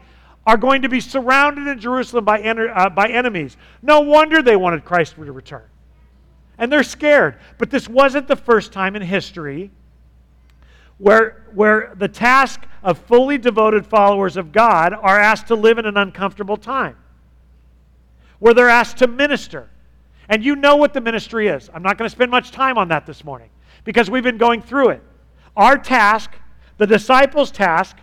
are 0.48 0.56
going 0.56 0.80
to 0.80 0.88
be 0.88 0.98
surrounded 0.98 1.66
in 1.66 1.78
Jerusalem 1.78 2.24
by, 2.24 2.40
uh, 2.40 2.88
by 2.88 3.10
enemies. 3.10 3.58
No 3.82 4.00
wonder 4.00 4.40
they 4.40 4.56
wanted 4.56 4.82
Christ 4.82 5.16
to 5.16 5.30
return. 5.30 5.66
And 6.56 6.72
they're 6.72 6.82
scared. 6.82 7.36
But 7.58 7.70
this 7.70 7.86
wasn't 7.86 8.28
the 8.28 8.34
first 8.34 8.72
time 8.72 8.96
in 8.96 9.02
history 9.02 9.70
where, 10.96 11.44
where 11.52 11.92
the 11.96 12.08
task 12.08 12.62
of 12.82 12.96
fully 12.96 13.36
devoted 13.36 13.86
followers 13.86 14.38
of 14.38 14.50
God 14.50 14.94
are 14.94 15.20
asked 15.20 15.48
to 15.48 15.54
live 15.54 15.76
in 15.76 15.84
an 15.84 15.98
uncomfortable 15.98 16.56
time, 16.56 16.96
where 18.38 18.54
they're 18.54 18.70
asked 18.70 18.96
to 18.98 19.06
minister. 19.06 19.68
And 20.30 20.42
you 20.42 20.56
know 20.56 20.76
what 20.76 20.94
the 20.94 21.02
ministry 21.02 21.48
is. 21.48 21.68
I'm 21.74 21.82
not 21.82 21.98
going 21.98 22.08
to 22.08 22.10
spend 22.10 22.30
much 22.30 22.52
time 22.52 22.78
on 22.78 22.88
that 22.88 23.04
this 23.04 23.22
morning 23.22 23.50
because 23.84 24.08
we've 24.10 24.24
been 24.24 24.38
going 24.38 24.62
through 24.62 24.88
it. 24.88 25.02
Our 25.58 25.76
task, 25.76 26.30
the 26.78 26.86
disciples' 26.86 27.50
task, 27.50 27.98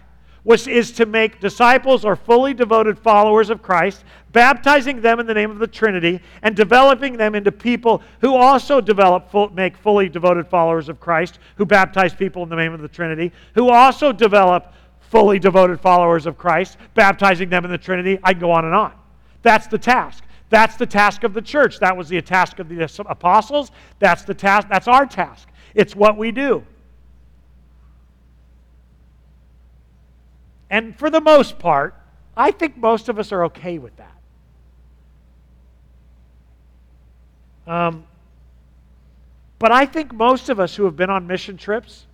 was, 0.46 0.68
is 0.68 0.92
to 0.92 1.06
make 1.06 1.42
disciples 1.42 2.06
or 2.06 2.16
fully 2.16 2.54
devoted 2.54 2.98
followers 2.98 3.50
of 3.50 3.62
Christ, 3.62 4.06
baptizing 4.32 5.02
them 5.02 5.20
in 5.20 5.26
the 5.26 5.34
name 5.34 5.52
of 5.52 5.58
the 5.58 5.68
Trinity, 5.68 6.22
and 6.44 6.56
developing 6.56 7.18
them 7.18 7.36
into 7.36 7.52
people 7.52 8.02
who 8.22 8.36
also 8.36 8.80
develop, 8.80 9.30
full, 9.30 9.50
make 9.50 9.76
fully 9.76 10.08
devoted 10.08 10.48
followers 10.48 10.88
of 10.88 11.00
Christ, 11.00 11.40
who 11.58 11.66
baptize 11.66 12.14
people 12.14 12.44
in 12.44 12.50
the 12.50 12.56
name 12.56 12.74
of 12.74 12.80
the 12.80 12.88
Trinity, 12.88 13.32
who 13.56 13.70
also 13.70 14.14
develop 14.14 14.72
fully 15.00 15.40
devoted 15.40 15.82
followers 15.82 16.28
of 16.28 16.38
Christ, 16.38 16.78
baptizing 16.94 17.50
them 17.50 17.66
in 17.66 17.72
the 17.72 17.78
Trinity. 17.78 18.20
I 18.24 18.34
can 18.34 18.40
go 18.40 18.52
on 18.52 18.66
and 18.66 18.74
on. 18.74 18.94
That's 19.42 19.68
the 19.68 19.78
task. 19.78 20.24
That's 20.50 20.76
the 20.76 20.86
task 20.86 21.24
of 21.24 21.34
the 21.34 21.42
church. 21.42 21.80
That 21.80 21.98
was 21.98 22.08
the 22.08 22.22
task 22.22 22.60
of 22.60 22.70
the 22.70 22.84
apostles. 23.08 23.72
That's 24.00 24.24
the 24.24 24.34
task. 24.34 24.68
That's 24.70 24.88
our 24.88 25.06
task. 25.08 25.50
It's 25.74 25.96
what 25.96 26.18
we 26.18 26.32
do. 26.32 26.64
And 30.76 30.94
for 31.00 31.10
the 31.10 31.22
most 31.22 31.58
part, 31.58 31.96
I 32.36 32.52
think 32.52 32.76
most 32.76 33.08
of 33.08 33.18
us 33.18 33.32
are 33.32 33.46
okay 33.46 33.78
with 33.78 33.94
that. 33.96 34.12
Um, 37.66 38.04
but 39.58 39.72
I 39.72 39.86
think 39.86 40.14
most 40.14 40.50
of 40.50 40.60
us 40.60 40.76
who 40.76 40.84
have 40.84 40.98
been 40.98 41.10
on 41.10 41.28
mission 41.28 41.56
trips, 41.56 42.08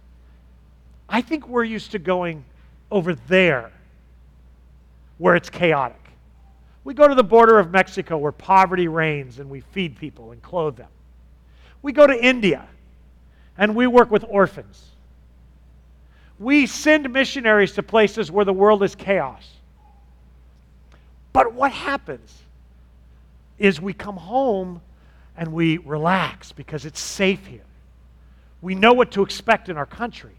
I 1.10 1.22
think 1.22 1.48
we're 1.48 1.64
used 1.64 1.90
to 1.94 1.98
going 1.98 2.46
over 2.92 3.16
there 3.16 3.72
where 5.18 5.36
it's 5.36 5.50
chaotic. 5.50 6.12
We 6.84 6.94
go 6.94 7.08
to 7.08 7.16
the 7.16 7.24
border 7.24 7.58
of 7.58 7.72
Mexico 7.72 8.20
where 8.20 8.32
poverty 8.32 8.88
reigns 8.88 9.40
and 9.40 9.50
we 9.50 9.62
feed 9.62 9.98
people 9.98 10.34
and 10.34 10.42
clothe 10.44 10.76
them. 10.76 10.90
We 11.82 11.94
go 11.94 12.06
to 12.06 12.14
India 12.14 12.68
and 13.58 13.76
we 13.76 13.88
work 13.88 14.12
with 14.12 14.24
orphans 14.30 14.91
we 16.42 16.66
send 16.66 17.12
missionaries 17.14 17.74
to 17.74 17.84
places 17.84 18.32
where 18.32 18.44
the 18.44 18.54
world 18.54 18.82
is 18.82 18.96
chaos. 18.96 19.48
But 21.34 21.54
what 21.54 21.72
happens 21.72 22.42
is 23.60 23.80
we 23.80 23.94
come 23.94 24.18
home 24.18 24.82
and 25.38 25.54
we 25.54 25.78
relax 25.78 26.52
because 26.52 26.86
it's 26.86 27.00
safe 27.00 27.46
here. 27.46 27.62
We 28.60 28.74
know 28.74 28.94
what 28.94 29.12
to 29.12 29.22
expect 29.22 29.70
in 29.70 29.78
our 29.78 29.86
country. 29.86 30.34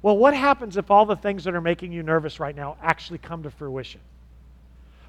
Well, 0.00 0.16
what 0.16 0.32
happens 0.32 0.76
if 0.76 0.92
all 0.92 1.06
the 1.06 1.16
things 1.16 1.42
that 1.44 1.54
are 1.56 1.60
making 1.60 1.90
you 1.90 2.04
nervous 2.04 2.38
right 2.38 2.54
now 2.54 2.76
actually 2.80 3.18
come 3.18 3.42
to 3.42 3.50
fruition? 3.50 4.00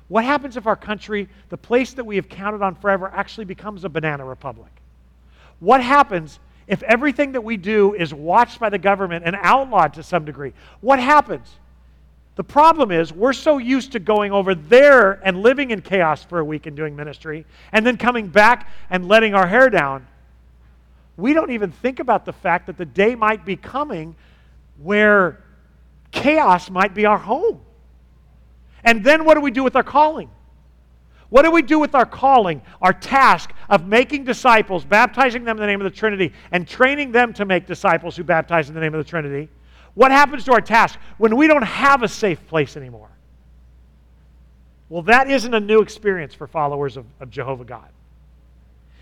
What 0.08 0.26
happens 0.26 0.58
if 0.58 0.66
our 0.66 0.76
country, 0.76 1.30
the 1.50 1.58
place 1.58 1.94
that 1.94 2.06
we 2.06 2.16
have 2.16 2.28
counted 2.28 2.64
on 2.64 2.74
forever, 2.74 3.12
actually 3.14 3.46
becomes 3.46 3.84
a 3.84 3.90
banana 3.90 4.26
republic? 4.26 4.72
What 5.60 5.84
happens 5.84 6.40
if 6.68 6.84
everything 6.84 7.32
that 7.32 7.42
we 7.42 7.58
do 7.58 7.94
is 7.94 8.14
watched 8.14 8.60
by 8.60 8.70
the 8.70 8.78
government 8.78 9.24
and 9.26 9.36
outlawed 9.42 9.94
to 9.94 10.04
some 10.04 10.26
degree, 10.26 10.54
what 10.82 11.00
happens? 11.00 11.48
The 12.36 12.44
problem 12.44 12.92
is, 12.92 13.12
we're 13.12 13.34
so 13.34 13.58
used 13.58 13.94
to 13.94 14.00
going 14.00 14.32
over 14.32 14.54
there 14.54 15.14
and 15.26 15.42
living 15.42 15.72
in 15.72 15.82
chaos 15.82 16.24
for 16.24 16.38
a 16.38 16.46
week 16.46 16.68
and 16.68 16.78
doing 16.78 16.96
ministry, 16.96 17.46
and 17.72 17.86
then 17.86 17.98
coming 17.98 18.28
back 18.28 18.70
and 18.90 19.08
letting 19.08 19.34
our 19.34 19.48
hair 19.48 19.70
down. 19.70 20.06
We 21.16 21.34
don't 21.34 21.50
even 21.50 21.72
think 21.72 22.00
about 22.00 22.26
the 22.26 22.34
fact 22.34 22.68
that 22.68 22.78
the 22.78 22.86
day 22.86 23.16
might 23.16 23.44
be 23.44 23.56
coming 23.56 24.16
where 24.78 25.42
chaos 26.12 26.70
might 26.70 26.94
be 26.94 27.08
our 27.08 27.18
home. 27.18 27.62
And 28.84 29.04
then 29.04 29.26
what 29.26 29.34
do 29.34 29.42
we 29.42 29.50
do 29.50 29.64
with 29.64 29.76
our 29.76 29.84
calling? 29.84 30.30
What 31.30 31.44
do 31.44 31.52
we 31.52 31.62
do 31.62 31.78
with 31.78 31.94
our 31.94 32.06
calling, 32.06 32.62
our 32.82 32.94
task 32.94 33.52
of 33.70 33.86
making 33.86 34.24
disciples, 34.24 34.86
baptizing 34.86 35.44
them 35.44 35.58
in 35.58 35.62
the 35.62 35.68
name 35.68 35.82
of 35.82 35.92
the 35.92 35.98
Trinity, 35.98 36.32
and 36.52 36.68
training 36.68 37.12
them 37.12 37.34
to 37.34 37.46
make 37.46 37.68
disciples 37.68 38.16
who 38.16 38.24
baptize 38.24 38.70
in 38.70 38.76
the 38.76 38.82
name 38.82 38.94
of 38.94 39.04
the 39.04 39.10
Trinity? 39.10 39.50
What 39.94 40.12
happens 40.12 40.46
to 40.46 40.54
our 40.54 40.62
task 40.62 40.98
when 41.18 41.36
we 41.36 41.48
don't 41.48 41.64
have 41.64 42.04
a 42.04 42.08
safe 42.08 42.46
place 42.48 42.78
anymore? 42.78 43.10
Well, 44.90 45.02
that 45.04 45.30
isn't 45.30 45.54
a 45.54 45.60
new 45.60 45.82
experience 45.82 46.34
for 46.34 46.48
followers 46.48 46.96
of, 46.96 47.06
of 47.20 47.30
Jehovah 47.30 47.66
God. 47.66 47.90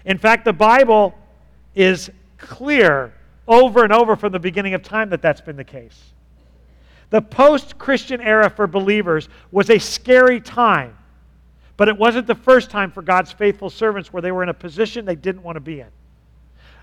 In 0.03 0.17
fact, 0.17 0.45
the 0.45 0.53
Bible 0.53 1.13
is 1.75 2.09
clear 2.37 3.13
over 3.47 3.83
and 3.83 3.93
over 3.93 4.15
from 4.15 4.31
the 4.31 4.39
beginning 4.39 4.73
of 4.73 4.81
time 4.81 5.09
that 5.09 5.21
that's 5.21 5.41
been 5.41 5.57
the 5.57 5.63
case. 5.63 6.13
The 7.11 7.21
post 7.21 7.77
Christian 7.77 8.19
era 8.19 8.49
for 8.49 8.65
believers 8.65 9.29
was 9.51 9.69
a 9.69 9.77
scary 9.77 10.41
time 10.41 10.97
but 11.77 11.87
it 11.87 11.97
wasn't 11.97 12.27
the 12.27 12.35
first 12.35 12.69
time 12.69 12.91
for 12.91 13.01
God's 13.01 13.31
faithful 13.31 13.69
servants 13.69 14.13
where 14.13 14.21
they 14.21 14.31
were 14.31 14.43
in 14.43 14.49
a 14.49 14.53
position 14.53 15.05
they 15.05 15.15
didn't 15.15 15.43
want 15.43 15.55
to 15.55 15.61
be 15.61 15.81
in. 15.81 15.87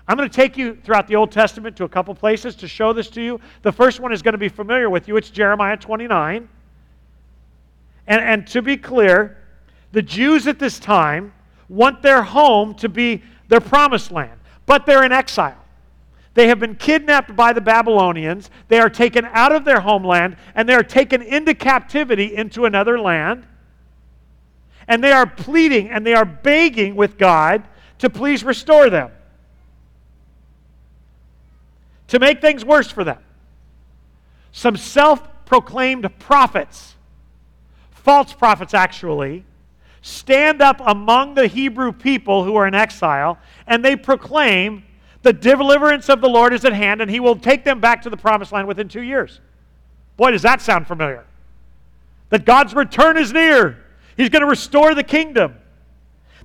I'm 0.07 0.17
going 0.17 0.29
to 0.29 0.35
take 0.35 0.57
you 0.57 0.75
throughout 0.83 1.07
the 1.07 1.15
Old 1.15 1.31
Testament 1.31 1.77
to 1.77 1.85
a 1.85 1.89
couple 1.89 2.13
places 2.13 2.55
to 2.57 2.67
show 2.67 2.91
this 2.91 3.09
to 3.11 3.21
you. 3.21 3.39
The 3.61 3.71
first 3.71 3.99
one 3.99 4.11
is 4.11 4.21
going 4.21 4.33
to 4.33 4.39
be 4.39 4.49
familiar 4.49 4.89
with 4.89 5.07
you. 5.07 5.15
It's 5.15 5.29
Jeremiah 5.29 5.77
29. 5.77 6.49
And, 8.07 8.21
and 8.21 8.45
to 8.47 8.61
be 8.61 8.75
clear, 8.75 9.37
the 9.93 10.01
Jews 10.01 10.45
at 10.47 10.59
this 10.59 10.77
time 10.77 11.33
want 11.69 12.01
their 12.01 12.21
home 12.21 12.75
to 12.75 12.89
be 12.89 13.23
their 13.47 13.61
promised 13.61 14.11
land, 14.11 14.39
but 14.65 14.85
they're 14.85 15.03
in 15.03 15.13
exile. 15.13 15.57
They 16.33 16.47
have 16.47 16.59
been 16.59 16.75
kidnapped 16.75 17.35
by 17.35 17.53
the 17.53 17.61
Babylonians. 17.61 18.49
They 18.67 18.79
are 18.79 18.89
taken 18.89 19.25
out 19.25 19.51
of 19.51 19.63
their 19.63 19.79
homeland 19.79 20.35
and 20.55 20.67
they 20.67 20.73
are 20.73 20.83
taken 20.83 21.21
into 21.21 21.53
captivity 21.53 22.35
into 22.35 22.65
another 22.65 22.99
land 22.99 23.45
and 24.87 25.03
they 25.03 25.11
are 25.11 25.25
pleading 25.25 25.89
and 25.89 26.05
they 26.05 26.13
are 26.13 26.25
begging 26.25 26.95
with 26.95 27.17
God 27.17 27.63
to 27.99 28.09
please 28.09 28.43
restore 28.43 28.89
them, 28.89 29.11
to 32.07 32.19
make 32.19 32.41
things 32.41 32.65
worse 32.65 32.89
for 32.89 33.03
them. 33.03 33.19
Some 34.51 34.77
self 34.77 35.27
proclaimed 35.45 36.07
prophets, 36.19 36.95
false 37.91 38.33
prophets 38.33 38.73
actually, 38.73 39.45
stand 40.01 40.61
up 40.61 40.81
among 40.85 41.33
the 41.33 41.47
Hebrew 41.47 41.91
people 41.91 42.43
who 42.43 42.55
are 42.55 42.67
in 42.67 42.75
exile 42.75 43.39
and 43.67 43.83
they 43.83 43.95
proclaim 43.95 44.83
the 45.21 45.33
deliverance 45.33 46.09
of 46.09 46.19
the 46.19 46.27
Lord 46.27 46.53
is 46.53 46.65
at 46.65 46.73
hand 46.73 47.01
and 47.01 47.09
he 47.09 47.21
will 47.21 47.37
take 47.37 47.63
them 47.63 47.79
back 47.79 48.01
to 48.01 48.09
the 48.09 48.17
promised 48.17 48.51
land 48.51 48.67
within 48.67 48.89
two 48.89 49.01
years. 49.01 49.39
Boy, 50.17 50.31
does 50.31 50.41
that 50.41 50.61
sound 50.61 50.85
familiar. 50.85 51.25
That 52.29 52.45
God's 52.45 52.73
return 52.73 53.17
is 53.17 53.31
near. 53.31 53.82
He's 54.17 54.29
going 54.29 54.41
to 54.41 54.47
restore 54.47 54.93
the 54.95 55.03
kingdom. 55.03 55.55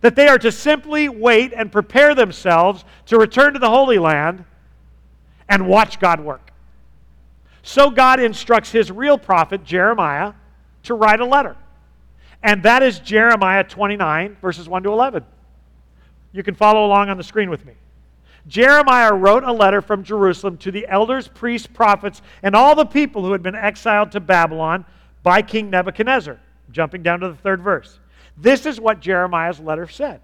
That 0.00 0.14
they 0.14 0.28
are 0.28 0.38
to 0.38 0.52
simply 0.52 1.08
wait 1.08 1.52
and 1.52 1.72
prepare 1.72 2.14
themselves 2.14 2.84
to 3.06 3.18
return 3.18 3.54
to 3.54 3.58
the 3.58 3.68
Holy 3.68 3.98
Land 3.98 4.44
and 5.48 5.66
watch 5.66 5.98
God 5.98 6.20
work. 6.20 6.52
So 7.62 7.90
God 7.90 8.20
instructs 8.20 8.70
his 8.70 8.92
real 8.92 9.18
prophet, 9.18 9.64
Jeremiah, 9.64 10.34
to 10.84 10.94
write 10.94 11.20
a 11.20 11.26
letter. 11.26 11.56
And 12.42 12.62
that 12.62 12.82
is 12.82 13.00
Jeremiah 13.00 13.64
29, 13.64 14.36
verses 14.40 14.68
1 14.68 14.84
to 14.84 14.92
11. 14.92 15.24
You 16.32 16.42
can 16.42 16.54
follow 16.54 16.86
along 16.86 17.08
on 17.08 17.16
the 17.16 17.24
screen 17.24 17.50
with 17.50 17.64
me. 17.66 17.72
Jeremiah 18.46 19.12
wrote 19.12 19.44
a 19.44 19.52
letter 19.52 19.82
from 19.82 20.04
Jerusalem 20.04 20.56
to 20.58 20.70
the 20.70 20.86
elders, 20.88 21.28
priests, 21.28 21.66
prophets, 21.66 22.22
and 22.42 22.54
all 22.54 22.74
the 22.74 22.86
people 22.86 23.24
who 23.24 23.32
had 23.32 23.42
been 23.42 23.54
exiled 23.54 24.12
to 24.12 24.20
Babylon 24.20 24.84
by 25.22 25.42
King 25.42 25.68
Nebuchadnezzar. 25.70 26.38
Jumping 26.70 27.02
down 27.02 27.20
to 27.20 27.28
the 27.28 27.36
third 27.36 27.62
verse. 27.62 27.98
This 28.36 28.66
is 28.66 28.80
what 28.80 29.00
Jeremiah's 29.00 29.60
letter 29.60 29.88
said. 29.88 30.20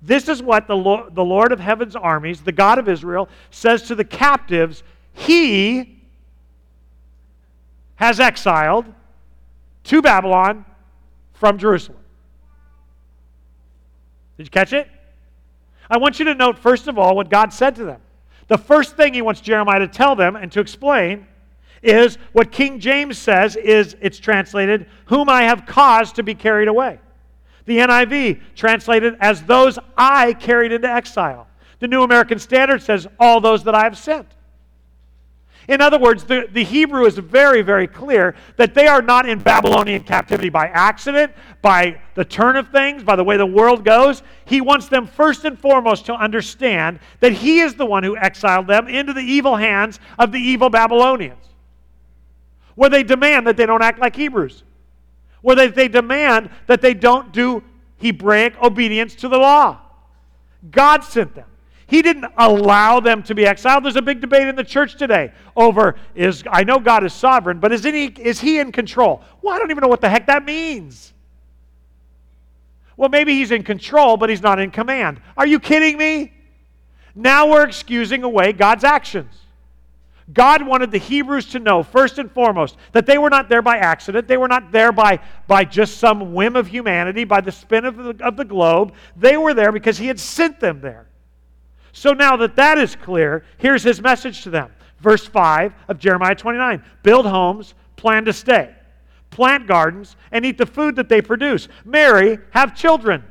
This 0.00 0.28
is 0.28 0.42
what 0.42 0.66
the 0.66 0.76
Lord, 0.76 1.14
the 1.14 1.24
Lord 1.24 1.52
of 1.52 1.60
heaven's 1.60 1.94
armies, 1.94 2.42
the 2.42 2.52
God 2.52 2.78
of 2.78 2.88
Israel, 2.88 3.28
says 3.50 3.82
to 3.82 3.94
the 3.94 4.04
captives 4.04 4.82
He 5.12 6.02
has 7.96 8.18
exiled 8.18 8.86
to 9.84 10.02
Babylon 10.02 10.64
from 11.34 11.58
Jerusalem. 11.58 11.98
Did 14.36 14.46
you 14.46 14.50
catch 14.50 14.72
it? 14.72 14.88
I 15.88 15.98
want 15.98 16.18
you 16.18 16.24
to 16.24 16.34
note, 16.34 16.58
first 16.58 16.88
of 16.88 16.98
all, 16.98 17.14
what 17.14 17.30
God 17.30 17.52
said 17.52 17.76
to 17.76 17.84
them. 17.84 18.00
The 18.48 18.58
first 18.58 18.96
thing 18.96 19.14
he 19.14 19.22
wants 19.22 19.40
Jeremiah 19.40 19.80
to 19.80 19.88
tell 19.88 20.16
them 20.16 20.36
and 20.36 20.50
to 20.52 20.60
explain 20.60 21.26
is 21.82 22.16
what 22.32 22.52
King 22.52 22.78
James 22.78 23.18
says 23.18 23.56
is 23.56 23.96
it's 24.00 24.18
translated, 24.18 24.86
whom 25.06 25.28
I 25.28 25.42
have 25.42 25.66
caused 25.66 26.16
to 26.16 26.22
be 26.22 26.34
carried 26.34 26.68
away. 26.68 27.00
The 27.64 27.78
NIV 27.78 28.40
translated 28.54 29.16
as 29.20 29.42
those 29.42 29.78
I 29.96 30.32
carried 30.34 30.72
into 30.72 30.88
exile. 30.88 31.46
The 31.80 31.88
New 31.88 32.02
American 32.02 32.38
Standard 32.38 32.82
says 32.82 33.06
all 33.18 33.40
those 33.40 33.64
that 33.64 33.74
I 33.74 33.84
have 33.84 33.98
sent. 33.98 34.28
In 35.68 35.80
other 35.80 35.98
words, 35.98 36.24
the, 36.24 36.48
the 36.50 36.64
Hebrew 36.64 37.04
is 37.04 37.16
very, 37.16 37.62
very 37.62 37.86
clear 37.86 38.34
that 38.56 38.74
they 38.74 38.88
are 38.88 39.00
not 39.00 39.28
in 39.28 39.38
Babylonian 39.38 40.02
captivity 40.02 40.48
by 40.48 40.66
accident, 40.66 41.32
by 41.60 42.00
the 42.14 42.24
turn 42.24 42.56
of 42.56 42.68
things, 42.70 43.04
by 43.04 43.14
the 43.14 43.22
way 43.22 43.36
the 43.36 43.46
world 43.46 43.84
goes. 43.84 44.24
He 44.44 44.60
wants 44.60 44.88
them 44.88 45.06
first 45.06 45.44
and 45.44 45.56
foremost 45.56 46.06
to 46.06 46.14
understand 46.14 46.98
that 47.20 47.32
He 47.32 47.60
is 47.60 47.74
the 47.74 47.86
one 47.86 48.02
who 48.02 48.16
exiled 48.16 48.66
them 48.66 48.88
into 48.88 49.12
the 49.12 49.20
evil 49.20 49.54
hands 49.54 50.00
of 50.18 50.32
the 50.32 50.40
evil 50.40 50.68
Babylonians, 50.68 51.51
where 52.82 52.90
they 52.90 53.04
demand 53.04 53.46
that 53.46 53.56
they 53.56 53.64
don't 53.64 53.80
act 53.80 54.00
like 54.00 54.16
Hebrews, 54.16 54.64
where 55.40 55.54
they, 55.54 55.68
they 55.68 55.86
demand 55.86 56.50
that 56.66 56.82
they 56.82 56.94
don't 56.94 57.30
do 57.32 57.62
Hebraic 57.98 58.60
obedience 58.60 59.14
to 59.14 59.28
the 59.28 59.38
law. 59.38 59.78
God 60.68 61.04
sent 61.04 61.32
them. 61.36 61.46
He 61.86 62.02
didn't 62.02 62.26
allow 62.36 62.98
them 62.98 63.22
to 63.22 63.36
be 63.36 63.46
exiled. 63.46 63.84
There's 63.84 63.94
a 63.94 64.02
big 64.02 64.20
debate 64.20 64.48
in 64.48 64.56
the 64.56 64.64
church 64.64 64.96
today 64.96 65.30
over 65.54 65.94
is 66.16 66.42
I 66.50 66.64
know 66.64 66.80
God 66.80 67.04
is 67.04 67.12
sovereign, 67.12 67.60
but 67.60 67.70
is 67.70 67.84
he, 67.84 68.06
is 68.06 68.40
he 68.40 68.58
in 68.58 68.72
control? 68.72 69.22
Well, 69.42 69.54
I 69.54 69.60
don't 69.60 69.70
even 69.70 69.82
know 69.82 69.86
what 69.86 70.00
the 70.00 70.10
heck 70.10 70.26
that 70.26 70.44
means. 70.44 71.12
Well, 72.96 73.10
maybe 73.10 73.34
he's 73.34 73.52
in 73.52 73.62
control, 73.62 74.16
but 74.16 74.28
he's 74.28 74.42
not 74.42 74.58
in 74.58 74.72
command. 74.72 75.20
Are 75.36 75.46
you 75.46 75.60
kidding 75.60 75.96
me? 75.96 76.32
Now 77.14 77.48
we're 77.48 77.62
excusing 77.62 78.24
away 78.24 78.52
God's 78.52 78.82
actions. 78.82 79.41
God 80.32 80.66
wanted 80.66 80.90
the 80.90 80.98
Hebrews 80.98 81.46
to 81.46 81.58
know, 81.58 81.82
first 81.82 82.18
and 82.18 82.30
foremost, 82.30 82.76
that 82.92 83.06
they 83.06 83.18
were 83.18 83.30
not 83.30 83.48
there 83.48 83.62
by 83.62 83.78
accident. 83.78 84.28
They 84.28 84.36
were 84.36 84.48
not 84.48 84.70
there 84.70 84.92
by, 84.92 85.18
by 85.46 85.64
just 85.64 85.98
some 85.98 86.32
whim 86.32 86.54
of 86.54 86.68
humanity, 86.68 87.24
by 87.24 87.40
the 87.40 87.50
spin 87.50 87.84
of 87.84 87.96
the, 87.96 88.24
of 88.24 88.36
the 88.36 88.44
globe. 88.44 88.94
They 89.16 89.36
were 89.36 89.54
there 89.54 89.72
because 89.72 89.98
He 89.98 90.06
had 90.06 90.20
sent 90.20 90.60
them 90.60 90.80
there. 90.80 91.06
So 91.92 92.12
now 92.12 92.36
that 92.36 92.56
that 92.56 92.78
is 92.78 92.96
clear, 92.96 93.44
here's 93.58 93.82
his 93.82 94.00
message 94.00 94.42
to 94.42 94.50
them. 94.50 94.70
Verse 95.00 95.26
5 95.26 95.74
of 95.88 95.98
Jeremiah 95.98 96.34
29 96.34 96.82
Build 97.02 97.26
homes, 97.26 97.74
plan 97.96 98.24
to 98.24 98.32
stay, 98.32 98.74
plant 99.30 99.66
gardens, 99.66 100.16
and 100.30 100.44
eat 100.46 100.58
the 100.58 100.66
food 100.66 100.96
that 100.96 101.08
they 101.08 101.20
produce. 101.20 101.68
Marry, 101.84 102.38
have 102.50 102.74
children. 102.74 103.24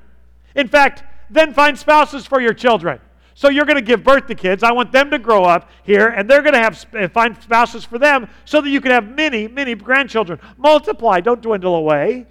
In 0.55 0.67
fact, 0.67 1.03
then 1.29 1.53
find 1.53 1.77
spouses 1.77 2.25
for 2.27 2.39
your 2.39 2.53
children. 2.53 2.99
So 3.41 3.49
you're 3.49 3.65
going 3.65 3.77
to 3.77 3.81
give 3.81 4.03
birth 4.03 4.27
to 4.27 4.35
kids. 4.35 4.61
I 4.61 4.71
want 4.71 4.91
them 4.91 5.09
to 5.09 5.17
grow 5.17 5.43
up 5.45 5.67
here, 5.81 6.09
and 6.09 6.29
they're 6.29 6.43
going 6.43 6.53
to 6.53 6.59
have 6.59 6.85
uh, 6.93 7.07
find 7.07 7.35
spouses 7.41 7.83
for 7.83 7.97
them, 7.97 8.29
so 8.45 8.61
that 8.61 8.69
you 8.69 8.79
can 8.79 8.91
have 8.91 9.15
many, 9.15 9.47
many 9.47 9.73
grandchildren. 9.73 10.39
Multiply. 10.57 11.21
Don't 11.21 11.41
dwindle 11.41 11.73
away. 11.73 12.27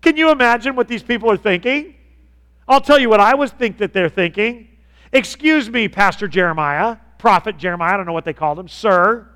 Can 0.00 0.16
you 0.16 0.30
imagine 0.30 0.76
what 0.76 0.86
these 0.86 1.02
people 1.02 1.28
are 1.32 1.36
thinking? 1.36 1.96
I'll 2.68 2.80
tell 2.80 2.96
you 2.96 3.08
what 3.08 3.18
I 3.18 3.34
would 3.34 3.50
think 3.58 3.78
that 3.78 3.92
they're 3.92 4.08
thinking. 4.08 4.68
Excuse 5.12 5.68
me, 5.68 5.88
Pastor 5.88 6.28
Jeremiah, 6.28 6.98
Prophet 7.18 7.58
Jeremiah, 7.58 7.94
I 7.94 7.96
don't 7.96 8.06
know 8.06 8.12
what 8.12 8.24
they 8.24 8.32
called 8.32 8.60
him, 8.60 8.68
sir. 8.68 9.28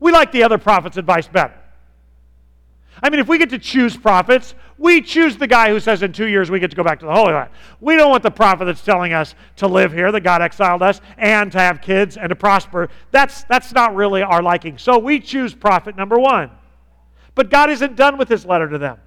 We 0.00 0.12
like 0.12 0.32
the 0.32 0.44
other 0.44 0.56
prophet's 0.56 0.96
advice 0.96 1.28
better. 1.28 1.52
I 3.02 3.10
mean, 3.10 3.20
if 3.20 3.28
we 3.28 3.36
get 3.36 3.50
to 3.50 3.58
choose 3.58 3.98
prophets, 3.98 4.54
we 4.78 5.00
choose 5.00 5.36
the 5.36 5.46
guy 5.46 5.70
who 5.70 5.80
says 5.80 6.02
in 6.02 6.12
two 6.12 6.26
years 6.26 6.50
we 6.50 6.58
get 6.58 6.70
to 6.70 6.76
go 6.76 6.82
back 6.82 7.00
to 7.00 7.06
the 7.06 7.14
Holy 7.14 7.32
Land. 7.32 7.50
We 7.80 7.96
don't 7.96 8.10
want 8.10 8.22
the 8.22 8.30
prophet 8.30 8.64
that's 8.64 8.82
telling 8.82 9.12
us 9.12 9.34
to 9.56 9.66
live 9.66 9.92
here, 9.92 10.10
that 10.10 10.22
God 10.22 10.42
exiled 10.42 10.82
us, 10.82 11.00
and 11.18 11.52
to 11.52 11.58
have 11.58 11.80
kids 11.80 12.16
and 12.16 12.28
to 12.30 12.36
prosper. 12.36 12.88
That's, 13.10 13.44
that's 13.44 13.72
not 13.72 13.94
really 13.94 14.22
our 14.22 14.42
liking. 14.42 14.78
So 14.78 14.98
we 14.98 15.20
choose 15.20 15.54
prophet 15.54 15.96
number 15.96 16.18
one. 16.18 16.50
But 17.34 17.50
God 17.50 17.70
isn't 17.70 17.96
done 17.96 18.18
with 18.18 18.28
his 18.28 18.44
letter 18.44 18.68
to 18.68 18.78
them. 18.78 18.98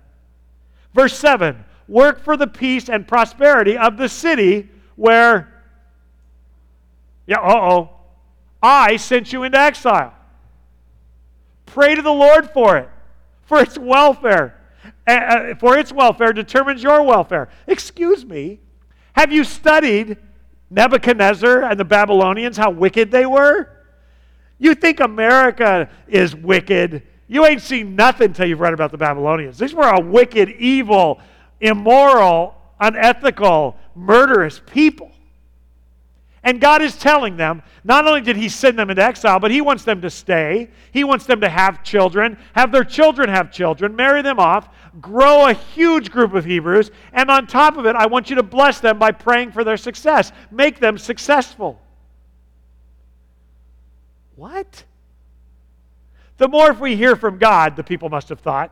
Verse 0.94 1.18
7 1.18 1.64
Work 1.88 2.24
for 2.24 2.36
the 2.36 2.48
peace 2.48 2.90
and 2.90 3.08
prosperity 3.08 3.78
of 3.78 3.98
the 3.98 4.10
city 4.10 4.70
where 4.96 5.56
yeah, 7.28 7.40
uh 7.40 7.72
oh. 7.72 7.90
I 8.62 8.98
sent 8.98 9.32
you 9.32 9.44
into 9.44 9.60
exile. 9.60 10.14
Pray 11.66 11.96
to 11.96 12.02
the 12.02 12.14
Lord 12.14 12.50
for 12.52 12.78
it, 12.78 12.90
for 13.44 13.60
its 13.60 13.78
welfare. 13.78 14.55
For 15.60 15.78
its 15.78 15.92
welfare 15.92 16.34
determines 16.34 16.84
your 16.84 17.04
welfare. 17.04 17.50
Excuse 17.68 18.26
me. 18.26 18.60
Have 19.14 19.32
you 19.32 19.44
studied 19.44 20.18
Nebuchadnezzar 20.70 21.64
and 21.64 21.80
the 21.80 21.86
Babylonians, 21.86 22.58
how 22.58 22.72
wicked 22.72 23.12
they 23.12 23.26
were? 23.26 23.70
You 24.58 24.76
think 24.76 25.00
America 25.00 25.90
is 26.08 26.36
wicked. 26.36 27.04
You 27.28 27.46
ain't 27.46 27.62
seen 27.62 27.96
nothing 27.96 28.28
until 28.28 28.48
you've 28.48 28.60
read 28.60 28.74
about 28.74 28.92
the 28.92 28.98
Babylonians. 28.98 29.58
These 29.58 29.74
were 29.74 29.88
a 29.88 30.00
wicked, 30.00 30.50
evil, 30.50 31.20
immoral, 31.62 32.56
unethical, 32.80 33.78
murderous 33.96 34.62
people. 34.66 35.12
And 36.46 36.62
God 36.62 36.84
is 36.84 36.96
telling 36.96 37.38
them, 37.38 37.64
not 37.84 38.08
only 38.08 38.22
did 38.22 38.38
He 38.38 38.50
send 38.50 38.78
them 38.78 38.92
into 38.92 39.04
exile, 39.04 39.40
but 39.40 39.50
He 39.50 39.62
wants 39.62 39.84
them 39.84 40.00
to 40.02 40.12
stay. 40.12 40.70
He 40.92 41.04
wants 41.04 41.26
them 41.26 41.42
to 41.42 41.50
have 41.50 41.84
children, 41.84 42.38
have 42.54 42.72
their 42.72 42.84
children 42.84 43.30
have 43.30 43.52
children, 43.52 43.96
marry 43.96 44.22
them 44.22 44.40
off, 44.40 44.70
grow 45.02 45.48
a 45.48 45.54
huge 45.54 46.12
group 46.12 46.36
of 46.36 46.46
Hebrews, 46.46 46.92
and 47.14 47.32
on 47.32 47.48
top 47.48 47.78
of 47.78 47.88
it, 47.88 47.96
I 47.96 48.06
want 48.06 48.30
you 48.30 48.36
to 48.36 48.44
bless 48.44 48.80
them 48.80 49.00
by 49.00 49.12
praying 49.12 49.54
for 49.54 49.64
their 49.64 49.76
success. 49.76 50.32
Make 50.52 50.80
them 50.80 51.00
successful. 51.00 51.82
What? 54.36 54.84
The 56.38 56.48
more 56.48 56.70
if 56.70 56.80
we 56.80 56.96
hear 56.96 57.16
from 57.16 57.40
God, 57.40 57.76
the 57.76 57.84
people 57.84 58.10
must 58.10 58.30
have 58.30 58.40
thought, 58.40 58.72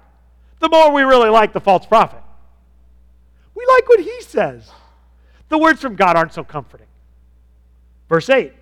the 0.60 0.70
more 0.70 0.94
we 0.94 1.02
really 1.02 1.30
like 1.30 1.54
the 1.54 1.60
false 1.60 1.88
prophet. 1.88 2.22
We 3.56 3.66
like 3.66 3.90
what 3.90 4.00
he 4.00 4.22
says. 4.22 4.70
The 5.50 5.58
words 5.58 5.82
from 5.82 5.96
God 5.96 6.16
aren't 6.16 6.34
so 6.34 6.44
comforting. 6.44 6.88
Verse 8.14 8.30
8. 8.30 8.54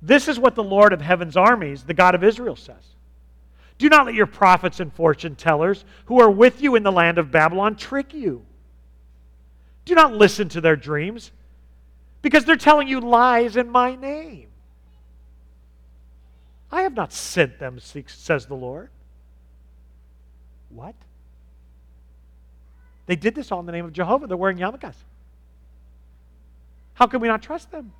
This 0.00 0.26
is 0.26 0.38
what 0.38 0.54
the 0.54 0.64
Lord 0.64 0.94
of 0.94 1.02
heaven's 1.02 1.36
armies, 1.36 1.82
the 1.82 1.92
God 1.92 2.14
of 2.14 2.24
Israel, 2.24 2.56
says. 2.56 2.82
Do 3.76 3.90
not 3.90 4.06
let 4.06 4.14
your 4.14 4.24
prophets 4.24 4.80
and 4.80 4.90
fortune 4.90 5.36
tellers 5.36 5.84
who 6.06 6.18
are 6.18 6.30
with 6.30 6.62
you 6.62 6.76
in 6.76 6.82
the 6.82 6.90
land 6.90 7.18
of 7.18 7.30
Babylon 7.30 7.76
trick 7.76 8.14
you. 8.14 8.46
Do 9.84 9.94
not 9.94 10.14
listen 10.14 10.48
to 10.48 10.62
their 10.62 10.76
dreams 10.76 11.30
because 12.22 12.46
they're 12.46 12.56
telling 12.56 12.88
you 12.88 13.00
lies 13.00 13.54
in 13.54 13.68
my 13.68 13.96
name. 13.96 14.48
I 16.72 16.80
have 16.84 16.94
not 16.94 17.12
sent 17.12 17.58
them, 17.58 17.80
says 17.80 18.46
the 18.46 18.54
Lord. 18.54 18.88
What? 20.70 20.94
They 23.04 23.16
did 23.16 23.34
this 23.34 23.52
all 23.52 23.60
in 23.60 23.66
the 23.66 23.72
name 23.72 23.84
of 23.84 23.92
Jehovah. 23.92 24.26
They're 24.26 24.38
wearing 24.38 24.56
yarmulkes. 24.56 24.94
How 27.00 27.06
can 27.06 27.20
we 27.20 27.28
not 27.28 27.42
trust 27.42 27.70
them? 27.70 27.92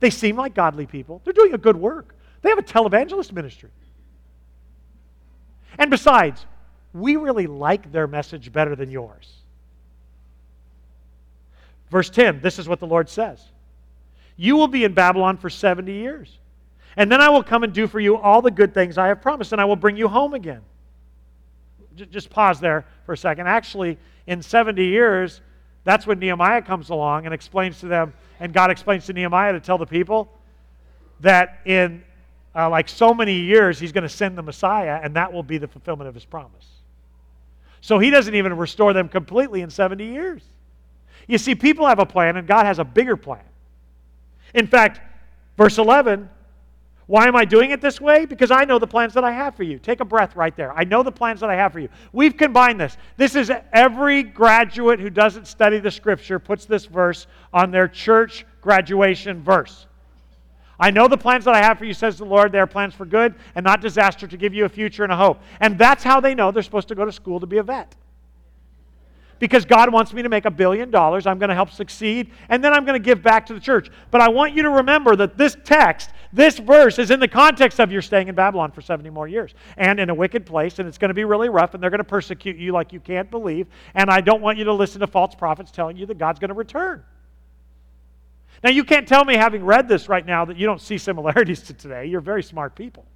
They 0.00 0.10
seem 0.10 0.36
like 0.36 0.54
godly 0.54 0.86
people. 0.86 1.22
They're 1.24 1.32
doing 1.32 1.54
a 1.54 1.58
good 1.58 1.76
work. 1.76 2.16
They 2.42 2.48
have 2.48 2.58
a 2.58 2.62
televangelist 2.62 3.32
ministry. 3.32 3.70
And 5.78 5.88
besides, 5.88 6.44
we 6.92 7.14
really 7.14 7.46
like 7.46 7.92
their 7.92 8.08
message 8.08 8.52
better 8.52 8.74
than 8.74 8.90
yours. 8.90 9.32
Verse 11.90 12.10
10 12.10 12.40
this 12.40 12.58
is 12.58 12.68
what 12.68 12.80
the 12.80 12.86
Lord 12.86 13.08
says 13.08 13.40
You 14.36 14.56
will 14.56 14.68
be 14.68 14.82
in 14.82 14.94
Babylon 14.94 15.36
for 15.36 15.48
70 15.48 15.92
years. 15.92 16.38
And 16.96 17.10
then 17.10 17.20
I 17.20 17.28
will 17.28 17.42
come 17.42 17.62
and 17.62 17.72
do 17.72 17.86
for 17.86 18.00
you 18.00 18.16
all 18.16 18.42
the 18.42 18.50
good 18.50 18.74
things 18.74 18.98
I 18.98 19.08
have 19.08 19.20
promised, 19.20 19.52
and 19.52 19.60
I 19.60 19.64
will 19.64 19.76
bring 19.76 19.96
you 19.96 20.06
home 20.06 20.34
again. 20.34 20.62
Just 21.94 22.30
pause 22.30 22.60
there 22.60 22.84
for 23.06 23.12
a 23.12 23.16
second. 23.16 23.46
Actually, 23.46 23.98
in 24.26 24.42
70 24.42 24.84
years, 24.84 25.40
that's 25.84 26.06
when 26.06 26.18
Nehemiah 26.18 26.62
comes 26.62 26.88
along 26.88 27.26
and 27.26 27.34
explains 27.34 27.80
to 27.80 27.86
them, 27.86 28.14
and 28.40 28.52
God 28.52 28.70
explains 28.70 29.06
to 29.06 29.12
Nehemiah 29.12 29.52
to 29.52 29.60
tell 29.60 29.78
the 29.78 29.86
people 29.86 30.32
that 31.20 31.60
in 31.64 32.02
uh, 32.56 32.70
like 32.70 32.88
so 32.88 33.12
many 33.12 33.34
years, 33.34 33.78
he's 33.78 33.92
going 33.92 34.02
to 34.02 34.08
send 34.08 34.38
the 34.38 34.42
Messiah, 34.42 35.00
and 35.02 35.16
that 35.16 35.32
will 35.32 35.42
be 35.42 35.58
the 35.58 35.66
fulfillment 35.66 36.08
of 36.08 36.14
his 36.14 36.24
promise. 36.24 36.66
So 37.80 37.98
he 37.98 38.10
doesn't 38.10 38.34
even 38.34 38.56
restore 38.56 38.92
them 38.92 39.08
completely 39.08 39.60
in 39.60 39.70
70 39.70 40.04
years. 40.06 40.42
You 41.26 41.38
see, 41.38 41.54
people 41.54 41.86
have 41.86 41.98
a 41.98 42.06
plan, 42.06 42.36
and 42.36 42.46
God 42.46 42.64
has 42.64 42.78
a 42.78 42.84
bigger 42.84 43.16
plan. 43.16 43.44
In 44.54 44.66
fact, 44.66 45.00
verse 45.56 45.78
11 45.78 46.28
why 47.06 47.26
am 47.26 47.36
I 47.36 47.44
doing 47.44 47.70
it 47.70 47.80
this 47.80 48.00
way? 48.00 48.24
Because 48.24 48.50
I 48.50 48.64
know 48.64 48.78
the 48.78 48.86
plans 48.86 49.12
that 49.14 49.24
I 49.24 49.32
have 49.32 49.54
for 49.54 49.62
you. 49.62 49.78
Take 49.78 50.00
a 50.00 50.04
breath 50.04 50.36
right 50.36 50.56
there. 50.56 50.72
I 50.76 50.84
know 50.84 51.02
the 51.02 51.12
plans 51.12 51.40
that 51.40 51.50
I 51.50 51.54
have 51.54 51.72
for 51.72 51.80
you. 51.80 51.88
We've 52.12 52.36
combined 52.36 52.80
this. 52.80 52.96
This 53.16 53.34
is 53.34 53.52
every 53.72 54.22
graduate 54.22 55.00
who 55.00 55.10
doesn't 55.10 55.46
study 55.46 55.80
the 55.80 55.90
scripture 55.90 56.38
puts 56.38 56.64
this 56.64 56.86
verse 56.86 57.26
on 57.52 57.70
their 57.70 57.88
church 57.88 58.46
graduation 58.62 59.42
verse. 59.42 59.86
I 60.80 60.90
know 60.90 61.06
the 61.06 61.18
plans 61.18 61.44
that 61.44 61.54
I 61.54 61.62
have 61.62 61.78
for 61.78 61.84
you, 61.84 61.94
says 61.94 62.18
the 62.18 62.24
Lord. 62.24 62.52
They 62.52 62.58
are 62.58 62.66
plans 62.66 62.94
for 62.94 63.04
good 63.04 63.34
and 63.54 63.64
not 63.64 63.80
disaster 63.80 64.26
to 64.26 64.36
give 64.36 64.54
you 64.54 64.64
a 64.64 64.68
future 64.68 65.04
and 65.04 65.12
a 65.12 65.16
hope. 65.16 65.40
And 65.60 65.78
that's 65.78 66.02
how 66.02 66.20
they 66.20 66.34
know 66.34 66.50
they're 66.50 66.62
supposed 66.62 66.88
to 66.88 66.94
go 66.94 67.04
to 67.04 67.12
school 67.12 67.38
to 67.40 67.46
be 67.46 67.58
a 67.58 67.62
vet. 67.62 67.94
Because 69.38 69.64
God 69.64 69.92
wants 69.92 70.12
me 70.12 70.22
to 70.22 70.28
make 70.28 70.46
a 70.46 70.50
billion 70.50 70.90
dollars. 70.90 71.26
I'm 71.26 71.38
going 71.38 71.48
to 71.48 71.54
help 71.54 71.70
succeed, 71.70 72.30
and 72.48 72.62
then 72.62 72.72
I'm 72.72 72.84
going 72.84 73.00
to 73.00 73.04
give 73.04 73.22
back 73.22 73.46
to 73.46 73.54
the 73.54 73.60
church. 73.60 73.90
But 74.10 74.20
I 74.20 74.28
want 74.28 74.54
you 74.54 74.62
to 74.62 74.70
remember 74.70 75.16
that 75.16 75.36
this 75.36 75.56
text 75.64 76.10
this 76.34 76.58
verse 76.58 76.98
is 76.98 77.12
in 77.12 77.20
the 77.20 77.28
context 77.28 77.78
of 77.78 77.92
you're 77.92 78.02
staying 78.02 78.26
in 78.26 78.34
Babylon 78.34 78.72
for 78.72 78.80
70 78.80 79.08
more 79.10 79.28
years 79.28 79.54
and 79.76 80.00
in 80.00 80.10
a 80.10 80.14
wicked 80.14 80.44
place, 80.44 80.80
and 80.80 80.88
it's 80.88 80.98
going 80.98 81.10
to 81.10 81.14
be 81.14 81.24
really 81.24 81.48
rough, 81.48 81.74
and 81.74 81.82
they're 81.82 81.90
going 81.90 81.98
to 81.98 82.04
persecute 82.04 82.56
you 82.56 82.72
like 82.72 82.92
you 82.92 82.98
can't 82.98 83.30
believe. 83.30 83.68
And 83.94 84.10
I 84.10 84.20
don't 84.20 84.42
want 84.42 84.58
you 84.58 84.64
to 84.64 84.72
listen 84.72 85.00
to 85.00 85.06
false 85.06 85.36
prophets 85.36 85.70
telling 85.70 85.96
you 85.96 86.06
that 86.06 86.18
God's 86.18 86.40
going 86.40 86.48
to 86.48 86.54
return. 86.54 87.04
Now, 88.64 88.70
you 88.70 88.82
can't 88.82 89.06
tell 89.06 89.24
me, 89.24 89.34
having 89.34 89.64
read 89.64 89.88
this 89.88 90.08
right 90.08 90.26
now, 90.26 90.44
that 90.44 90.56
you 90.56 90.66
don't 90.66 90.80
see 90.80 90.98
similarities 90.98 91.62
to 91.62 91.72
today. 91.72 92.06
You're 92.06 92.20
very 92.20 92.42
smart 92.42 92.74
people. 92.74 93.06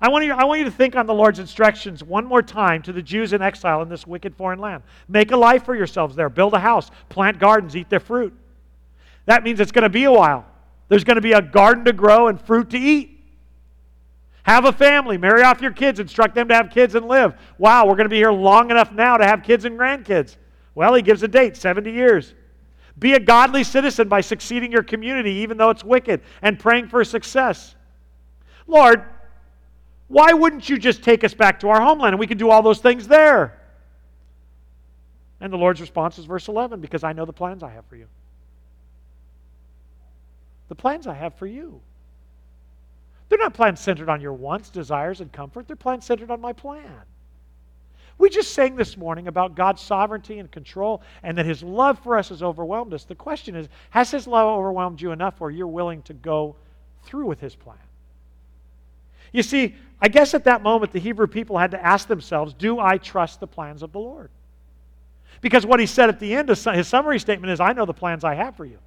I 0.00 0.08
want, 0.08 0.24
you, 0.24 0.32
I 0.32 0.42
want 0.42 0.58
you 0.58 0.64
to 0.64 0.72
think 0.72 0.96
on 0.96 1.06
the 1.06 1.14
Lord's 1.14 1.38
instructions 1.38 2.02
one 2.02 2.24
more 2.24 2.42
time 2.42 2.82
to 2.82 2.92
the 2.92 3.02
Jews 3.02 3.32
in 3.32 3.42
exile 3.42 3.80
in 3.82 3.88
this 3.88 4.08
wicked 4.08 4.34
foreign 4.34 4.58
land. 4.58 4.82
Make 5.06 5.30
a 5.30 5.36
life 5.36 5.64
for 5.64 5.76
yourselves 5.76 6.16
there. 6.16 6.28
Build 6.28 6.54
a 6.54 6.58
house, 6.58 6.90
plant 7.08 7.38
gardens, 7.38 7.76
eat 7.76 7.88
their 7.88 8.00
fruit. 8.00 8.36
That 9.26 9.44
means 9.44 9.60
it's 9.60 9.72
going 9.72 9.82
to 9.82 9.88
be 9.88 10.04
a 10.04 10.12
while. 10.12 10.44
There's 10.88 11.04
going 11.04 11.16
to 11.16 11.22
be 11.22 11.32
a 11.32 11.42
garden 11.42 11.84
to 11.86 11.92
grow 11.92 12.28
and 12.28 12.40
fruit 12.40 12.70
to 12.70 12.78
eat. 12.78 13.12
Have 14.42 14.64
a 14.64 14.72
family, 14.72 15.16
marry 15.16 15.42
off 15.42 15.60
your 15.60 15.70
kids, 15.70 16.00
instruct 16.00 16.34
them 16.34 16.48
to 16.48 16.54
have 16.54 16.70
kids 16.70 16.94
and 16.96 17.06
live. 17.06 17.34
Wow, 17.58 17.86
we're 17.86 17.94
going 17.94 18.06
to 18.06 18.10
be 18.10 18.16
here 18.16 18.32
long 18.32 18.70
enough 18.70 18.90
now 18.92 19.16
to 19.16 19.24
have 19.24 19.42
kids 19.42 19.64
and 19.64 19.78
grandkids. 19.78 20.36
Well, 20.74 20.94
he 20.94 21.02
gives 21.02 21.22
a 21.22 21.28
date 21.28 21.56
70 21.56 21.92
years. 21.92 22.34
Be 22.98 23.14
a 23.14 23.20
godly 23.20 23.62
citizen 23.62 24.08
by 24.08 24.20
succeeding 24.20 24.72
your 24.72 24.82
community, 24.82 25.30
even 25.30 25.56
though 25.56 25.70
it's 25.70 25.84
wicked, 25.84 26.22
and 26.42 26.58
praying 26.58 26.88
for 26.88 27.04
success. 27.04 27.76
Lord, 28.66 29.04
why 30.08 30.32
wouldn't 30.32 30.68
you 30.68 30.76
just 30.76 31.02
take 31.02 31.24
us 31.24 31.34
back 31.34 31.60
to 31.60 31.68
our 31.68 31.80
homeland 31.80 32.14
and 32.14 32.20
we 32.20 32.26
could 32.26 32.38
do 32.38 32.50
all 32.50 32.62
those 32.62 32.80
things 32.80 33.06
there? 33.06 33.60
And 35.40 35.52
the 35.52 35.56
Lord's 35.56 35.80
response 35.80 36.18
is 36.18 36.24
verse 36.24 36.48
11 36.48 36.80
because 36.80 37.04
I 37.04 37.12
know 37.12 37.24
the 37.24 37.32
plans 37.32 37.62
I 37.62 37.70
have 37.70 37.86
for 37.86 37.96
you 37.96 38.08
the 40.72 40.76
plans 40.76 41.06
I 41.06 41.12
have 41.12 41.34
for 41.34 41.46
you. 41.46 41.82
They're 43.28 43.38
not 43.38 43.52
plans 43.52 43.78
centered 43.78 44.08
on 44.08 44.22
your 44.22 44.32
wants, 44.32 44.70
desires, 44.70 45.20
and 45.20 45.30
comfort. 45.30 45.66
They're 45.66 45.76
plans 45.76 46.06
centered 46.06 46.30
on 46.30 46.40
my 46.40 46.54
plan. 46.54 47.02
We 48.16 48.30
just 48.30 48.54
sang 48.54 48.76
this 48.76 48.96
morning 48.96 49.28
about 49.28 49.54
God's 49.54 49.82
sovereignty 49.82 50.38
and 50.38 50.50
control 50.50 51.02
and 51.22 51.36
that 51.36 51.44
His 51.44 51.62
love 51.62 51.98
for 51.98 52.16
us 52.16 52.30
has 52.30 52.42
overwhelmed 52.42 52.94
us. 52.94 53.04
The 53.04 53.14
question 53.14 53.54
is 53.54 53.68
Has 53.90 54.10
His 54.10 54.26
love 54.26 54.46
overwhelmed 54.46 55.02
you 55.02 55.12
enough 55.12 55.40
where 55.40 55.50
you're 55.50 55.66
willing 55.66 56.00
to 56.04 56.14
go 56.14 56.56
through 57.04 57.26
with 57.26 57.40
His 57.40 57.54
plan? 57.54 57.76
You 59.30 59.42
see, 59.42 59.74
I 60.00 60.08
guess 60.08 60.32
at 60.32 60.44
that 60.44 60.62
moment 60.62 60.92
the 60.92 61.00
Hebrew 61.00 61.26
people 61.26 61.58
had 61.58 61.72
to 61.72 61.84
ask 61.84 62.08
themselves 62.08 62.54
Do 62.54 62.80
I 62.80 62.96
trust 62.96 63.40
the 63.40 63.46
plans 63.46 63.82
of 63.82 63.92
the 63.92 64.00
Lord? 64.00 64.30
Because 65.42 65.66
what 65.66 65.80
He 65.80 65.86
said 65.86 66.08
at 66.08 66.18
the 66.18 66.34
end 66.34 66.48
of 66.48 66.58
his 66.64 66.88
summary 66.88 67.18
statement 67.18 67.52
is 67.52 67.60
I 67.60 67.74
know 67.74 67.84
the 67.84 67.92
plans 67.92 68.24
I 68.24 68.36
have 68.36 68.56
for 68.56 68.64
you. 68.64 68.78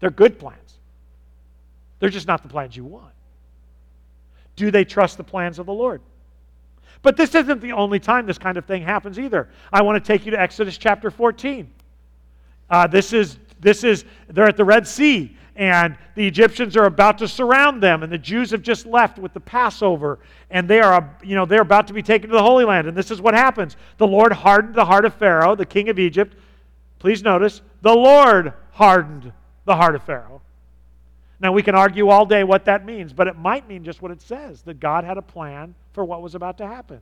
They're 0.00 0.10
good 0.10 0.38
plans. 0.38 0.78
They're 1.98 2.10
just 2.10 2.28
not 2.28 2.42
the 2.42 2.48
plans 2.48 2.76
you 2.76 2.84
want. 2.84 3.12
Do 4.56 4.70
they 4.70 4.84
trust 4.84 5.16
the 5.16 5.24
plans 5.24 5.58
of 5.58 5.66
the 5.66 5.72
Lord? 5.72 6.00
But 7.02 7.16
this 7.16 7.34
isn't 7.34 7.60
the 7.60 7.72
only 7.72 8.00
time 8.00 8.26
this 8.26 8.38
kind 8.38 8.56
of 8.56 8.64
thing 8.64 8.82
happens 8.82 9.18
either. 9.18 9.48
I 9.72 9.82
want 9.82 10.02
to 10.02 10.06
take 10.06 10.24
you 10.24 10.32
to 10.32 10.40
Exodus 10.40 10.76
chapter 10.76 11.10
14. 11.10 11.70
Uh, 12.70 12.86
this 12.86 13.12
is 13.12 13.38
this 13.60 13.82
is 13.82 14.04
they're 14.28 14.48
at 14.48 14.56
the 14.56 14.64
Red 14.64 14.86
Sea 14.86 15.36
and 15.56 15.96
the 16.14 16.26
Egyptians 16.26 16.76
are 16.76 16.84
about 16.84 17.18
to 17.18 17.26
surround 17.26 17.82
them 17.82 18.02
and 18.02 18.12
the 18.12 18.18
Jews 18.18 18.50
have 18.52 18.62
just 18.62 18.86
left 18.86 19.18
with 19.18 19.32
the 19.32 19.40
Passover 19.40 20.18
and 20.50 20.68
they 20.68 20.80
are 20.80 21.16
you 21.22 21.34
know 21.34 21.46
they're 21.46 21.62
about 21.62 21.86
to 21.88 21.92
be 21.92 22.02
taken 22.02 22.30
to 22.30 22.36
the 22.36 22.42
Holy 22.42 22.64
Land 22.64 22.86
and 22.86 22.96
this 22.96 23.10
is 23.10 23.20
what 23.20 23.34
happens. 23.34 23.76
The 23.96 24.06
Lord 24.06 24.32
hardened 24.32 24.74
the 24.74 24.84
heart 24.84 25.04
of 25.04 25.14
Pharaoh, 25.14 25.54
the 25.54 25.66
king 25.66 25.88
of 25.88 25.98
Egypt. 25.98 26.36
Please 26.98 27.22
notice, 27.22 27.62
the 27.82 27.94
Lord 27.94 28.52
hardened 28.72 29.32
the 29.68 29.76
heart 29.76 29.94
of 29.94 30.02
Pharaoh. 30.02 30.42
Now, 31.38 31.52
we 31.52 31.62
can 31.62 31.76
argue 31.76 32.08
all 32.08 32.26
day 32.26 32.42
what 32.42 32.64
that 32.64 32.84
means, 32.84 33.12
but 33.12 33.28
it 33.28 33.38
might 33.38 33.68
mean 33.68 33.84
just 33.84 34.02
what 34.02 34.10
it 34.10 34.20
says 34.20 34.62
that 34.62 34.80
God 34.80 35.04
had 35.04 35.16
a 35.16 35.22
plan 35.22 35.76
for 35.92 36.04
what 36.04 36.20
was 36.20 36.34
about 36.34 36.58
to 36.58 36.66
happen. 36.66 37.00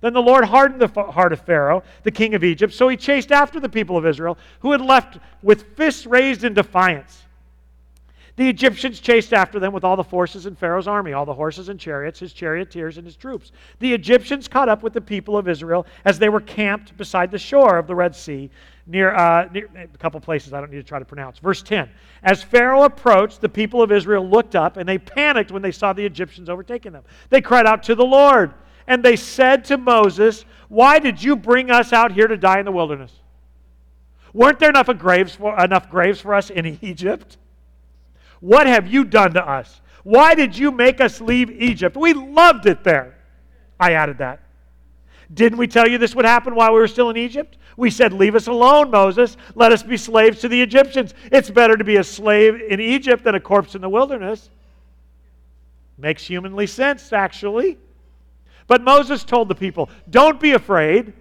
Then 0.00 0.14
the 0.14 0.20
Lord 0.20 0.44
hardened 0.44 0.80
the 0.80 0.88
heart 0.88 1.32
of 1.32 1.42
Pharaoh, 1.42 1.84
the 2.02 2.10
king 2.10 2.34
of 2.34 2.42
Egypt, 2.42 2.74
so 2.74 2.88
he 2.88 2.96
chased 2.96 3.30
after 3.30 3.60
the 3.60 3.68
people 3.68 3.96
of 3.96 4.04
Israel, 4.04 4.36
who 4.58 4.72
had 4.72 4.80
left 4.80 5.18
with 5.44 5.76
fists 5.76 6.06
raised 6.06 6.42
in 6.42 6.54
defiance. 6.54 7.22
The 8.34 8.48
Egyptians 8.48 8.98
chased 8.98 9.32
after 9.32 9.60
them 9.60 9.72
with 9.72 9.84
all 9.84 9.94
the 9.94 10.02
forces 10.02 10.46
in 10.46 10.56
Pharaoh's 10.56 10.88
army, 10.88 11.12
all 11.12 11.26
the 11.26 11.34
horses 11.34 11.68
and 11.68 11.78
chariots, 11.78 12.18
his 12.18 12.32
charioteers, 12.32 12.96
and 12.96 13.06
his 13.06 13.14
troops. 13.14 13.52
The 13.78 13.92
Egyptians 13.92 14.48
caught 14.48 14.68
up 14.68 14.82
with 14.82 14.94
the 14.94 15.00
people 15.00 15.36
of 15.36 15.48
Israel 15.48 15.86
as 16.04 16.18
they 16.18 16.30
were 16.30 16.40
camped 16.40 16.96
beside 16.96 17.30
the 17.30 17.38
shore 17.38 17.78
of 17.78 17.86
the 17.86 17.94
Red 17.94 18.16
Sea, 18.16 18.50
near, 18.86 19.14
uh, 19.14 19.48
near 19.52 19.68
a 19.76 19.98
couple 19.98 20.20
places 20.20 20.52
I 20.52 20.60
don't 20.60 20.70
need 20.70 20.78
to 20.78 20.82
try 20.82 20.98
to 20.98 21.04
pronounce. 21.04 21.38
Verse 21.38 21.62
10 21.62 21.90
As 22.22 22.42
Pharaoh 22.42 22.84
approached, 22.84 23.40
the 23.40 23.48
people 23.48 23.82
of 23.82 23.92
Israel 23.92 24.28
looked 24.28 24.56
up 24.56 24.76
and 24.76 24.88
they 24.88 24.98
panicked 24.98 25.50
when 25.50 25.62
they 25.62 25.72
saw 25.72 25.92
the 25.92 26.04
Egyptians 26.04 26.48
overtaking 26.48 26.92
them. 26.92 27.04
They 27.30 27.40
cried 27.40 27.66
out 27.66 27.82
to 27.84 27.94
the 27.94 28.04
Lord 28.04 28.54
and 28.86 29.02
they 29.02 29.16
said 29.16 29.64
to 29.66 29.78
Moses, 29.78 30.44
Why 30.68 30.98
did 30.98 31.22
you 31.22 31.36
bring 31.36 31.70
us 31.70 31.92
out 31.92 32.12
here 32.12 32.26
to 32.26 32.36
die 32.36 32.58
in 32.58 32.64
the 32.64 32.72
wilderness? 32.72 33.12
Weren't 34.32 34.58
there 34.58 34.70
enough 34.70 34.88
graves 34.98 35.34
for, 35.34 35.58
enough 35.62 35.90
graves 35.90 36.20
for 36.20 36.34
us 36.34 36.50
in 36.50 36.78
Egypt? 36.82 37.36
What 38.40 38.66
have 38.66 38.88
you 38.88 39.04
done 39.04 39.34
to 39.34 39.48
us? 39.48 39.80
Why 40.02 40.34
did 40.34 40.58
you 40.58 40.72
make 40.72 41.00
us 41.00 41.20
leave 41.20 41.50
Egypt? 41.50 41.96
We 41.96 42.12
loved 42.12 42.66
it 42.66 42.82
there. 42.82 43.16
I 43.78 43.92
added 43.92 44.18
that. 44.18 44.41
Didn't 45.34 45.58
we 45.58 45.66
tell 45.66 45.88
you 45.88 45.98
this 45.98 46.14
would 46.14 46.24
happen 46.24 46.54
while 46.54 46.72
we 46.72 46.78
were 46.78 46.88
still 46.88 47.10
in 47.10 47.16
Egypt? 47.16 47.56
We 47.76 47.90
said, 47.90 48.12
Leave 48.12 48.34
us 48.34 48.48
alone, 48.48 48.90
Moses. 48.90 49.36
Let 49.54 49.72
us 49.72 49.82
be 49.82 49.96
slaves 49.96 50.40
to 50.40 50.48
the 50.48 50.60
Egyptians. 50.60 51.14
It's 51.30 51.50
better 51.50 51.76
to 51.76 51.84
be 51.84 51.96
a 51.96 52.04
slave 52.04 52.60
in 52.60 52.80
Egypt 52.80 53.24
than 53.24 53.34
a 53.34 53.40
corpse 53.40 53.74
in 53.74 53.80
the 53.80 53.88
wilderness. 53.88 54.50
Makes 55.96 56.24
humanly 56.24 56.66
sense, 56.66 57.12
actually. 57.12 57.78
But 58.66 58.82
Moses 58.82 59.24
told 59.24 59.48
the 59.48 59.54
people, 59.54 59.88
Don't 60.10 60.40
be 60.40 60.52
afraid. 60.52 61.12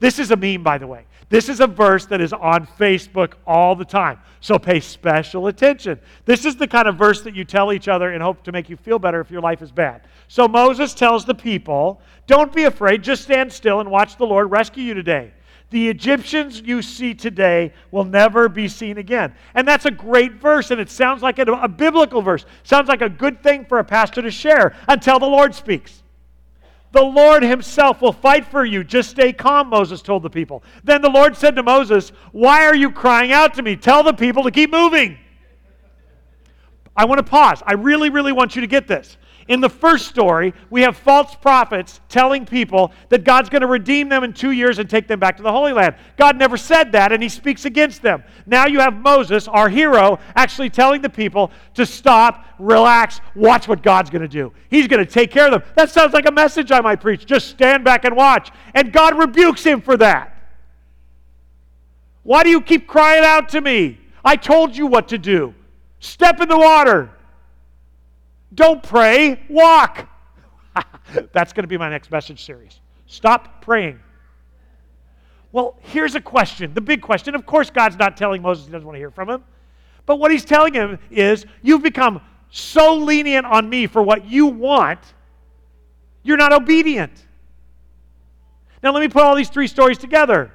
This 0.00 0.18
is 0.18 0.30
a 0.30 0.36
meme, 0.36 0.62
by 0.62 0.76
the 0.76 0.86
way. 0.86 1.04
This 1.28 1.48
is 1.48 1.58
a 1.58 1.66
verse 1.66 2.06
that 2.06 2.20
is 2.20 2.32
on 2.32 2.66
Facebook 2.78 3.34
all 3.46 3.74
the 3.74 3.84
time. 3.84 4.20
So 4.40 4.58
pay 4.58 4.78
special 4.78 5.48
attention. 5.48 5.98
This 6.24 6.44
is 6.44 6.54
the 6.54 6.68
kind 6.68 6.86
of 6.86 6.96
verse 6.96 7.22
that 7.22 7.34
you 7.34 7.44
tell 7.44 7.72
each 7.72 7.88
other 7.88 8.12
in 8.12 8.20
hope 8.20 8.44
to 8.44 8.52
make 8.52 8.70
you 8.70 8.76
feel 8.76 9.00
better 9.00 9.20
if 9.20 9.30
your 9.30 9.40
life 9.40 9.60
is 9.60 9.72
bad. 9.72 10.02
So 10.28 10.46
Moses 10.46 10.94
tells 10.94 11.24
the 11.24 11.34
people, 11.34 12.00
Don't 12.28 12.52
be 12.52 12.64
afraid, 12.64 13.02
just 13.02 13.24
stand 13.24 13.52
still 13.52 13.80
and 13.80 13.90
watch 13.90 14.16
the 14.16 14.26
Lord 14.26 14.52
rescue 14.52 14.84
you 14.84 14.94
today. 14.94 15.32
The 15.70 15.88
Egyptians 15.88 16.60
you 16.60 16.80
see 16.80 17.12
today 17.12 17.72
will 17.90 18.04
never 18.04 18.48
be 18.48 18.68
seen 18.68 18.98
again. 18.98 19.34
And 19.54 19.66
that's 19.66 19.84
a 19.84 19.90
great 19.90 20.34
verse, 20.34 20.70
and 20.70 20.80
it 20.80 20.90
sounds 20.90 21.22
like 21.22 21.40
a, 21.40 21.42
a 21.42 21.66
biblical 21.66 22.22
verse. 22.22 22.46
Sounds 22.62 22.88
like 22.88 23.02
a 23.02 23.08
good 23.08 23.42
thing 23.42 23.64
for 23.64 23.80
a 23.80 23.84
pastor 23.84 24.22
to 24.22 24.30
share 24.30 24.76
until 24.86 25.18
the 25.18 25.26
Lord 25.26 25.56
speaks. 25.56 26.04
The 26.96 27.02
Lord 27.02 27.42
himself 27.42 28.00
will 28.00 28.14
fight 28.14 28.46
for 28.46 28.64
you. 28.64 28.82
Just 28.82 29.10
stay 29.10 29.30
calm, 29.30 29.68
Moses 29.68 30.00
told 30.00 30.22
the 30.22 30.30
people. 30.30 30.62
Then 30.82 31.02
the 31.02 31.10
Lord 31.10 31.36
said 31.36 31.54
to 31.56 31.62
Moses, 31.62 32.10
Why 32.32 32.64
are 32.64 32.74
you 32.74 32.90
crying 32.90 33.32
out 33.32 33.52
to 33.56 33.62
me? 33.62 33.76
Tell 33.76 34.02
the 34.02 34.14
people 34.14 34.44
to 34.44 34.50
keep 34.50 34.70
moving. 34.70 35.18
I 36.96 37.04
want 37.04 37.18
to 37.18 37.22
pause. 37.22 37.62
I 37.66 37.74
really, 37.74 38.08
really 38.08 38.32
want 38.32 38.56
you 38.56 38.62
to 38.62 38.66
get 38.66 38.88
this. 38.88 39.18
In 39.48 39.60
the 39.60 39.68
first 39.68 40.08
story, 40.08 40.52
we 40.70 40.82
have 40.82 40.96
false 40.96 41.36
prophets 41.36 42.00
telling 42.08 42.44
people 42.44 42.92
that 43.10 43.22
God's 43.22 43.48
going 43.48 43.62
to 43.62 43.68
redeem 43.68 44.08
them 44.08 44.24
in 44.24 44.32
two 44.32 44.50
years 44.50 44.80
and 44.80 44.90
take 44.90 45.06
them 45.06 45.20
back 45.20 45.36
to 45.36 45.42
the 45.42 45.52
Holy 45.52 45.72
Land. 45.72 45.94
God 46.16 46.36
never 46.36 46.56
said 46.56 46.90
that, 46.92 47.12
and 47.12 47.22
he 47.22 47.28
speaks 47.28 47.64
against 47.64 48.02
them. 48.02 48.24
Now 48.44 48.66
you 48.66 48.80
have 48.80 48.94
Moses, 48.94 49.46
our 49.46 49.68
hero, 49.68 50.18
actually 50.34 50.68
telling 50.68 51.00
the 51.00 51.10
people 51.10 51.52
to 51.74 51.86
stop, 51.86 52.44
relax, 52.58 53.20
watch 53.36 53.68
what 53.68 53.84
God's 53.84 54.10
going 54.10 54.22
to 54.22 54.28
do. 54.28 54.52
He's 54.68 54.88
going 54.88 55.04
to 55.04 55.10
take 55.10 55.30
care 55.30 55.46
of 55.46 55.52
them. 55.52 55.62
That 55.76 55.90
sounds 55.90 56.12
like 56.12 56.26
a 56.26 56.32
message 56.32 56.72
I 56.72 56.80
might 56.80 57.00
preach. 57.00 57.24
Just 57.24 57.48
stand 57.48 57.84
back 57.84 58.04
and 58.04 58.16
watch. 58.16 58.50
And 58.74 58.92
God 58.92 59.16
rebukes 59.16 59.62
him 59.62 59.80
for 59.80 59.96
that. 59.98 60.32
Why 62.24 62.42
do 62.42 62.50
you 62.50 62.60
keep 62.60 62.88
crying 62.88 63.24
out 63.24 63.50
to 63.50 63.60
me? 63.60 64.00
I 64.24 64.34
told 64.34 64.76
you 64.76 64.88
what 64.88 65.06
to 65.08 65.18
do. 65.18 65.54
Step 66.00 66.40
in 66.40 66.48
the 66.48 66.58
water. 66.58 67.10
Don't 68.54 68.82
pray, 68.82 69.42
walk. 69.48 70.08
That's 71.32 71.52
going 71.52 71.64
to 71.64 71.68
be 71.68 71.78
my 71.78 71.88
next 71.88 72.10
message 72.10 72.44
series. 72.44 72.80
Stop 73.06 73.62
praying. 73.62 74.00
Well, 75.52 75.78
here's 75.80 76.14
a 76.14 76.20
question 76.20 76.74
the 76.74 76.80
big 76.80 77.00
question. 77.00 77.34
Of 77.34 77.46
course, 77.46 77.70
God's 77.70 77.96
not 77.96 78.16
telling 78.16 78.42
Moses 78.42 78.66
he 78.66 78.72
doesn't 78.72 78.86
want 78.86 78.96
to 78.96 79.00
hear 79.00 79.10
from 79.10 79.30
him. 79.30 79.44
But 80.04 80.16
what 80.16 80.30
he's 80.30 80.44
telling 80.44 80.74
him 80.74 80.98
is, 81.10 81.46
You've 81.62 81.82
become 81.82 82.20
so 82.50 82.94
lenient 82.94 83.46
on 83.46 83.68
me 83.68 83.86
for 83.86 84.02
what 84.02 84.26
you 84.26 84.46
want, 84.46 85.00
you're 86.22 86.36
not 86.36 86.52
obedient. 86.52 87.24
Now, 88.82 88.92
let 88.92 89.00
me 89.00 89.08
put 89.08 89.22
all 89.22 89.34
these 89.34 89.48
three 89.48 89.66
stories 89.66 89.98
together. 89.98 90.52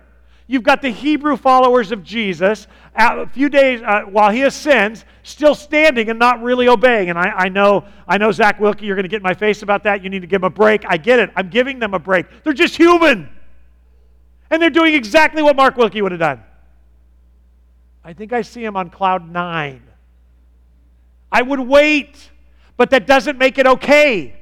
You've 0.51 0.63
got 0.63 0.81
the 0.81 0.89
Hebrew 0.89 1.37
followers 1.37 1.93
of 1.93 2.03
Jesus, 2.03 2.67
a 2.93 3.25
few 3.25 3.47
days 3.47 3.81
uh, 3.81 4.01
while 4.01 4.31
he 4.31 4.41
ascends, 4.41 5.05
still 5.23 5.55
standing 5.55 6.09
and 6.09 6.19
not 6.19 6.43
really 6.43 6.67
obeying. 6.67 7.09
And 7.09 7.17
I, 7.17 7.31
I 7.33 7.47
know, 7.47 7.85
I 8.05 8.17
know, 8.17 8.33
Zach 8.33 8.59
Wilkie, 8.59 8.85
you're 8.85 8.97
going 8.97 9.05
to 9.05 9.09
get 9.09 9.21
in 9.21 9.23
my 9.23 9.33
face 9.33 9.61
about 9.61 9.83
that. 9.85 10.03
You 10.03 10.09
need 10.09 10.23
to 10.23 10.27
give 10.27 10.41
them 10.41 10.51
a 10.51 10.53
break. 10.53 10.83
I 10.85 10.97
get 10.97 11.19
it. 11.19 11.29
I'm 11.37 11.47
giving 11.47 11.79
them 11.79 11.93
a 11.93 11.99
break. 11.99 12.25
They're 12.43 12.51
just 12.51 12.75
human. 12.75 13.29
And 14.49 14.61
they're 14.61 14.69
doing 14.69 14.93
exactly 14.93 15.41
what 15.41 15.55
Mark 15.55 15.77
Wilkie 15.77 16.01
would 16.01 16.11
have 16.11 16.19
done. 16.19 16.43
I 18.03 18.11
think 18.11 18.33
I 18.33 18.41
see 18.41 18.65
him 18.65 18.75
on 18.75 18.89
cloud 18.89 19.31
nine. 19.31 19.81
I 21.31 21.43
would 21.43 21.61
wait, 21.61 22.29
but 22.75 22.89
that 22.89 23.07
doesn't 23.07 23.37
make 23.37 23.57
it 23.57 23.67
okay. 23.67 24.35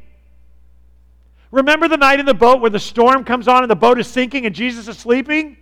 Remember 1.52 1.88
the 1.88 1.98
night 1.98 2.20
in 2.20 2.26
the 2.26 2.34
boat 2.34 2.62
where 2.62 2.72
the 2.72 2.80
storm 2.80 3.24
comes 3.24 3.48
on 3.48 3.62
and 3.62 3.70
the 3.70 3.76
boat 3.76 4.00
is 4.00 4.08
sinking 4.08 4.48
and 4.48 4.56
Jesus 4.56 4.88
is 4.88 4.98
sleeping? 4.98 5.56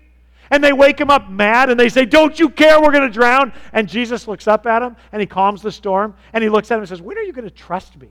And 0.50 0.64
they 0.64 0.74
wake 0.74 1.00
him 1.00 1.10
up 1.10 1.30
mad 1.30 1.70
and 1.70 1.80
they 1.80 1.90
say, 1.90 2.06
Don't 2.06 2.40
you 2.40 2.50
care 2.50 2.82
we're 2.82 2.92
going 2.92 3.08
to 3.08 3.14
drown? 3.14 3.54
And 3.74 3.88
Jesus 3.88 4.28
looks 4.28 4.48
up 4.48 4.66
at 4.66 4.82
him 4.82 4.96
and 5.12 5.20
he 5.20 5.26
calms 5.26 5.62
the 5.62 5.72
storm 5.72 6.16
and 6.34 6.44
he 6.44 6.50
looks 6.50 6.72
at 6.72 6.76
him 6.76 6.82
and 6.82 6.90
says, 6.90 7.02
When 7.02 7.18
are 7.18 7.22
you 7.22 7.34
going 7.34 7.46
to 7.46 7.54
trust 7.54 7.98
me? 7.98 8.10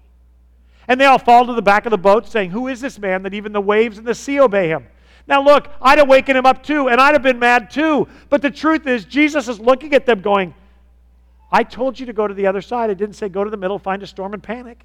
And 0.89 1.01
they 1.01 1.07
all 1.07 1.19
fall 1.19 1.47
to 1.47 1.55
the 1.55 1.63
back 1.63 1.87
of 1.87 1.91
the 1.91 1.99
boat 1.99 2.27
saying, 2.27 2.51
Who 2.51 2.69
is 2.69 2.81
this 2.81 2.99
man 2.99 3.23
that 3.23 3.35
even 3.35 3.53
the 3.53 3.61
waves 3.61 3.99
and 3.99 4.07
the 4.07 4.15
sea 4.15 4.41
obey 4.41 4.69
him? 4.69 4.87
Now, 5.29 5.43
look, 5.43 5.69
I'd 5.83 5.99
have 5.99 6.09
waken 6.09 6.37
him 6.37 6.47
up 6.47 6.63
too 6.63 6.89
and 6.89 7.01
I'd 7.01 7.15
have 7.15 7.23
been 7.23 7.39
mad 7.39 7.71
too. 7.71 8.07
But 8.29 8.43
the 8.43 8.51
truth 8.51 8.87
is, 8.87 9.05
Jesus 9.05 9.49
is 9.49 9.59
looking 9.59 9.95
at 9.95 10.07
them 10.07 10.21
going, 10.21 10.55
I 11.51 11.63
told 11.63 11.99
you 11.99 12.07
to 12.07 12.13
go 12.13 12.27
to 12.27 12.35
the 12.35 12.47
other 12.47 12.61
side. 12.61 12.91
I 12.91 12.95
didn't 12.95 13.15
say 13.15 13.29
go 13.29 13.45
to 13.45 13.51
the 13.51 13.57
middle, 13.57 13.79
find 13.79 14.03
a 14.03 14.07
storm, 14.07 14.35
and 14.35 14.43
panic. 14.43 14.85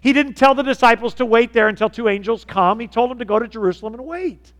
He 0.00 0.12
didn't 0.12 0.34
tell 0.34 0.54
the 0.54 0.62
disciples 0.62 1.14
to 1.14 1.26
wait 1.26 1.52
there 1.52 1.68
until 1.68 1.88
two 1.88 2.08
angels 2.08 2.44
come. 2.44 2.80
He 2.80 2.88
told 2.88 3.10
them 3.10 3.18
to 3.18 3.24
go 3.24 3.38
to 3.38 3.46
Jerusalem 3.46 3.94
and 3.94 4.04
wait. 4.04 4.52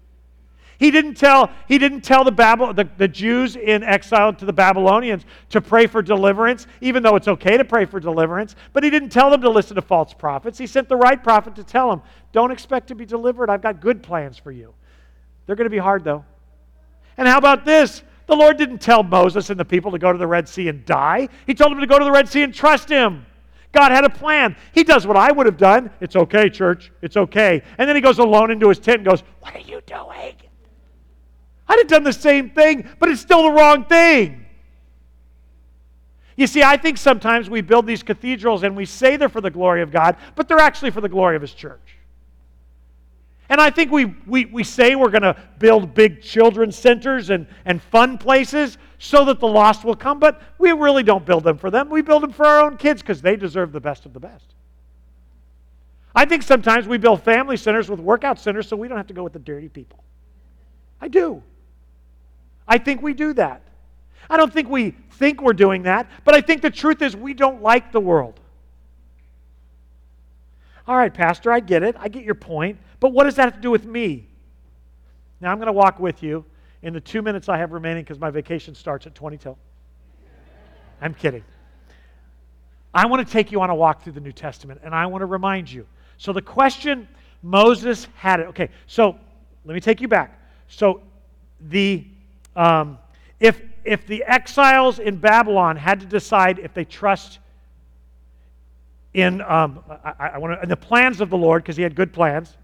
He 0.83 0.91
didn't 0.91 1.14
tell, 1.14 1.49
he 1.68 1.78
didn't 1.78 2.01
tell 2.01 2.24
the, 2.24 2.33
Babel, 2.33 2.74
the, 2.74 2.89
the 2.97 3.07
Jews 3.07 3.55
in 3.55 3.85
exile 3.85 4.33
to 4.33 4.45
the 4.45 4.53
Babylonians 4.53 5.24
to 5.51 5.61
pray 5.61 5.87
for 5.87 6.03
deliverance, 6.03 6.66
even 6.80 7.05
though 7.05 7.14
it's 7.14 7.28
okay 7.28 7.57
to 7.57 7.64
pray 7.64 7.85
for 7.85 8.01
deliverance. 8.01 8.57
But 8.72 8.83
he 8.83 8.91
didn't 8.91 9.11
tell 9.11 9.30
them 9.30 9.43
to 9.43 9.49
listen 9.49 9.76
to 9.76 9.83
false 9.83 10.12
prophets. 10.12 10.59
He 10.59 10.66
sent 10.66 10.89
the 10.89 10.97
right 10.97 11.22
prophet 11.22 11.55
to 11.55 11.62
tell 11.62 11.89
them, 11.89 12.03
don't 12.33 12.51
expect 12.51 12.89
to 12.89 12.97
be 12.97 13.07
delivered. 13.07 13.49
I've 13.49 13.62
got 13.62 13.80
good 13.80 14.03
plans 14.03 14.39
for 14.39 14.51
you. 14.51 14.74
They're 15.47 15.55
going 15.55 15.66
to 15.66 15.70
be 15.70 15.78
hard, 15.78 16.03
though. 16.03 16.24
And 17.16 17.28
how 17.28 17.39
about 17.39 17.64
this? 17.64 18.03
The 18.26 18.35
Lord 18.35 18.57
didn't 18.57 18.80
tell 18.80 19.05
Moses 19.05 19.51
and 19.51 19.61
the 19.61 19.64
people 19.64 19.93
to 19.93 20.01
go 20.01 20.11
to 20.11 20.18
the 20.18 20.26
Red 20.26 20.49
Sea 20.49 20.66
and 20.66 20.85
die. 20.85 21.28
He 21.47 21.55
told 21.55 21.70
them 21.70 21.78
to 21.78 21.87
go 21.87 22.01
to 22.01 22.05
the 22.05 22.11
Red 22.11 22.28
Sea 22.28 22.43
and 22.43 22.53
trust 22.53 22.89
Him. 22.89 23.24
God 23.70 23.93
had 23.93 24.05
a 24.05 24.11
plan. 24.11 24.57
He 24.72 24.83
does 24.83 25.07
what 25.07 25.16
I 25.16 25.30
would 25.30 25.47
have 25.47 25.59
done. 25.59 25.93
It's 26.01 26.16
okay, 26.16 26.51
church. 26.51 26.91
It's 27.03 27.16
okay. 27.16 27.62
And 27.78 27.89
then 27.89 27.95
he 27.95 28.03
goes 28.03 28.18
alone 28.18 28.51
into 28.51 28.68
his 28.68 28.80
tent 28.80 28.97
and 28.97 29.07
goes, 29.07 29.22
What 29.39 29.55
are 29.55 29.61
you 29.61 29.80
doing? 29.87 30.35
I'd 31.73 31.79
have 31.79 31.89
done 31.89 32.05
the 32.05 32.12
same 32.12 32.51
thing, 32.51 32.87
but 32.99 33.09
it's 33.09 33.23
still 33.23 33.45
the 33.45 33.53
wrong 33.53 33.87
thing. 33.87 34.45
You 36.37 36.47
see, 36.47 36.62
I 36.62 36.77
think 36.77 36.99
sometimes 36.99 37.49
we 37.49 37.62
build 37.62 37.87
these 37.87 38.03
cathedrals 38.03 38.62
and 38.62 38.77
we 38.77 38.85
say 38.85 39.16
they're 39.16 39.31
for 39.31 39.41
the 39.41 39.51
glory 39.51 39.81
of 39.81 39.91
God, 39.91 40.18
but 40.35 40.49
they're 40.49 40.59
actually 40.59 40.91
for 40.91 41.01
the 41.01 41.09
glory 41.09 41.35
of 41.35 41.41
His 41.41 41.55
church. 41.55 41.97
And 43.49 43.59
I 43.59 43.70
think 43.70 43.91
we, 43.91 44.05
we, 44.27 44.45
we 44.45 44.64
say 44.64 44.97
we're 44.97 45.09
going 45.09 45.23
to 45.23 45.35
build 45.59 45.95
big 45.95 46.20
children's 46.20 46.77
centers 46.77 47.31
and, 47.31 47.47
and 47.64 47.81
fun 47.81 48.18
places 48.18 48.77
so 48.99 49.25
that 49.25 49.41
the 49.41 49.49
lost 49.49 49.83
will 49.83 49.97
come, 49.97 50.18
but 50.18 50.43
we 50.59 50.73
really 50.73 51.03
don't 51.03 51.25
build 51.25 51.43
them 51.43 51.57
for 51.57 51.70
them. 51.70 51.89
We 51.89 52.03
build 52.03 52.23
them 52.23 52.33
for 52.33 52.45
our 52.45 52.61
own 52.61 52.77
kids 52.77 53.01
because 53.01 53.23
they 53.23 53.35
deserve 53.35 53.73
the 53.73 53.81
best 53.81 54.05
of 54.05 54.12
the 54.12 54.20
best. 54.20 54.45
I 56.14 56.27
think 56.27 56.43
sometimes 56.43 56.87
we 56.87 56.99
build 56.99 57.23
family 57.23 57.57
centers 57.57 57.89
with 57.89 57.99
workout 57.99 58.39
centers 58.39 58.68
so 58.68 58.77
we 58.77 58.89
don't 58.89 58.99
have 58.99 59.07
to 59.07 59.14
go 59.14 59.23
with 59.23 59.33
the 59.33 59.39
dirty 59.39 59.70
people. 59.70 60.05
I 61.01 61.09
do. 61.09 61.43
I 62.66 62.78
think 62.78 63.02
we 63.02 63.14
do 63.14 63.32
that. 63.34 63.62
I 64.30 64.36
don't 64.36 64.52
think 64.52 64.68
we 64.68 64.92
think 65.12 65.42
we're 65.42 65.52
doing 65.52 65.82
that, 65.82 66.08
but 66.24 66.34
I 66.34 66.40
think 66.40 66.62
the 66.62 66.70
truth 66.70 67.02
is 67.02 67.16
we 67.16 67.34
don't 67.34 67.62
like 67.62 67.92
the 67.92 68.00
world. 68.00 68.40
All 70.86 70.96
right, 70.96 71.12
Pastor, 71.12 71.52
I 71.52 71.60
get 71.60 71.82
it. 71.82 71.96
I 71.98 72.08
get 72.08 72.24
your 72.24 72.34
point. 72.34 72.78
But 72.98 73.12
what 73.12 73.24
does 73.24 73.36
that 73.36 73.44
have 73.44 73.54
to 73.54 73.60
do 73.60 73.70
with 73.70 73.84
me? 73.84 74.26
Now, 75.40 75.50
I'm 75.50 75.58
going 75.58 75.66
to 75.66 75.72
walk 75.72 75.98
with 75.98 76.22
you 76.22 76.44
in 76.82 76.92
the 76.92 77.00
two 77.00 77.22
minutes 77.22 77.48
I 77.48 77.58
have 77.58 77.72
remaining 77.72 78.02
because 78.04 78.18
my 78.18 78.30
vacation 78.30 78.74
starts 78.74 79.06
at 79.06 79.14
20 79.14 79.36
till. 79.38 79.58
I'm 81.00 81.14
kidding. 81.14 81.44
I 82.94 83.06
want 83.06 83.26
to 83.26 83.32
take 83.32 83.50
you 83.50 83.60
on 83.60 83.70
a 83.70 83.74
walk 83.74 84.02
through 84.02 84.12
the 84.12 84.20
New 84.20 84.32
Testament, 84.32 84.80
and 84.84 84.94
I 84.94 85.06
want 85.06 85.22
to 85.22 85.26
remind 85.26 85.70
you. 85.70 85.86
So, 86.16 86.32
the 86.32 86.42
question 86.42 87.08
Moses 87.42 88.06
had 88.14 88.40
it. 88.40 88.46
Okay, 88.48 88.68
so 88.86 89.18
let 89.64 89.74
me 89.74 89.80
take 89.80 90.00
you 90.00 90.08
back. 90.08 90.40
So, 90.68 91.02
the 91.60 92.06
um, 92.57 92.98
if, 93.40 93.61
if 93.84 94.07
the 94.07 94.24
exiles 94.24 94.98
in 94.98 95.16
Babylon 95.16 95.76
had 95.76 96.00
to 96.00 96.07
decide 96.07 96.59
if 96.59 96.74
they 96.74 96.84
trust 96.84 97.38
in, 99.14 99.40
um, 99.42 99.82
I, 100.05 100.30
I 100.34 100.38
wanna, 100.38 100.59
in 100.62 100.68
the 100.68 100.76
plans 100.76 101.20
of 101.20 101.30
the 101.30 101.36
Lord, 101.36 101.62
because 101.62 101.76
he 101.76 101.82
had 101.82 101.94
good 101.94 102.12
plans, 102.12 102.57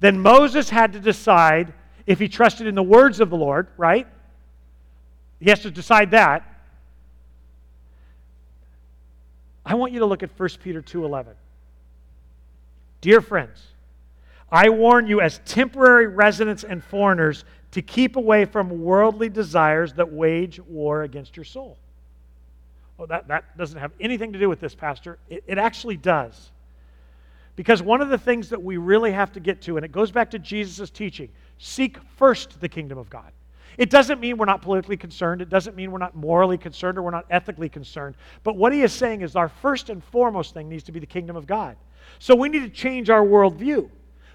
then 0.00 0.18
Moses 0.20 0.70
had 0.70 0.92
to 0.94 1.00
decide 1.00 1.72
if 2.06 2.18
he 2.18 2.28
trusted 2.28 2.66
in 2.66 2.74
the 2.74 2.82
words 2.82 3.20
of 3.20 3.30
the 3.30 3.36
Lord, 3.36 3.68
right? 3.76 4.06
He 5.40 5.50
has 5.50 5.60
to 5.60 5.70
decide 5.70 6.12
that. 6.12 6.48
I 9.64 9.74
want 9.74 9.92
you 9.92 10.00
to 10.00 10.06
look 10.06 10.22
at 10.22 10.30
1 10.36 10.48
Peter 10.62 10.82
2:11. 10.82 11.34
Dear 13.00 13.20
friends, 13.20 13.68
I 14.50 14.68
warn 14.68 15.06
you 15.06 15.20
as 15.20 15.40
temporary 15.44 16.06
residents 16.06 16.64
and 16.64 16.82
foreigners 16.82 17.44
to 17.72 17.82
keep 17.82 18.16
away 18.16 18.44
from 18.44 18.82
worldly 18.82 19.28
desires 19.28 19.94
that 19.94 20.12
wage 20.12 20.60
war 20.60 21.02
against 21.02 21.36
your 21.36 21.44
soul. 21.44 21.78
Oh, 22.98 23.06
that, 23.06 23.28
that 23.28 23.56
doesn't 23.56 23.78
have 23.78 23.92
anything 24.00 24.32
to 24.32 24.38
do 24.38 24.48
with 24.48 24.60
this, 24.60 24.74
Pastor. 24.74 25.18
It, 25.28 25.42
it 25.46 25.58
actually 25.58 25.96
does. 25.96 26.50
Because 27.56 27.82
one 27.82 28.00
of 28.00 28.08
the 28.08 28.18
things 28.18 28.48
that 28.50 28.62
we 28.62 28.76
really 28.76 29.12
have 29.12 29.32
to 29.32 29.40
get 29.40 29.62
to, 29.62 29.76
and 29.76 29.84
it 29.84 29.92
goes 29.92 30.10
back 30.10 30.30
to 30.30 30.38
Jesus' 30.38 30.90
teaching 30.90 31.28
seek 31.58 31.98
first 32.16 32.60
the 32.60 32.68
kingdom 32.68 32.98
of 32.98 33.10
God. 33.10 33.32
It 33.78 33.88
doesn't 33.88 34.20
mean 34.20 34.36
we're 34.36 34.44
not 34.44 34.60
politically 34.60 34.98
concerned. 34.98 35.40
It 35.40 35.48
doesn't 35.48 35.74
mean 35.76 35.90
we're 35.90 35.98
not 35.98 36.14
morally 36.14 36.58
concerned 36.58 36.98
or 36.98 37.02
we're 37.02 37.10
not 37.10 37.26
ethically 37.30 37.68
concerned. 37.68 38.16
But 38.42 38.56
what 38.56 38.72
he 38.72 38.82
is 38.82 38.92
saying 38.92 39.22
is 39.22 39.34
our 39.34 39.48
first 39.48 39.88
and 39.88 40.04
foremost 40.04 40.52
thing 40.52 40.68
needs 40.68 40.82
to 40.84 40.92
be 40.92 41.00
the 41.00 41.06
kingdom 41.06 41.36
of 41.36 41.46
God. 41.46 41.76
So 42.18 42.34
we 42.34 42.48
need 42.48 42.62
to 42.62 42.68
change 42.68 43.08
our 43.08 43.24
worldview. 43.24 43.88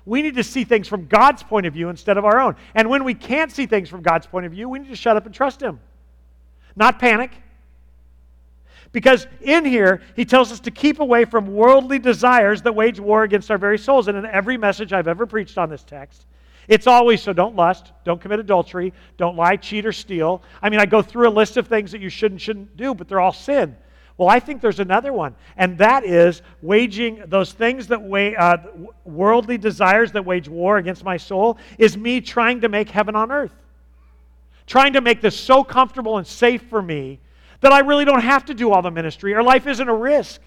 We 0.07 0.21
need 0.21 0.35
to 0.35 0.43
see 0.43 0.63
things 0.63 0.87
from 0.87 1.07
God's 1.07 1.43
point 1.43 1.65
of 1.65 1.73
view 1.73 1.89
instead 1.89 2.17
of 2.17 2.23
our 2.23 2.39
own. 2.39 2.55
And 2.73 2.89
when 2.89 3.03
we 3.03 3.13
can't 3.13 3.51
see 3.51 3.65
things 3.65 3.89
from 3.89 4.01
God's 4.01 4.25
point 4.25 4.45
of 4.45 4.53
view, 4.53 4.69
we 4.69 4.79
need 4.79 4.87
to 4.87 4.95
shut 4.95 5.17
up 5.17 5.25
and 5.25 5.35
trust 5.35 5.61
Him, 5.61 5.81
not 6.77 6.97
panic. 6.97 7.31
Because 8.93 9.27
in 9.41 9.65
here, 9.65 10.01
he 10.15 10.23
tells 10.23 10.49
us 10.53 10.61
to 10.61 10.71
keep 10.71 11.01
away 11.01 11.25
from 11.25 11.53
worldly 11.53 11.99
desires 11.99 12.61
that 12.61 12.73
wage 12.73 13.01
war 13.01 13.23
against 13.23 13.51
our 13.51 13.57
very 13.57 13.77
souls. 13.77 14.07
And 14.07 14.17
in 14.17 14.25
every 14.25 14.55
message 14.55 14.93
I've 14.93 15.09
ever 15.09 15.25
preached 15.25 15.57
on 15.57 15.69
this 15.69 15.83
text, 15.83 16.25
it's 16.69 16.87
always 16.87 17.21
so 17.21 17.33
don't 17.33 17.57
lust, 17.57 17.91
don't 18.05 18.21
commit 18.21 18.39
adultery, 18.39 18.93
don't 19.17 19.35
lie, 19.35 19.57
cheat, 19.57 19.85
or 19.85 19.91
steal. 19.91 20.41
I 20.61 20.69
mean, 20.69 20.79
I 20.79 20.85
go 20.85 21.01
through 21.01 21.27
a 21.27 21.31
list 21.31 21.57
of 21.57 21.67
things 21.67 21.91
that 21.91 21.99
you 21.99 22.09
should 22.09 22.31
and 22.31 22.41
shouldn't 22.41 22.77
do, 22.77 22.95
but 22.95 23.09
they're 23.09 23.19
all 23.19 23.33
sin. 23.33 23.75
Well, 24.17 24.29
I 24.29 24.39
think 24.39 24.61
there's 24.61 24.79
another 24.79 25.13
one, 25.13 25.35
and 25.57 25.77
that 25.77 26.03
is 26.03 26.41
waging 26.63 27.23
those 27.27 27.53
things 27.53 27.87
that 27.87 28.01
weigh, 28.01 28.35
uh, 28.35 28.57
worldly 29.05 29.59
desires 29.59 30.11
that 30.13 30.25
wage 30.25 30.49
war 30.49 30.77
against 30.77 31.03
my 31.03 31.17
soul, 31.17 31.59
is 31.77 31.95
me 31.95 32.19
trying 32.19 32.61
to 32.61 32.69
make 32.69 32.89
heaven 32.89 33.15
on 33.15 33.31
earth. 33.31 33.53
Trying 34.65 34.93
to 34.93 35.01
make 35.01 35.21
this 35.21 35.39
so 35.39 35.63
comfortable 35.63 36.17
and 36.17 36.25
safe 36.25 36.63
for 36.63 36.81
me 36.81 37.19
that 37.61 37.71
I 37.71 37.79
really 37.79 38.05
don't 38.05 38.21
have 38.21 38.45
to 38.45 38.55
do 38.55 38.71
all 38.71 38.81
the 38.81 38.91
ministry, 38.91 39.35
or 39.35 39.43
life 39.43 39.67
isn't 39.67 39.87
a 39.87 39.95
risk. 39.95 40.41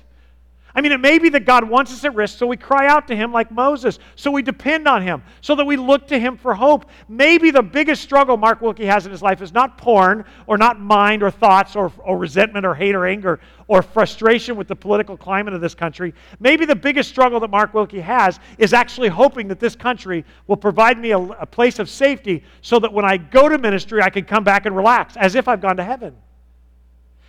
I 0.74 0.80
mean, 0.80 0.92
it 0.92 1.00
may 1.00 1.18
be 1.18 1.28
that 1.30 1.44
God 1.44 1.68
wants 1.68 1.92
us 1.92 2.04
at 2.04 2.14
risk, 2.14 2.38
so 2.38 2.46
we 2.46 2.56
cry 2.56 2.86
out 2.86 3.08
to 3.08 3.16
Him 3.16 3.32
like 3.32 3.50
Moses, 3.50 3.98
so 4.14 4.30
we 4.30 4.42
depend 4.42 4.86
on 4.86 5.02
Him, 5.02 5.22
so 5.40 5.54
that 5.56 5.64
we 5.64 5.76
look 5.76 6.06
to 6.08 6.18
Him 6.18 6.36
for 6.36 6.54
hope. 6.54 6.88
Maybe 7.08 7.50
the 7.50 7.62
biggest 7.62 8.02
struggle 8.02 8.36
Mark 8.36 8.60
Wilkie 8.60 8.86
has 8.86 9.04
in 9.04 9.10
his 9.10 9.22
life 9.22 9.42
is 9.42 9.52
not 9.52 9.76
porn, 9.78 10.24
or 10.46 10.56
not 10.56 10.78
mind, 10.78 11.22
or 11.22 11.30
thoughts, 11.30 11.74
or, 11.74 11.92
or 11.98 12.16
resentment, 12.18 12.64
or 12.64 12.74
hate, 12.74 12.94
or 12.94 13.04
anger, 13.04 13.40
or 13.66 13.82
frustration 13.82 14.54
with 14.54 14.68
the 14.68 14.76
political 14.76 15.16
climate 15.16 15.54
of 15.54 15.60
this 15.60 15.74
country. 15.74 16.14
Maybe 16.38 16.64
the 16.64 16.76
biggest 16.76 17.08
struggle 17.08 17.40
that 17.40 17.50
Mark 17.50 17.74
Wilkie 17.74 18.00
has 18.00 18.38
is 18.58 18.72
actually 18.72 19.08
hoping 19.08 19.48
that 19.48 19.58
this 19.58 19.74
country 19.74 20.24
will 20.46 20.56
provide 20.56 20.98
me 20.98 21.10
a, 21.10 21.18
a 21.18 21.46
place 21.46 21.80
of 21.80 21.88
safety 21.88 22.44
so 22.62 22.78
that 22.78 22.92
when 22.92 23.04
I 23.04 23.16
go 23.16 23.48
to 23.48 23.58
ministry, 23.58 24.02
I 24.02 24.10
can 24.10 24.24
come 24.24 24.44
back 24.44 24.66
and 24.66 24.76
relax, 24.76 25.16
as 25.16 25.34
if 25.34 25.48
I've 25.48 25.60
gone 25.60 25.78
to 25.78 25.84
heaven. 25.84 26.16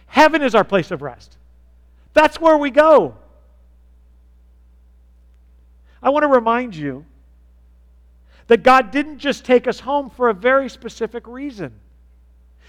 Heaven 0.06 0.44
is 0.44 0.54
our 0.54 0.64
place 0.64 0.92
of 0.92 1.02
rest. 1.02 1.38
That's 2.14 2.40
where 2.40 2.58
we 2.58 2.70
go. 2.70 3.16
I 6.02 6.10
want 6.10 6.24
to 6.24 6.28
remind 6.28 6.76
you 6.76 7.06
That 8.48 8.64
God 8.64 8.92
didn't 8.92 9.20
just 9.20 9.46
take 9.46 9.68
us 9.68 9.80
home 9.80 10.10
for 10.10 10.30
a 10.30 10.34
very 10.34 10.70
specific 10.70 11.28
reason. 11.28 11.74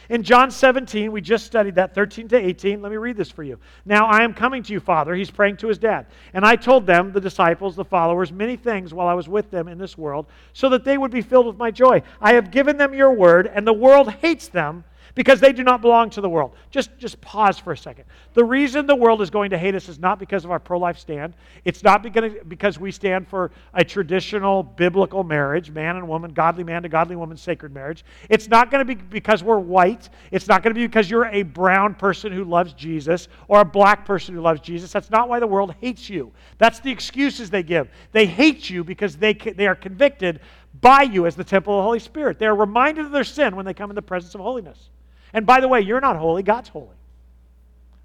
In 0.09 0.23
John 0.23 0.51
17, 0.51 1.13
we 1.13 1.21
just 1.21 1.47
studied 1.47 1.77
that 1.77 1.95
13 1.95 2.29
to 2.29 2.37
18. 2.37 2.83
Let 2.83 2.91
me 2.91 2.99
read 2.99 3.17
this 3.17 3.31
for 3.31 3.43
you. 3.43 3.59
Now 3.85 4.07
I 4.07 4.23
am 4.23 4.35
coming 4.35 4.63
to 4.65 4.73
you, 4.73 4.81
Father. 4.81 5.15
He's 5.15 5.31
praying 5.31 5.59
to 5.59 5.69
his 5.69 5.79
dad. 5.79 6.07
And 6.35 6.45
I 6.45 6.57
told 6.57 6.87
them, 6.87 7.13
the 7.13 7.21
disciples, 7.21 7.77
the 7.77 7.85
followers, 7.85 8.33
many 8.33 8.57
things 8.57 8.93
while 8.93 9.07
I 9.07 9.15
was 9.15 9.29
with 9.29 9.51
them 9.51 9.69
in 9.69 9.79
this 9.79 9.97
world, 9.97 10.27
so 10.53 10.69
that 10.71 10.85
they 10.85 10.99
would 10.99 11.11
be 11.11 11.23
filled 11.23 11.47
with 11.47 11.57
my 11.57 11.71
joy. 11.71 12.03
I 12.21 12.35
have 12.35 12.51
given 12.51 12.77
them 12.77 12.95
your 12.95 13.13
word, 13.13 13.47
and 13.47 13.67
the 13.67 13.73
world 13.73 14.13
hates 14.13 14.49
them 14.49 14.85
because 15.15 15.41
they 15.41 15.53
do 15.53 15.63
not 15.63 15.83
belong 15.83 16.11
to 16.11 16.21
the 16.21 16.29
world. 16.29 16.55
Just, 16.71 16.97
just 16.99 17.21
pause 17.21 17.59
for 17.59 17.73
a 17.73 17.77
second. 17.77 18.05
The 18.35 18.45
reason 18.45 18.87
the 18.87 18.97
world 18.97 19.21
is 19.21 19.31
going 19.31 19.51
to 19.51 19.59
hate 19.59 19.75
us 19.75 19.89
is 19.89 19.99
not 19.99 20.19
because 20.19 20.45
of 20.45 20.51
our 20.51 20.59
pro 20.59 20.79
life 20.79 20.99
stand. 20.99 21.35
It's 21.65 21.83
not 21.83 22.03
because 22.03 22.79
we 22.79 22.91
stand 22.91 23.29
for 23.29 23.51
a 23.75 23.85
traditional 23.85 24.63
biblical 24.63 25.23
marriage, 25.25 25.71
man 25.71 25.97
and 25.97 26.09
woman, 26.09 26.33
godly 26.33 26.65
man 26.65 26.83
to 26.83 26.89
godly 26.89 27.17
woman, 27.17 27.37
sacred 27.37 27.75
marriage. 27.75 28.05
It's 28.31 28.49
not 28.49 28.71
going 28.71 28.87
to 28.87 28.95
be 28.95 29.01
because 29.01 29.43
we're 29.43 29.59
white. 29.59 30.09
It's 30.31 30.49
not 30.49 30.63
going 30.63 30.75
to 30.75 30.79
be 30.79 30.87
because 30.87 31.11
you're 31.11 31.27
a 31.27 31.43
brown 31.43 31.95
person 31.95 32.33
who 32.33 32.45
loves 32.45 32.73
Jesus 32.73 33.29
or 33.49 33.61
a 33.61 33.65
black 33.65 34.07
person 34.07 34.35
who 34.35 34.41
loves 34.41 34.61
Jesus. 34.61 34.93
That's 34.93 35.11
not 35.11 35.29
why 35.29 35.41
the 35.41 35.47
world 35.47 35.75
hates 35.81 36.09
you. 36.09 36.33
That's 36.59 36.81
the 36.81 36.91
excuses 36.91 37.51
they 37.51 37.63
give. 37.63 37.89
They 38.13 38.27
hate 38.27 38.71
you 38.71 38.83
because 38.83 39.17
they, 39.17 39.35
they 39.35 39.67
are 39.67 39.75
convicted 39.75 40.41
by 40.81 41.03
you 41.03 41.27
as 41.27 41.37
the 41.37 41.45
temple 41.45 41.75
of 41.75 41.79
the 41.79 41.85
Holy 41.85 41.99
Spirit. 41.99 42.39
They 42.39 42.47
are 42.47 42.57
reminded 42.57 43.05
of 43.05 43.13
their 43.13 43.25
sin 43.25 43.55
when 43.57 43.67
they 43.67 43.75
come 43.75 43.91
in 43.91 43.95
the 43.95 44.03
presence 44.03 44.35
of 44.35 44.41
holiness. 44.41 44.89
And 45.33 45.47
by 45.47 45.61
the 45.61 45.69
way, 45.69 45.81
you're 45.81 46.01
not 46.01 46.17
holy, 46.17 46.43
God's 46.43 46.69
holy. 46.69 46.97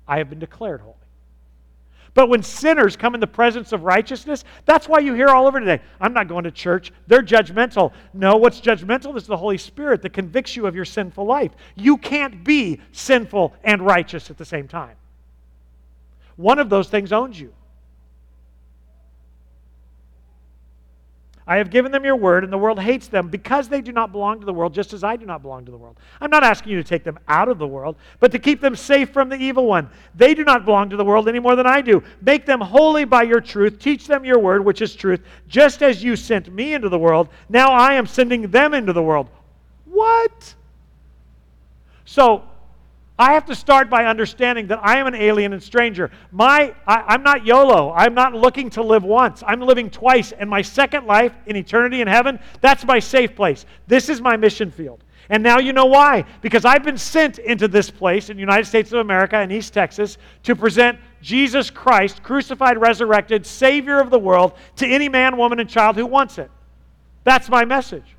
I 0.08 0.18
have 0.20 0.30
been 0.30 0.40
declared 0.40 0.82
holy. 0.82 0.96
But 2.14 2.30
when 2.30 2.42
sinners 2.42 2.96
come 2.96 3.14
in 3.14 3.22
the 3.22 3.28
presence 3.28 3.74
of 3.74 3.84
righteousness, 3.84 4.44
that's 4.66 4.90
why 4.90 5.00
you 5.00 5.14
hear 5.14 5.28
all 5.28 5.46
over 5.46 5.60
today, 5.60 5.84
I'm 6.02 6.14
not 6.14 6.28
going 6.28 6.46
to 6.46 6.52
church. 6.52 6.92
They're 7.06 7.22
judgmental. 7.22 7.92
No, 8.12 8.38
what's 8.38 8.60
judgmental 8.60 9.16
is 9.18 9.28
the 9.28 9.38
Holy 9.38 9.60
Spirit 9.60 10.02
that 10.02 10.14
convicts 10.14 10.56
you 10.56 10.66
of 10.66 10.76
your 10.76 10.84
sinful 10.84 11.26
life. 11.26 11.52
You 11.76 11.98
can't 11.98 12.44
be 12.44 12.82
sinful 12.92 13.54
and 13.64 13.86
righteous 13.86 14.32
at 14.32 14.38
the 14.40 14.46
same 14.46 14.68
time. 14.68 14.96
One 16.38 16.58
of 16.58 16.70
those 16.70 16.90
things 16.90 17.12
owns 17.12 17.40
you. 17.40 17.54
I 21.48 21.58
have 21.58 21.70
given 21.70 21.94
them 21.94 22.04
your 22.04 22.18
word, 22.18 22.44
and 22.44 22.52
the 22.52 22.58
world 22.58 22.78
hates 22.78 23.08
them 23.08 23.30
because 23.30 23.70
they 23.70 23.80
do 23.80 23.94
not 23.94 24.12
belong 24.12 24.42
to 24.42 24.46
the 24.46 24.54
world, 24.54 24.74
just 24.74 24.92
as 24.92 25.04
I 25.04 25.16
do 25.16 25.26
not 25.26 25.42
belong 25.42 25.64
to 25.66 25.72
the 25.72 25.78
world. 25.78 25.98
I'm 26.20 26.30
not 26.30 26.44
asking 26.44 26.74
you 26.74 26.84
to 26.84 26.88
take 26.88 27.06
them 27.06 27.18
out 27.30 27.48
of 27.48 27.58
the 27.58 27.68
world, 27.68 27.96
but 28.20 28.34
to 28.34 28.40
keep 28.40 28.60
them 28.60 28.76
safe 28.76 29.12
from 29.12 29.30
the 29.30 29.38
evil 29.38 29.66
one. 29.66 29.90
They 30.14 30.34
do 30.34 30.44
not 30.44 30.66
belong 30.66 30.90
to 30.90 30.98
the 30.98 31.06
world 31.06 31.30
any 31.30 31.40
more 31.40 31.56
than 31.56 31.66
I 31.66 31.80
do. 31.80 32.04
Make 32.22 32.46
them 32.46 32.60
holy 32.60 33.06
by 33.06 33.24
your 33.24 33.40
truth. 33.40 33.80
Teach 33.80 34.08
them 34.08 34.26
your 34.26 34.40
word, 34.40 34.66
which 34.66 34.82
is 34.82 34.94
truth, 34.94 35.22
just 35.48 35.82
as 35.82 36.04
you 36.04 36.18
sent 36.18 36.54
me 36.54 36.74
into 36.74 36.90
the 36.90 37.00
world. 37.00 37.30
Now 37.48 37.72
I 37.72 37.94
am 37.94 38.06
sending 38.06 38.52
them 38.52 38.74
into 38.74 38.92
the 38.92 39.04
world. 39.04 39.30
What? 39.86 40.54
So, 42.04 42.44
I 43.20 43.34
have 43.34 43.46
to 43.46 43.56
start 43.56 43.90
by 43.90 44.06
understanding 44.06 44.68
that 44.68 44.80
I 44.84 44.98
am 45.00 45.08
an 45.08 45.16
alien 45.16 45.54
and 45.54 45.64
stranger. 45.64 46.12
My, 46.32 46.76
I, 46.86 47.16
am 47.16 47.24
not 47.24 47.46
YOLO. 47.46 47.92
I'm 47.92 48.14
not 48.14 48.36
looking 48.36 48.70
to 48.72 48.84
live 48.84 49.04
once. 49.04 49.44
I'm 49.46 49.60
living 49.60 49.90
twice. 49.90 50.34
And 50.34 50.48
my 50.48 50.62
second 50.62 51.08
life 51.08 51.34
in 51.48 51.56
eternity 51.56 52.02
in 52.02 52.08
heaven, 52.08 52.40
that's 52.62 52.86
my 52.86 53.00
safe 53.00 53.36
place. 53.36 53.66
This 53.88 54.10
is 54.10 54.22
my 54.22 54.38
mission 54.38 54.70
field. 54.70 55.04
And 55.30 55.42
now 55.42 55.58
you 55.58 55.74
know 55.74 55.86
why. 55.86 56.26
Because 56.42 56.64
I've 56.64 56.84
been 56.84 56.98
sent 56.98 57.40
into 57.40 57.68
this 57.68 57.90
place 57.90 58.30
in 58.30 58.38
the 58.38 58.42
United 58.42 58.66
States 58.66 58.92
of 58.92 59.00
America 59.00 59.42
in 59.42 59.52
East 59.52 59.74
Texas 59.74 60.20
to 60.44 60.56
present 60.56 61.00
Jesus 61.22 61.72
Christ, 61.72 62.22
crucified, 62.22 62.78
resurrected, 62.78 63.48
Savior 63.48 64.00
of 64.00 64.12
the 64.12 64.20
world, 64.20 64.54
to 64.76 64.86
any 64.86 65.10
man, 65.10 65.38
woman, 65.38 65.60
and 65.60 65.68
child 65.68 65.96
who 65.96 66.06
wants 66.06 66.38
it. 66.38 66.52
That's 67.24 67.50
my 67.50 67.66
message. 67.66 68.17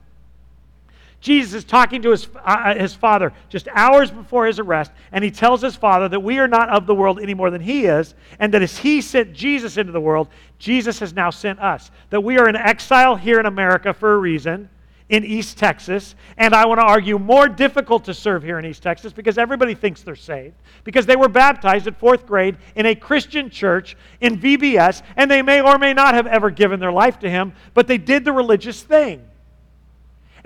Jesus 1.21 1.53
is 1.55 1.65
talking 1.65 2.01
to 2.03 2.11
his, 2.11 2.29
uh, 2.37 2.39
uh, 2.45 2.75
his 2.79 2.95
father 2.95 3.33
just 3.49 3.67
hours 3.75 4.11
before 4.11 4.47
his 4.47 4.59
arrest, 4.59 4.93
and 5.11 5.25
he 5.25 5.31
tells 5.31 5.61
his 5.61 5.75
father 5.75 6.09
that 6.09 6.21
we 6.21 6.39
are 6.39 6.47
not 6.47 6.69
of 6.69 6.87
the 6.87 6.95
world 6.95 7.19
any 7.21 7.35
more 7.35 7.51
than 7.51 7.61
he 7.61 7.87
is, 7.87 8.15
and 8.39 8.55
that 8.55 8.63
as 8.63 8.79
he 8.79 9.01
sent 9.01 9.33
Jesus 9.33 9.77
into 9.77 9.91
the 9.91 10.01
world, 10.01 10.29
Jesus 10.59 11.01
has 11.01 11.13
now 11.13 11.31
sent 11.31 11.59
us. 11.59 11.91
That 12.11 12.21
we 12.21 12.39
are 12.39 12.49
in 12.49 12.55
exile 12.55 13.17
here 13.17 13.41
in 13.41 13.47
America 13.47 13.93
for 13.93 14.15
a 14.15 14.19
reason, 14.19 14.69
in 15.09 15.25
East 15.25 15.57
Texas, 15.57 16.15
and 16.37 16.55
I 16.55 16.67
want 16.67 16.81
to 16.81 16.85
argue 16.85 17.19
more 17.19 17.49
difficult 17.49 18.05
to 18.05 18.15
serve 18.15 18.43
here 18.43 18.59
in 18.59 18.67
East 18.67 18.83
Texas 18.83 19.13
because 19.13 19.39
everybody 19.39 19.75
thinks 19.75 20.03
they're 20.03 20.15
saved, 20.15 20.55
because 20.85 21.07
they 21.07 21.17
were 21.17 21.29
baptized 21.29 21.87
at 21.87 21.99
fourth 21.99 22.27
grade 22.27 22.59
in 22.77 22.85
a 22.85 22.95
Christian 22.95 23.49
church 23.49 23.97
in 24.21 24.39
VBS, 24.39 25.03
and 25.17 25.31
they 25.31 25.41
may 25.41 25.63
or 25.63 25.79
may 25.79 25.95
not 25.95 26.15
have 26.15 26.27
ever 26.27 26.51
given 26.51 26.79
their 26.79 26.93
life 26.93 27.19
to 27.21 27.31
him, 27.31 27.55
but 27.73 27.87
they 27.87 27.99
did 27.99 28.25
the 28.25 28.33
religious 28.33 28.83
thing. 28.83 29.28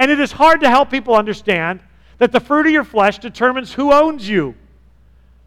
And 0.03 0.11
it 0.11 0.19
is 0.19 0.33
hard 0.33 0.63
to 0.63 0.69
help 0.69 0.91
people 0.91 1.15
understand 1.15 1.79
that 2.19 2.33
the 2.33 2.41
fruit 2.41 2.67
of 2.67 2.73
your 2.73 2.83
flesh 2.83 3.21
determines 3.21 3.73
who 3.73 3.93
owns 3.93 4.29
you. 4.29 4.57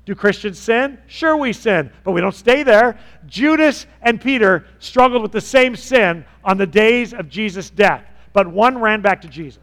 Do 0.06 0.16
Christians 0.16 0.58
sin? 0.58 0.98
Sure, 1.08 1.36
we 1.36 1.52
sin, 1.52 1.92
but 2.06 2.14
we 2.14 2.22
don't 2.22 2.34
stay 2.34 2.64
there. 2.64 2.98
Judas 3.28 3.86
and 4.02 4.22
Peter 4.22 4.66
struggled 4.80 5.22
with 5.22 5.34
the 5.34 5.42
same 5.42 5.76
sin 5.76 6.24
on 6.42 6.58
the 6.58 6.66
days 6.66 7.14
of 7.14 7.28
Jesus' 7.28 7.70
death, 7.70 8.06
but 8.32 8.48
one 8.48 8.78
ran 8.78 9.02
back 9.02 9.24
to 9.24 9.28
Jesus. 9.28 9.60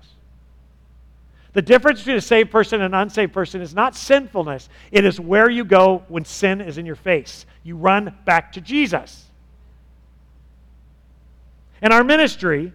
The 1.54 1.62
difference 1.62 2.00
between 2.00 2.16
a 2.16 2.20
saved 2.20 2.50
person 2.50 2.82
and 2.82 2.94
an 2.94 3.00
unsaved 3.00 3.32
person 3.32 3.62
is 3.62 3.74
not 3.74 3.96
sinfulness, 3.96 4.68
it 4.90 5.06
is 5.06 5.18
where 5.18 5.48
you 5.48 5.64
go 5.64 6.02
when 6.08 6.26
sin 6.26 6.60
is 6.60 6.76
in 6.76 6.84
your 6.84 6.96
face. 6.96 7.46
You 7.62 7.76
run 7.76 8.14
back 8.26 8.52
to 8.52 8.60
Jesus. 8.60 9.24
In 11.80 11.92
our 11.92 12.04
ministry, 12.04 12.74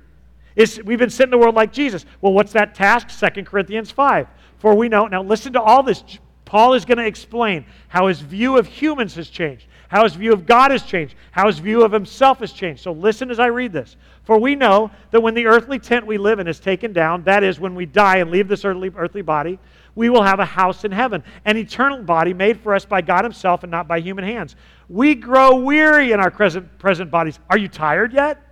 is 0.58 0.82
we've 0.84 1.00
been 1.00 1.10
sent 1.10 1.28
in 1.28 1.32
the 1.32 1.38
world 1.38 1.56
like 1.56 1.72
Jesus. 1.72 2.06
Well, 2.20 2.34
what's 2.34 2.52
that 2.54 2.76
task? 2.76 3.08
2 3.18 3.44
Corinthians 3.44 3.92
5. 3.92 4.28
For 4.58 4.76
we 4.76 4.90
know, 4.90 5.06
now 5.06 5.24
listen 5.24 5.54
to 5.54 5.62
all 5.62 5.84
this. 5.84 6.04
Paul 6.44 6.74
is 6.74 6.84
going 6.84 6.98
to 6.98 7.06
explain 7.06 7.66
how 7.90 8.08
his 8.08 8.22
view 8.22 8.58
of 8.58 8.66
humans 8.66 9.14
has 9.16 9.30
changed, 9.30 9.68
how 9.90 10.04
his 10.04 10.16
view 10.16 10.34
of 10.34 10.46
God 10.46 10.72
has 10.72 10.82
changed, 10.82 11.16
how 11.32 11.46
his 11.46 11.60
view 11.60 11.84
of 11.84 11.92
himself 11.92 12.40
has 12.40 12.52
changed. 12.52 12.82
So 12.82 12.92
listen 12.92 13.30
as 13.30 13.40
I 13.40 13.48
read 13.48 13.72
this. 13.72 13.98
For 14.24 14.40
we 14.40 14.56
know 14.56 14.90
that 15.12 15.22
when 15.22 15.36
the 15.36 15.46
earthly 15.46 15.78
tent 15.78 16.08
we 16.08 16.18
live 16.18 16.40
in 16.40 16.48
is 16.48 16.60
taken 16.60 16.92
down, 16.92 17.24
that 17.24 17.44
is, 17.44 17.60
when 17.60 17.76
we 17.76 17.86
die 17.86 18.18
and 18.18 18.32
leave 18.32 18.48
this 18.48 18.66
earthly, 18.66 18.92
earthly 18.96 19.22
body, 19.22 19.60
we 19.94 20.10
will 20.10 20.24
have 20.24 20.40
a 20.40 20.46
house 20.46 20.86
in 20.86 20.92
heaven, 20.92 21.24
an 21.46 21.58
eternal 21.58 22.02
body 22.02 22.34
made 22.34 22.60
for 22.60 22.74
us 22.74 22.86
by 22.86 23.02
God 23.02 23.24
Himself 23.24 23.64
and 23.64 23.72
not 23.72 23.88
by 23.88 24.00
human 24.00 24.24
hands. 24.24 24.56
We 24.90 25.16
grow 25.16 25.58
weary 25.58 26.14
in 26.14 26.20
our 26.20 26.32
present, 26.32 26.80
present 26.80 27.12
bodies. 27.12 27.40
Are 27.50 27.58
you 27.58 27.68
tired 27.68 28.14
yet? 28.14 28.47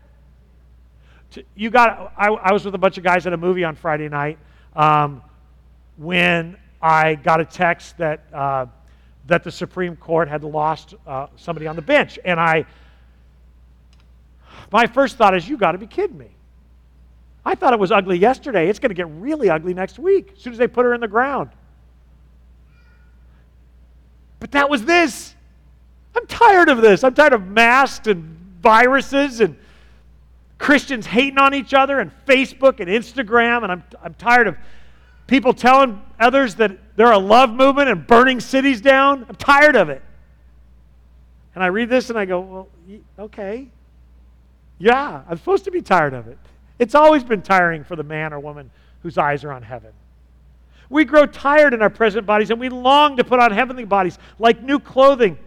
You 1.56 1.70
got, 1.70 2.14
I, 2.18 2.28
I, 2.28 2.53
was 2.53 2.66
with 2.66 2.76
a 2.76 2.78
bunch 2.78 2.98
of 2.98 3.03
guys 3.03 3.26
at 3.28 3.34
a 3.34 3.38
movie 3.38 3.64
on 3.64 3.76
Friday 3.76 4.10
night 4.10 4.38
um, 4.76 5.22
when 5.98 6.57
I 6.82 7.16
got 7.16 7.40
a 7.40 7.45
text 7.45 7.98
that, 7.98 8.26
uh, 8.34 8.66
that 9.28 9.44
the 9.44 9.52
Supreme 9.52 9.95
Court 9.95 10.28
had 10.28 10.44
lost 10.44 10.95
uh, 11.07 11.28
somebody 11.36 11.68
on 11.68 11.76
the 11.76 11.82
bench. 11.82 12.20
And 12.24 12.40
I, 12.40 12.66
my 14.72 14.88
first 14.88 15.18
thought 15.18 15.36
is, 15.36 15.48
you 15.48 15.57
got 15.57 15.74
to 15.74 15.78
be 15.78 15.88
kidding 15.88 16.18
me. 16.18 16.30
I 17.45 17.56
thought 17.56 17.74
it 17.74 17.80
was 17.80 17.91
ugly 17.91 18.18
yesterday. 18.18 18.70
It's 18.70 18.80
going 18.80 18.90
to 18.90 18.95
get 18.95 19.10
really 19.10 19.49
ugly 19.49 19.74
next 19.74 19.99
week 19.99 20.34
as 20.36 20.41
soon 20.41 20.53
as 20.53 20.60
they 20.60 20.68
put 20.68 20.86
her 20.86 20.94
in 20.94 21.02
the 21.02 21.07
ground. 21.07 21.52
But 24.40 24.52
that 24.52 24.70
was 24.70 24.84
this. 24.84 25.36
I'm 26.16 26.26
tired 26.28 26.70
of 26.70 26.82
this. 26.82 27.03
I'm 27.03 27.14
tired 27.14 27.34
of 27.34 27.48
masks 27.48 28.07
and 28.07 28.38
viruses 28.62 29.41
and 29.41 29.57
Christians 30.57 31.06
hating 31.06 31.38
on 31.38 31.53
each 31.53 31.73
other 31.73 31.99
and 31.99 32.11
Facebook 32.26 32.80
and 32.80 32.90
Instagram, 32.90 33.64
and 33.64 33.72
I'm, 33.72 33.84
I'm 34.02 34.14
tired 34.14 34.48
of 34.48 34.57
people 35.27 35.53
telling 35.53 36.02
others 36.19 36.56
that 36.56 36.77
they're 36.95 37.11
a 37.11 37.18
love 37.18 37.52
movement 37.52 37.90
and 37.90 38.06
burning 38.07 38.40
cities 38.40 38.82
down. 38.82 39.26
I'm 39.27 39.36
tired 39.36 39.76
of 39.76 39.90
it. 39.90 40.02
And 41.56 41.64
I 41.64 41.68
read 41.68 41.90
this 41.90 42.10
and 42.10 42.19
I 42.19 42.26
go, 42.26 42.40
well, 42.40 42.68
okay. 43.19 43.68
Yeah, 44.77 45.23
I'm 45.27 45.38
supposed 45.38 45.65
to 45.65 45.72
be 45.72 45.82
tired 45.82 46.14
of 46.14 46.27
it. 46.27 46.38
It's 46.80 46.95
always 46.95 47.23
been 47.23 47.41
tiring 47.41 47.84
for 47.84 47.95
the 47.95 48.03
man 48.03 48.34
or 48.34 48.40
woman 48.40 48.69
whose 49.02 49.18
eyes 49.18 49.44
are 49.44 49.52
on 49.52 49.61
heaven. 49.61 49.91
We 50.90 51.06
grow 51.06 51.26
tired 51.26 51.73
in 51.73 51.82
our 51.82 51.90
present 51.90 52.26
bodies 52.26 52.52
and 52.52 52.60
we 52.60 52.69
long 52.69 53.18
to 53.18 53.23
put 53.23 53.40
on 53.40 53.52
heavenly 53.52 53.86
bodies 53.86 54.19
like 54.38 54.61
new 54.61 54.80
clothing 54.80 55.38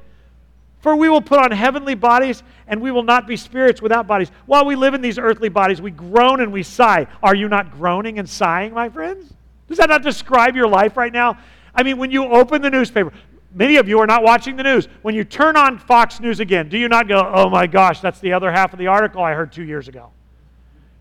for 0.80 0.94
we 0.96 1.08
will 1.08 1.20
put 1.20 1.38
on 1.38 1.50
heavenly 1.50 1.94
bodies, 1.94 2.42
and 2.66 2.80
we 2.80 2.90
will 2.90 3.02
not 3.02 3.26
be 3.26 3.36
spirits 3.36 3.82
without 3.82 4.06
bodies. 4.06 4.30
While 4.46 4.64
we 4.64 4.76
live 4.76 4.94
in 4.94 5.00
these 5.00 5.18
earthly 5.18 5.48
bodies, 5.48 5.80
we 5.80 5.90
groan 5.90 6.40
and 6.40 6.52
we 6.52 6.62
sigh. 6.62 7.06
Are 7.22 7.34
you 7.34 7.48
not 7.48 7.72
groaning 7.72 8.18
and 8.18 8.28
sighing, 8.28 8.74
my 8.74 8.88
friends? 8.88 9.32
Does 9.68 9.78
that 9.78 9.88
not 9.88 10.02
describe 10.02 10.56
your 10.56 10.68
life 10.68 10.96
right 10.96 11.12
now? 11.12 11.38
I 11.74 11.82
mean, 11.82 11.98
when 11.98 12.10
you 12.10 12.24
open 12.24 12.62
the 12.62 12.70
newspaper, 12.70 13.12
many 13.54 13.76
of 13.76 13.88
you 13.88 13.98
are 13.98 14.06
not 14.06 14.22
watching 14.22 14.56
the 14.56 14.62
news. 14.62 14.88
When 15.02 15.14
you 15.14 15.24
turn 15.24 15.56
on 15.56 15.78
Fox 15.78 16.20
News 16.20 16.40
again, 16.40 16.68
do 16.68 16.78
you 16.78 16.88
not 16.88 17.08
go, 17.08 17.30
oh 17.34 17.50
my 17.50 17.66
gosh, 17.66 18.00
that's 18.00 18.20
the 18.20 18.32
other 18.32 18.50
half 18.50 18.72
of 18.72 18.78
the 18.78 18.86
article 18.86 19.22
I 19.22 19.34
heard 19.34 19.52
two 19.52 19.64
years 19.64 19.88
ago? 19.88 20.10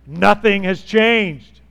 Nothing 0.06 0.64
has 0.64 0.82
changed. 0.82 1.62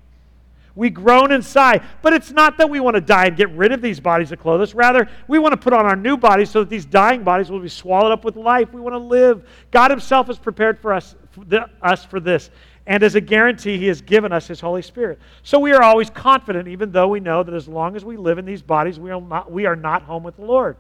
We 0.77 0.91
groan 0.91 1.33
and 1.33 1.43
sigh. 1.43 1.81
But 2.03 2.13
it's 2.13 2.31
not 2.31 2.59
that 2.59 2.69
we 2.69 2.81
want 2.81 2.95
to 2.95 3.01
die 3.01 3.27
and 3.27 3.37
get 3.37 3.51
rid 3.53 3.73
of 3.73 3.81
these 3.81 3.99
bodies 3.99 4.29
that 4.29 4.37
clothe 4.39 4.61
us. 4.61 4.75
Rather, 4.75 5.09
we 5.27 5.39
want 5.39 5.53
to 5.53 5.57
put 5.57 5.73
on 5.73 5.87
our 5.87 5.97
new 5.97 6.19
bodies 6.19 6.51
so 6.51 6.61
that 6.61 6.69
these 6.69 6.85
dying 6.85 7.25
bodies 7.25 7.51
will 7.51 7.61
be 7.61 7.69
swallowed 7.69 8.13
up 8.13 8.25
with 8.25 8.37
life. 8.37 8.73
We 8.75 8.81
want 8.83 8.93
to 8.93 8.99
live. 8.99 9.49
God 9.71 9.91
Himself 9.91 10.27
has 10.27 10.39
prepared 10.39 10.79
for 10.79 10.93
us, 10.93 11.17
for, 11.31 11.45
the, 11.47 11.71
us 11.81 12.05
for 12.05 12.21
this. 12.21 12.51
And 12.87 13.03
as 13.03 13.15
a 13.15 13.21
guarantee, 13.23 13.79
He 13.79 13.87
has 13.87 14.03
given 14.03 14.33
us 14.33 14.47
His 14.47 14.61
Holy 14.61 14.83
Spirit. 14.83 15.19
So 15.43 15.59
we 15.59 15.73
are 15.73 15.83
always 15.83 16.11
confident, 16.11 16.69
even 16.69 16.93
though 16.93 17.09
we 17.09 17.21
know 17.21 17.43
that 17.43 17.55
as 17.55 17.67
long 17.67 17.97
as 17.97 18.05
we 18.05 18.19
live 18.19 18.37
in 18.37 18.45
these 18.45 18.63
bodies, 18.63 19.01
we 19.01 19.11
are 19.11 19.21
not, 19.21 19.51
we 19.51 19.65
are 19.65 19.77
not 19.77 20.03
home 20.03 20.23
with 20.23 20.37
the 20.37 20.45
Lord. 20.45 20.77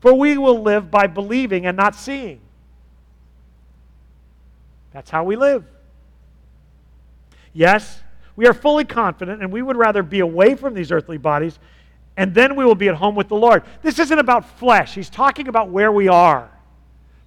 For 0.00 0.14
we 0.14 0.38
will 0.38 0.62
live 0.62 0.88
by 0.88 1.08
believing 1.08 1.66
and 1.66 1.76
not 1.76 1.96
seeing. 1.96 2.40
That's 4.92 5.10
how 5.10 5.24
we 5.24 5.34
live. 5.34 5.64
Yes, 7.52 8.02
we 8.36 8.46
are 8.46 8.54
fully 8.54 8.84
confident, 8.84 9.42
and 9.42 9.50
we 9.50 9.62
would 9.62 9.76
rather 9.76 10.02
be 10.02 10.20
away 10.20 10.54
from 10.54 10.74
these 10.74 10.92
earthly 10.92 11.18
bodies, 11.18 11.58
and 12.16 12.34
then 12.34 12.54
we 12.54 12.64
will 12.64 12.74
be 12.74 12.88
at 12.88 12.94
home 12.94 13.14
with 13.14 13.28
the 13.28 13.36
Lord. 13.36 13.64
This 13.82 13.98
isn't 13.98 14.18
about 14.18 14.58
flesh, 14.58 14.94
He's 14.94 15.10
talking 15.10 15.48
about 15.48 15.70
where 15.70 15.90
we 15.90 16.08
are 16.08 16.50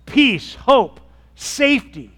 peace, 0.05 0.55
hope, 0.55 0.99
safety. 1.35 2.11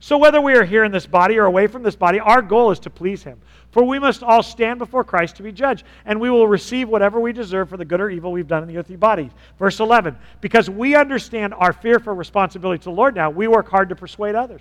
So, 0.00 0.18
whether 0.18 0.40
we 0.40 0.54
are 0.54 0.64
here 0.64 0.84
in 0.84 0.92
this 0.92 1.06
body 1.06 1.38
or 1.38 1.46
away 1.46 1.66
from 1.66 1.82
this 1.82 1.96
body, 1.96 2.20
our 2.20 2.42
goal 2.42 2.70
is 2.70 2.78
to 2.80 2.90
please 2.90 3.22
Him. 3.22 3.40
For 3.70 3.82
we 3.82 3.98
must 3.98 4.22
all 4.22 4.42
stand 4.42 4.78
before 4.78 5.02
Christ 5.02 5.36
to 5.36 5.42
be 5.42 5.50
judged, 5.50 5.84
and 6.04 6.20
we 6.20 6.30
will 6.30 6.46
receive 6.46 6.88
whatever 6.88 7.18
we 7.18 7.32
deserve 7.32 7.70
for 7.70 7.76
the 7.76 7.84
good 7.84 8.00
or 8.00 8.10
evil 8.10 8.30
we've 8.30 8.46
done 8.46 8.62
in 8.62 8.68
the 8.68 8.76
earthly 8.76 8.96
bodies. 8.96 9.30
Verse 9.58 9.80
11 9.80 10.16
Because 10.40 10.68
we 10.68 10.94
understand 10.94 11.54
our 11.54 11.72
fear 11.72 11.98
for 11.98 12.14
responsibility 12.14 12.80
to 12.80 12.84
the 12.84 12.90
Lord 12.90 13.14
now, 13.14 13.30
we 13.30 13.48
work 13.48 13.68
hard 13.68 13.88
to 13.88 13.96
persuade 13.96 14.34
others. 14.34 14.60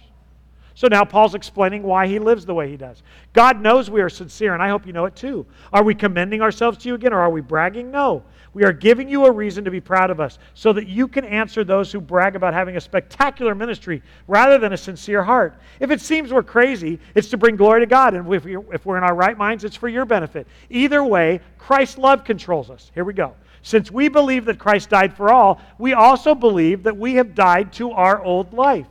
So 0.76 0.88
now 0.88 1.06
Paul's 1.06 1.36
explaining 1.36 1.84
why 1.84 2.08
he 2.08 2.18
lives 2.20 2.46
the 2.46 2.54
way 2.54 2.70
he 2.70 2.78
does. 2.78 3.04
God 3.34 3.62
knows 3.62 3.90
we 3.90 4.02
are 4.02 4.10
sincere, 4.10 4.54
and 4.54 4.64
I 4.64 4.70
hope 4.70 4.88
you 4.88 4.94
know 4.94 5.06
it 5.06 5.16
too. 5.16 5.46
Are 5.72 5.84
we 5.84 5.94
commending 5.94 6.42
ourselves 6.42 6.80
to 6.80 6.90
you 6.90 6.96
again, 6.96 7.14
or 7.14 7.20
are 7.20 7.30
we 7.30 7.42
bragging? 7.42 7.92
No. 7.92 8.24
We 8.54 8.64
are 8.64 8.72
giving 8.72 9.10
you 9.10 9.26
a 9.26 9.32
reason 9.32 9.64
to 9.66 9.72
be 9.72 9.82
proud 9.82 10.12
of 10.12 10.20
us 10.20 10.38
so 10.54 10.74
that 10.74 10.88
you 10.88 11.08
can 11.08 11.26
answer 11.26 11.64
those 11.64 11.92
who 11.92 12.00
brag 12.00 12.36
about 12.36 12.54
having 12.54 12.78
a 12.78 12.82
spectacular 12.82 13.56
ministry 13.56 14.02
rather 14.28 14.60
than 14.60 14.74
a 14.74 14.78
sincere 14.78 15.24
heart. 15.24 15.58
If 15.80 15.90
it 15.90 16.02
seems 16.02 16.32
we're 16.32 16.44
crazy, 16.44 17.00
it's 17.16 17.30
to 17.30 17.38
bring 17.38 17.56
glory 17.56 17.80
to 17.80 17.88
God. 17.88 18.14
And 18.14 18.32
if, 18.32 18.86
we're 18.86 18.98
in 18.98 19.04
our 19.04 19.16
right 19.16 19.38
minds, 19.38 19.64
it's 19.64 19.76
for 19.76 19.90
your 19.90 20.06
benefit. 20.06 20.48
Either 20.70 21.04
way, 21.04 21.42
Christ's 21.58 21.98
love 21.98 22.24
controls 22.24 22.70
us. 22.70 22.92
Here 22.94 23.04
we 23.04 23.14
go. 23.14 23.34
Since 23.64 23.90
we 23.90 24.08
believe 24.08 24.46
that 24.46 24.60
Christ 24.60 24.90
died 24.90 25.16
for 25.16 25.32
all, 25.32 25.60
we 25.80 25.94
also 25.94 26.36
believe 26.36 26.84
that 26.84 26.98
we 26.98 27.16
have 27.16 27.34
died 27.34 27.74
to 27.74 27.92
our 27.92 28.22
old 28.22 28.54
life. 28.54 28.88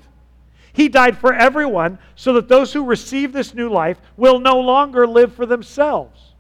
He 0.72 0.88
died 0.88 1.18
for 1.18 1.34
everyone 1.34 1.98
so 2.16 2.32
that 2.34 2.48
those 2.48 2.72
who 2.72 2.84
receive 2.84 3.32
this 3.32 3.54
new 3.54 3.68
life 3.68 3.98
will 4.16 4.38
no 4.38 4.58
longer 4.58 5.06
live 5.06 5.34
for 5.34 5.44
themselves. 5.44 6.32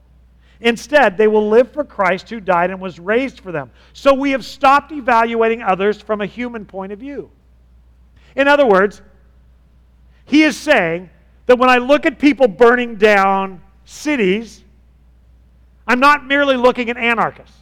Instead, 0.60 1.18
they 1.18 1.26
will 1.26 1.48
live 1.48 1.72
for 1.72 1.84
Christ 1.84 2.30
who 2.30 2.40
died 2.40 2.70
and 2.70 2.80
was 2.80 2.98
raised 2.98 3.40
for 3.40 3.52
them. 3.52 3.70
So 3.92 4.14
we 4.14 4.30
have 4.30 4.44
stopped 4.44 4.92
evaluating 4.92 5.62
others 5.62 6.00
from 6.00 6.20
a 6.20 6.26
human 6.26 6.64
point 6.64 6.92
of 6.92 6.98
view. 6.98 7.30
In 8.36 8.48
other 8.48 8.64
words, 8.64 9.02
he 10.24 10.44
is 10.44 10.56
saying 10.56 11.10
that 11.46 11.58
when 11.58 11.68
I 11.68 11.78
look 11.78 12.06
at 12.06 12.18
people 12.18 12.48
burning 12.48 12.94
down 12.94 13.60
cities, 13.84 14.62
I'm 15.86 16.00
not 16.00 16.24
merely 16.24 16.56
looking 16.56 16.88
at 16.88 16.96
anarchists. 16.96 17.56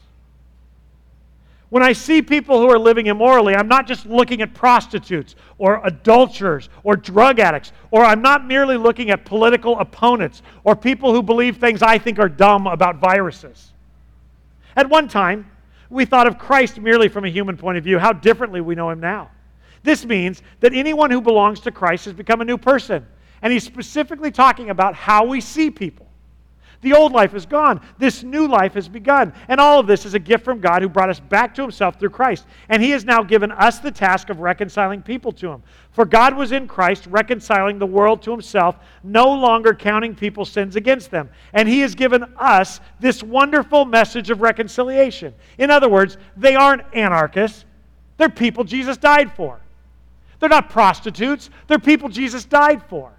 When 1.70 1.84
I 1.84 1.92
see 1.92 2.20
people 2.20 2.60
who 2.60 2.68
are 2.68 2.78
living 2.78 3.06
immorally, 3.06 3.54
I'm 3.54 3.68
not 3.68 3.86
just 3.86 4.04
looking 4.04 4.42
at 4.42 4.54
prostitutes 4.54 5.36
or 5.56 5.80
adulterers 5.84 6.68
or 6.82 6.96
drug 6.96 7.38
addicts, 7.38 7.72
or 7.92 8.04
I'm 8.04 8.20
not 8.20 8.44
merely 8.44 8.76
looking 8.76 9.10
at 9.10 9.24
political 9.24 9.78
opponents 9.78 10.42
or 10.64 10.74
people 10.74 11.12
who 11.12 11.22
believe 11.22 11.56
things 11.56 11.80
I 11.80 11.96
think 11.96 12.18
are 12.18 12.28
dumb 12.28 12.66
about 12.66 12.96
viruses. 12.96 13.72
At 14.74 14.90
one 14.90 15.06
time, 15.06 15.48
we 15.90 16.04
thought 16.04 16.26
of 16.26 16.38
Christ 16.38 16.78
merely 16.80 17.08
from 17.08 17.24
a 17.24 17.28
human 17.28 17.56
point 17.56 17.78
of 17.78 17.84
view. 17.84 18.00
How 18.00 18.12
differently 18.12 18.60
we 18.60 18.74
know 18.74 18.90
him 18.90 19.00
now. 19.00 19.30
This 19.84 20.04
means 20.04 20.42
that 20.58 20.74
anyone 20.74 21.10
who 21.10 21.20
belongs 21.20 21.60
to 21.60 21.70
Christ 21.70 22.04
has 22.04 22.14
become 22.14 22.40
a 22.40 22.44
new 22.44 22.58
person. 22.58 23.06
And 23.42 23.52
he's 23.52 23.64
specifically 23.64 24.32
talking 24.32 24.70
about 24.70 24.94
how 24.94 25.24
we 25.24 25.40
see 25.40 25.70
people. 25.70 26.09
The 26.82 26.94
old 26.94 27.12
life 27.12 27.34
is 27.34 27.44
gone. 27.44 27.80
This 27.98 28.22
new 28.22 28.48
life 28.48 28.72
has 28.72 28.88
begun. 28.88 29.34
And 29.48 29.60
all 29.60 29.78
of 29.78 29.86
this 29.86 30.06
is 30.06 30.14
a 30.14 30.18
gift 30.18 30.44
from 30.44 30.60
God 30.60 30.80
who 30.80 30.88
brought 30.88 31.10
us 31.10 31.20
back 31.20 31.54
to 31.56 31.62
himself 31.62 32.00
through 32.00 32.10
Christ. 32.10 32.46
And 32.70 32.82
he 32.82 32.90
has 32.92 33.04
now 33.04 33.22
given 33.22 33.52
us 33.52 33.80
the 33.80 33.90
task 33.90 34.30
of 34.30 34.40
reconciling 34.40 35.02
people 35.02 35.30
to 35.32 35.50
him. 35.50 35.62
For 35.92 36.06
God 36.06 36.34
was 36.34 36.52
in 36.52 36.66
Christ 36.66 37.06
reconciling 37.06 37.78
the 37.78 37.86
world 37.86 38.22
to 38.22 38.30
himself, 38.30 38.76
no 39.02 39.30
longer 39.30 39.74
counting 39.74 40.14
people's 40.14 40.50
sins 40.50 40.74
against 40.74 41.10
them. 41.10 41.28
And 41.52 41.68
he 41.68 41.80
has 41.80 41.94
given 41.94 42.24
us 42.38 42.80
this 42.98 43.22
wonderful 43.22 43.84
message 43.84 44.30
of 44.30 44.40
reconciliation. 44.40 45.34
In 45.58 45.70
other 45.70 45.88
words, 45.88 46.16
they 46.36 46.54
aren't 46.54 46.82
anarchists, 46.94 47.66
they're 48.16 48.30
people 48.30 48.64
Jesus 48.64 48.96
died 48.96 49.32
for. 49.34 49.60
They're 50.38 50.48
not 50.48 50.70
prostitutes, 50.70 51.50
they're 51.66 51.78
people 51.78 52.08
Jesus 52.08 52.46
died 52.46 52.82
for. 52.88 53.12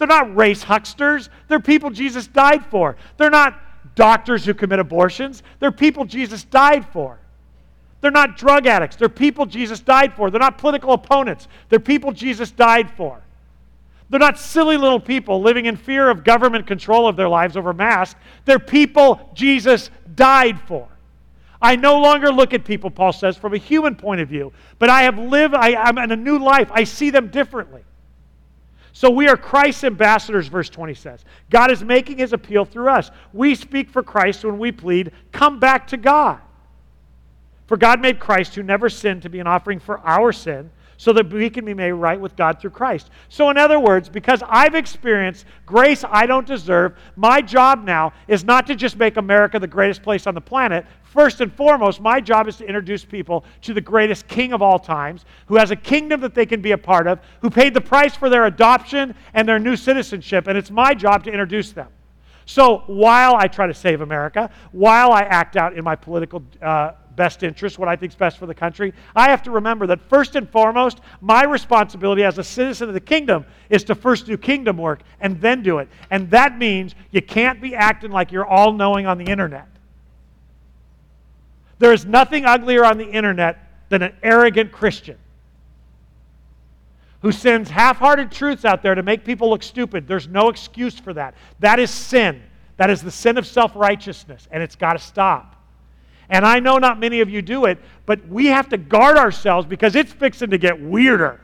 They're 0.00 0.08
not 0.08 0.34
race 0.34 0.62
hucksters. 0.62 1.28
They're 1.46 1.60
people 1.60 1.90
Jesus 1.90 2.26
died 2.26 2.64
for. 2.64 2.96
They're 3.18 3.28
not 3.28 3.60
doctors 3.94 4.46
who 4.46 4.54
commit 4.54 4.78
abortions. 4.78 5.42
They're 5.58 5.70
people 5.70 6.06
Jesus 6.06 6.42
died 6.42 6.86
for. 6.86 7.18
They're 8.00 8.10
not 8.10 8.38
drug 8.38 8.66
addicts. 8.66 8.96
They're 8.96 9.10
people 9.10 9.44
Jesus 9.44 9.78
died 9.80 10.14
for. 10.14 10.30
They're 10.30 10.40
not 10.40 10.56
political 10.56 10.94
opponents. 10.94 11.48
They're 11.68 11.78
people 11.78 12.12
Jesus 12.12 12.50
died 12.50 12.90
for. 12.92 13.20
They're 14.08 14.18
not 14.18 14.38
silly 14.38 14.78
little 14.78 15.00
people 15.00 15.42
living 15.42 15.66
in 15.66 15.76
fear 15.76 16.08
of 16.08 16.24
government 16.24 16.66
control 16.66 17.06
of 17.06 17.16
their 17.16 17.28
lives 17.28 17.58
over 17.58 17.74
masks. 17.74 18.18
They're 18.46 18.58
people 18.58 19.30
Jesus 19.34 19.90
died 20.14 20.58
for. 20.62 20.88
I 21.60 21.76
no 21.76 22.00
longer 22.00 22.32
look 22.32 22.54
at 22.54 22.64
people, 22.64 22.90
Paul 22.90 23.12
says, 23.12 23.36
from 23.36 23.52
a 23.52 23.58
human 23.58 23.96
point 23.96 24.22
of 24.22 24.30
view, 24.30 24.50
but 24.78 24.88
I 24.88 25.02
have 25.02 25.18
lived, 25.18 25.54
I, 25.54 25.72
am 25.90 25.98
in 25.98 26.10
a 26.10 26.16
new 26.16 26.38
life. 26.38 26.70
I 26.72 26.84
see 26.84 27.10
them 27.10 27.28
differently. 27.28 27.82
So 29.00 29.08
we 29.08 29.28
are 29.28 29.36
Christ's 29.38 29.84
ambassadors, 29.84 30.48
verse 30.48 30.68
20 30.68 30.92
says. 30.92 31.24
God 31.48 31.70
is 31.70 31.82
making 31.82 32.18
his 32.18 32.34
appeal 32.34 32.66
through 32.66 32.90
us. 32.90 33.10
We 33.32 33.54
speak 33.54 33.88
for 33.88 34.02
Christ 34.02 34.44
when 34.44 34.58
we 34.58 34.72
plead, 34.72 35.12
come 35.32 35.58
back 35.58 35.86
to 35.86 35.96
God. 35.96 36.38
For 37.66 37.78
God 37.78 38.02
made 38.02 38.20
Christ, 38.20 38.54
who 38.54 38.62
never 38.62 38.90
sinned, 38.90 39.22
to 39.22 39.30
be 39.30 39.40
an 39.40 39.46
offering 39.46 39.80
for 39.80 40.00
our 40.00 40.32
sin, 40.32 40.70
so 41.00 41.14
that 41.14 41.32
we 41.32 41.48
can 41.48 41.64
be 41.64 41.72
made 41.72 41.92
right 41.92 42.20
with 42.20 42.36
God 42.36 42.60
through 42.60 42.72
Christ. 42.72 43.08
So, 43.30 43.48
in 43.48 43.56
other 43.56 43.80
words, 43.80 44.10
because 44.10 44.42
I've 44.46 44.74
experienced 44.74 45.46
grace 45.64 46.04
I 46.06 46.26
don't 46.26 46.46
deserve, 46.46 46.98
my 47.16 47.40
job 47.40 47.84
now 47.84 48.12
is 48.28 48.44
not 48.44 48.66
to 48.66 48.74
just 48.74 48.98
make 48.98 49.16
America 49.16 49.58
the 49.58 49.66
greatest 49.66 50.02
place 50.02 50.26
on 50.26 50.34
the 50.34 50.42
planet, 50.42 50.84
First 51.10 51.40
and 51.40 51.52
foremost, 51.52 52.00
my 52.00 52.20
job 52.20 52.46
is 52.46 52.58
to 52.58 52.64
introduce 52.64 53.04
people 53.04 53.44
to 53.62 53.74
the 53.74 53.80
greatest 53.80 54.28
king 54.28 54.52
of 54.52 54.62
all 54.62 54.78
times, 54.78 55.24
who 55.46 55.56
has 55.56 55.72
a 55.72 55.76
kingdom 55.76 56.20
that 56.20 56.36
they 56.36 56.46
can 56.46 56.60
be 56.60 56.70
a 56.70 56.78
part 56.78 57.08
of, 57.08 57.18
who 57.40 57.50
paid 57.50 57.74
the 57.74 57.80
price 57.80 58.14
for 58.14 58.30
their 58.30 58.46
adoption 58.46 59.16
and 59.34 59.48
their 59.48 59.58
new 59.58 59.74
citizenship, 59.74 60.46
and 60.46 60.56
it's 60.56 60.70
my 60.70 60.94
job 60.94 61.24
to 61.24 61.30
introduce 61.32 61.72
them. 61.72 61.88
So 62.46 62.84
while 62.86 63.34
I 63.34 63.48
try 63.48 63.66
to 63.66 63.74
save 63.74 64.02
America, 64.02 64.50
while 64.70 65.10
I 65.10 65.22
act 65.22 65.56
out 65.56 65.76
in 65.76 65.82
my 65.82 65.96
political 65.96 66.44
uh, 66.62 66.92
best 67.20 67.42
interest, 67.42 67.78
what 67.78 67.86
I 67.86 67.96
think 67.96 68.12
is 68.12 68.16
best 68.16 68.38
for 68.38 68.46
the 68.46 68.54
country, 68.54 68.94
I 69.14 69.28
have 69.28 69.42
to 69.42 69.50
remember 69.50 69.86
that 69.88 70.00
first 70.08 70.36
and 70.36 70.48
foremost, 70.48 71.00
my 71.20 71.44
responsibility 71.44 72.24
as 72.24 72.38
a 72.38 72.42
citizen 72.42 72.88
of 72.88 72.94
the 72.94 73.00
kingdom 73.00 73.44
is 73.68 73.84
to 73.84 73.94
first 73.94 74.24
do 74.24 74.38
kingdom 74.38 74.78
work 74.78 75.02
and 75.20 75.38
then 75.38 75.62
do 75.62 75.80
it. 75.80 75.90
And 76.10 76.30
that 76.30 76.56
means 76.56 76.94
you 77.10 77.20
can't 77.20 77.60
be 77.60 77.74
acting 77.74 78.10
like 78.10 78.32
you're 78.32 78.46
all 78.46 78.72
knowing 78.72 79.06
on 79.06 79.18
the 79.18 79.26
internet. 79.26 79.68
There 81.78 81.92
is 81.92 82.06
nothing 82.06 82.46
uglier 82.46 82.86
on 82.86 82.96
the 82.96 83.10
internet 83.10 83.70
than 83.90 84.00
an 84.00 84.14
arrogant 84.22 84.72
Christian 84.72 85.18
who 87.20 87.32
sends 87.32 87.68
half 87.68 87.98
hearted 87.98 88.32
truths 88.32 88.64
out 88.64 88.80
there 88.82 88.94
to 88.94 89.02
make 89.02 89.26
people 89.26 89.50
look 89.50 89.62
stupid. 89.62 90.08
There's 90.08 90.26
no 90.26 90.48
excuse 90.48 90.98
for 90.98 91.12
that. 91.12 91.34
That 91.58 91.78
is 91.78 91.90
sin. 91.90 92.42
That 92.78 92.88
is 92.88 93.02
the 93.02 93.10
sin 93.10 93.36
of 93.36 93.46
self 93.46 93.76
righteousness, 93.76 94.48
and 94.50 94.62
it's 94.62 94.74
got 94.74 94.94
to 94.94 94.98
stop. 94.98 95.59
And 96.30 96.46
I 96.46 96.60
know 96.60 96.78
not 96.78 96.98
many 96.98 97.20
of 97.20 97.28
you 97.28 97.42
do 97.42 97.66
it, 97.66 97.78
but 98.06 98.26
we 98.28 98.46
have 98.46 98.68
to 98.70 98.78
guard 98.78 99.18
ourselves 99.18 99.66
because 99.66 99.96
it's 99.96 100.12
fixing 100.12 100.50
to 100.50 100.58
get 100.58 100.80
weirder. 100.80 101.40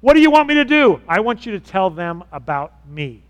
What 0.00 0.14
do 0.14 0.20
you 0.20 0.30
want 0.30 0.48
me 0.48 0.54
to 0.54 0.64
do? 0.64 1.00
I 1.06 1.20
want 1.20 1.44
you 1.44 1.52
to 1.52 1.60
tell 1.60 1.90
them 1.90 2.24
about 2.32 2.72
me. 2.88 3.22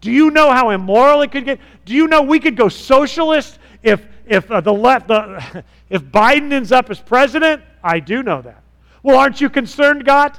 Do 0.00 0.12
you 0.12 0.30
know 0.30 0.50
how 0.50 0.70
immoral 0.70 1.22
it 1.22 1.32
could 1.32 1.44
get? 1.44 1.60
Do 1.84 1.94
you 1.94 2.06
know 2.06 2.22
we 2.22 2.38
could 2.38 2.56
go 2.56 2.68
socialist 2.68 3.58
if 3.82 4.06
if 4.26 4.50
uh, 4.50 4.60
the 4.60 4.72
left, 4.72 5.08
the, 5.08 5.64
if 5.90 6.02
Biden 6.02 6.52
ends 6.52 6.72
up 6.72 6.90
as 6.90 7.00
president, 7.00 7.62
I 7.82 8.00
do 8.00 8.22
know 8.22 8.42
that. 8.42 8.62
Well, 9.02 9.18
aren't 9.18 9.40
you 9.40 9.50
concerned, 9.50 10.04
God? 10.04 10.38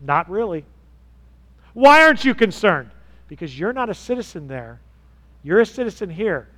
Not 0.00 0.30
really. 0.30 0.64
Why 1.74 2.04
aren't 2.04 2.24
you 2.24 2.34
concerned? 2.34 2.90
Because 3.28 3.58
you're 3.58 3.72
not 3.72 3.90
a 3.90 3.94
citizen 3.94 4.46
there. 4.46 4.80
You're 5.42 5.60
a 5.60 5.66
citizen 5.66 6.10
here. 6.10 6.48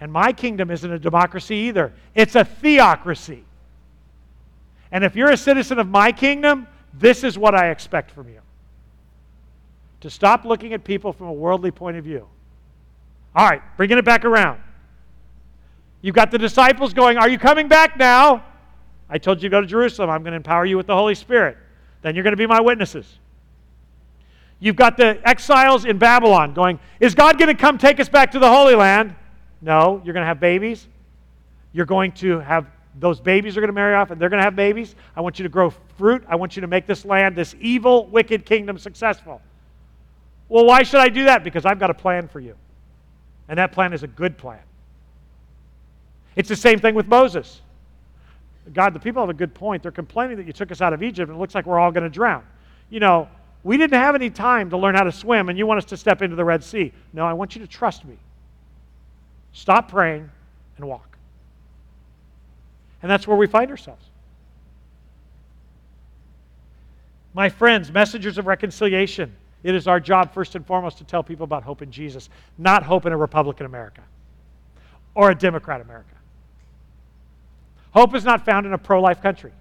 And 0.00 0.12
my 0.12 0.32
kingdom 0.32 0.70
isn't 0.70 0.90
a 0.90 0.98
democracy 0.98 1.56
either, 1.56 1.92
it's 2.14 2.34
a 2.34 2.44
theocracy. 2.44 3.44
And 4.92 5.04
if 5.04 5.16
you're 5.16 5.30
a 5.30 5.36
citizen 5.36 5.78
of 5.78 5.88
my 5.88 6.12
kingdom, 6.12 6.66
this 6.94 7.24
is 7.24 7.36
what 7.36 7.54
I 7.54 7.70
expect 7.70 8.10
from 8.10 8.28
you 8.28 8.40
to 10.00 10.10
stop 10.10 10.44
looking 10.44 10.72
at 10.72 10.84
people 10.84 11.12
from 11.12 11.26
a 11.26 11.32
worldly 11.32 11.70
point 11.70 11.96
of 11.96 12.04
view. 12.04 12.26
All 13.34 13.48
right, 13.48 13.62
bringing 13.76 13.98
it 13.98 14.04
back 14.04 14.24
around. 14.24 14.60
You've 16.02 16.14
got 16.14 16.30
the 16.30 16.38
disciples 16.38 16.94
going, 16.94 17.18
Are 17.18 17.28
you 17.28 17.38
coming 17.38 17.68
back 17.68 17.98
now? 17.98 18.44
I 19.08 19.18
told 19.18 19.38
you 19.42 19.48
to 19.48 19.50
go 19.50 19.60
to 19.60 19.66
Jerusalem. 19.66 20.10
I'm 20.10 20.22
going 20.22 20.32
to 20.32 20.36
empower 20.36 20.64
you 20.64 20.76
with 20.76 20.86
the 20.86 20.94
Holy 20.94 21.14
Spirit. 21.14 21.56
then 22.02 22.14
you're 22.14 22.24
going 22.24 22.32
to 22.32 22.38
be 22.38 22.46
my 22.46 22.60
witnesses. 22.60 23.18
You've 24.58 24.76
got 24.76 24.96
the 24.96 25.20
exiles 25.28 25.84
in 25.84 25.98
Babylon 25.98 26.54
going, 26.54 26.78
Is 27.00 27.14
God 27.14 27.38
going 27.38 27.54
to 27.54 27.60
come 27.60 27.78
take 27.78 28.00
us 28.00 28.08
back 28.08 28.30
to 28.32 28.38
the 28.38 28.48
Holy 28.48 28.74
Land? 28.74 29.14
No, 29.60 30.00
you're 30.04 30.14
going 30.14 30.22
to 30.22 30.28
have 30.28 30.40
babies. 30.40 30.86
You're 31.72 31.86
going 31.86 32.12
to 32.12 32.40
have 32.40 32.66
those 32.98 33.20
babies 33.20 33.56
are 33.56 33.60
going 33.60 33.68
to 33.68 33.74
marry 33.74 33.94
off 33.94 34.10
and 34.10 34.20
they're 34.20 34.30
going 34.30 34.40
to 34.40 34.44
have 34.44 34.56
babies. 34.56 34.94
I 35.14 35.20
want 35.20 35.38
you 35.38 35.42
to 35.42 35.48
grow 35.48 35.70
fruit. 35.98 36.24
I 36.28 36.36
want 36.36 36.56
you 36.56 36.62
to 36.62 36.66
make 36.66 36.86
this 36.86 37.04
land, 37.04 37.36
this 37.36 37.54
evil, 37.60 38.06
wicked 38.06 38.46
kingdom 38.46 38.78
successful. 38.78 39.42
Well, 40.48 40.64
why 40.64 40.82
should 40.82 41.00
I 41.00 41.08
do 41.08 41.24
that? 41.24 41.44
Because 41.44 41.66
I've 41.66 41.78
got 41.78 41.90
a 41.90 41.94
plan 41.94 42.28
for 42.28 42.40
you. 42.40 42.54
And 43.48 43.58
that 43.58 43.72
plan 43.72 43.92
is 43.92 44.02
a 44.02 44.06
good 44.06 44.38
plan. 44.38 44.60
It's 46.36 46.48
the 46.48 46.56
same 46.56 46.78
thing 46.78 46.94
with 46.94 47.06
Moses. 47.06 47.60
God, 48.72 48.94
the 48.94 49.00
people 49.00 49.22
have 49.22 49.30
a 49.30 49.34
good 49.34 49.54
point. 49.54 49.82
They're 49.82 49.92
complaining 49.92 50.38
that 50.38 50.46
you 50.46 50.52
took 50.52 50.72
us 50.72 50.80
out 50.80 50.92
of 50.92 51.02
Egypt 51.02 51.28
and 51.28 51.36
it 51.36 51.40
looks 51.40 51.54
like 51.54 51.66
we're 51.66 51.78
all 51.78 51.92
going 51.92 52.04
to 52.04 52.10
drown. 52.10 52.44
You 52.90 53.00
know, 53.00 53.28
we 53.62 53.76
didn't 53.76 53.98
have 53.98 54.14
any 54.14 54.30
time 54.30 54.70
to 54.70 54.76
learn 54.76 54.94
how 54.94 55.04
to 55.04 55.12
swim 55.12 55.48
and 55.48 55.58
you 55.58 55.66
want 55.66 55.78
us 55.78 55.84
to 55.86 55.96
step 55.96 56.22
into 56.22 56.36
the 56.36 56.44
Red 56.44 56.64
Sea. 56.64 56.92
No, 57.12 57.26
I 57.26 57.32
want 57.34 57.54
you 57.54 57.60
to 57.60 57.66
trust 57.66 58.04
me. 58.04 58.16
Stop 59.56 59.88
praying 59.88 60.30
and 60.76 60.86
walk. 60.86 61.16
And 63.00 63.10
that's 63.10 63.26
where 63.26 63.38
we 63.38 63.46
find 63.46 63.70
ourselves. 63.70 64.04
My 67.32 67.48
friends, 67.48 67.90
messengers 67.90 68.36
of 68.36 68.46
reconciliation, 68.46 69.34
it 69.62 69.74
is 69.74 69.88
our 69.88 69.98
job, 69.98 70.34
first 70.34 70.56
and 70.56 70.66
foremost, 70.66 70.98
to 70.98 71.04
tell 71.04 71.22
people 71.22 71.44
about 71.44 71.62
hope 71.62 71.80
in 71.80 71.90
Jesus, 71.90 72.28
not 72.58 72.82
hope 72.82 73.06
in 73.06 73.14
a 73.14 73.16
Republican 73.16 73.64
America 73.64 74.02
or 75.14 75.30
a 75.30 75.34
Democrat 75.34 75.80
America. 75.80 76.14
Hope 77.92 78.14
is 78.14 78.26
not 78.26 78.44
found 78.44 78.66
in 78.66 78.74
a 78.74 78.78
pro 78.78 79.00
life 79.00 79.22
country. 79.22 79.52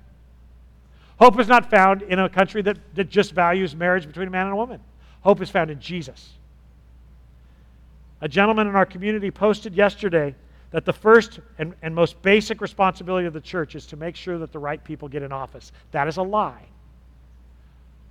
Hope 1.21 1.39
is 1.39 1.47
not 1.47 1.69
found 1.69 2.01
in 2.01 2.19
a 2.19 2.27
country 2.27 2.61
that, 2.63 2.77
that 2.95 3.09
just 3.09 3.31
values 3.31 3.73
marriage 3.73 4.05
between 4.05 4.27
a 4.27 4.31
man 4.31 4.47
and 4.47 4.53
a 4.53 4.57
woman. 4.57 4.81
Hope 5.21 5.41
is 5.41 5.49
found 5.49 5.71
in 5.71 5.79
Jesus. 5.79 6.33
A 8.21 8.27
gentleman 8.27 8.67
in 8.67 8.75
our 8.75 8.85
community 8.85 9.29
posted 9.31 9.75
yesterday 9.75 10.35
that 10.71 10.85
the 10.85 10.93
first 10.93 11.39
and, 11.57 11.73
and 11.81 11.93
most 11.93 12.21
basic 12.21 12.61
responsibility 12.61 13.27
of 13.27 13.33
the 13.33 13.41
church 13.41 13.75
is 13.75 13.85
to 13.87 13.97
make 13.97 14.15
sure 14.15 14.37
that 14.37 14.51
the 14.51 14.59
right 14.59 14.83
people 14.83 15.07
get 15.07 15.23
in 15.23 15.31
office. 15.31 15.71
That 15.91 16.07
is 16.07 16.17
a 16.17 16.23
lie. 16.23 16.63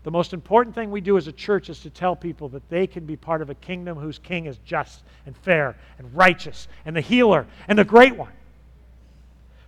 The 0.04 0.10
most 0.10 0.34
important 0.34 0.74
thing 0.74 0.90
we 0.90 1.00
do 1.00 1.16
as 1.16 1.26
a 1.28 1.32
church 1.32 1.70
is 1.70 1.80
to 1.80 1.90
tell 1.90 2.14
people 2.14 2.50
that 2.50 2.68
they 2.68 2.86
can 2.86 3.06
be 3.06 3.16
part 3.16 3.40
of 3.40 3.48
a 3.48 3.54
kingdom 3.54 3.98
whose 3.98 4.18
king 4.18 4.44
is 4.44 4.58
just 4.58 5.02
and 5.24 5.34
fair 5.36 5.76
and 5.98 6.14
righteous 6.14 6.68
and 6.84 6.94
the 6.94 7.00
healer 7.00 7.46
and 7.68 7.78
the 7.78 7.84
great 7.84 8.14
one. 8.14 8.32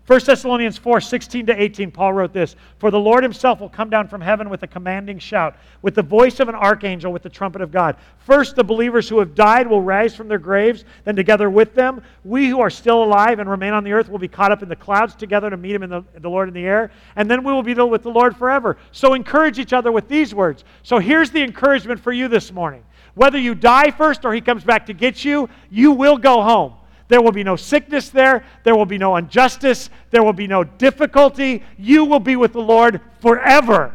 1 0.07 0.21
Thessalonians 0.25 0.79
4 0.79 1.01
16 1.01 1.47
to 1.47 1.61
18, 1.61 1.91
Paul 1.91 2.13
wrote 2.13 2.33
this 2.33 2.55
For 2.79 2.93
the 2.93 2.99
Lord 2.99 3.25
himself 3.25 3.61
will 3.61 3.69
come 3.69 3.91
down 3.91 4.07
from 4.07 4.21
heaven 4.21 4.49
with 4.49 4.63
a 4.63 4.67
commanding 4.69 5.19
shout, 5.19 5.57
with 5.83 5.97
the 5.97 6.03
voice 6.03 6.39
of 6.39 6.49
an 6.49 6.55
archangel, 6.55 7.13
with 7.13 7.25
the 7.25 7.29
trumpet 7.29 7.61
of 7.61 7.73
God. 7.73 7.97
First, 8.19 8.55
the 8.55 8.63
believers 8.63 9.09
who 9.09 9.19
have 9.19 9.35
died 9.35 9.67
will 9.67 9.83
rise 9.83 10.15
from 10.15 10.29
their 10.29 10.39
graves, 10.39 10.85
then, 11.05 11.17
together 11.17 11.51
with 11.51 11.75
them, 11.75 12.03
we 12.25 12.49
who 12.49 12.61
are 12.61 12.71
still 12.71 13.03
alive 13.03 13.41
and 13.41 13.51
remain 13.51 13.73
on 13.73 13.83
the 13.83 13.93
earth 13.93 14.09
will 14.09 14.19
be 14.19 14.29
caught 14.29 14.53
up 14.53 14.63
in 14.63 14.69
the 14.69 14.77
clouds 14.77 15.17
together 15.17 15.51
to 15.51 15.57
meet 15.57 15.75
him 15.75 15.83
in 15.83 15.91
the, 15.91 16.05
the 16.21 16.31
Lord 16.31 16.47
in 16.47 16.55
the 16.55 16.65
air, 16.65 16.93
and 17.17 17.29
then 17.29 17.43
we 17.43 17.53
will 17.53 17.65
be 17.65 17.75
with 17.75 18.05
the 18.05 18.11
Lord 18.11 18.37
forever. 18.37 18.77
So, 18.93 19.15
encourage 19.15 19.59
each 19.59 19.73
other 19.73 19.91
with 19.91 20.07
these 20.07 20.33
words. 20.33 20.65
So, 20.85 21.01
here's 21.01 21.33
the 21.33 21.43
encouragement 21.43 21.99
for 21.99 22.13
you 22.13 22.29
this 22.29 22.53
morning. 22.53 22.85
Whether 23.15 23.39
you 23.39 23.57
die 23.57 23.91
first 23.91 24.25
or 24.25 24.33
he 24.33 24.41
comes 24.41 24.63
back 24.63 24.87
to 24.87 24.93
get 24.93 25.25
you, 25.25 25.49
you 25.69 25.91
will 25.91 26.17
go 26.17 26.43
home. 26.43 26.75
There 27.09 27.23
will 27.23 27.33
be 27.33 27.45
no 27.45 27.57
sickness 27.57 28.09
there. 28.09 28.45
There 28.65 28.75
will 28.75 28.87
be 28.87 28.99
no 28.99 29.17
injustice. 29.17 29.91
There 30.11 30.23
will 30.23 30.33
be 30.33 30.47
no 30.47 30.65
difficulty. 30.65 31.63
You 31.79 32.05
will 32.05 32.21
be 32.21 32.37
with 32.37 32.53
the 32.53 32.61
Lord 32.61 33.01
forever. 33.21 33.95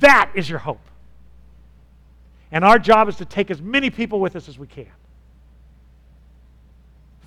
That 0.00 0.30
is 0.34 0.48
your 0.48 0.58
hope. 0.58 0.80
And 2.52 2.64
our 2.64 2.78
job 2.78 3.08
is 3.08 3.16
to 3.16 3.24
take 3.24 3.50
as 3.50 3.60
many 3.60 3.90
people 3.90 4.20
with 4.20 4.36
us 4.36 4.48
as 4.48 4.58
we 4.58 4.66
can. 4.66 4.86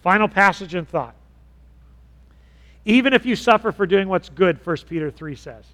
Final 0.01 0.27
passage 0.27 0.75
and 0.75 0.87
thought. 0.87 1.15
Even 2.85 3.13
if 3.13 3.25
you 3.25 3.35
suffer 3.35 3.71
for 3.71 3.85
doing 3.85 4.07
what's 4.07 4.29
good, 4.29 4.65
1 4.65 4.77
Peter 4.87 5.11
3 5.11 5.35
says, 5.35 5.65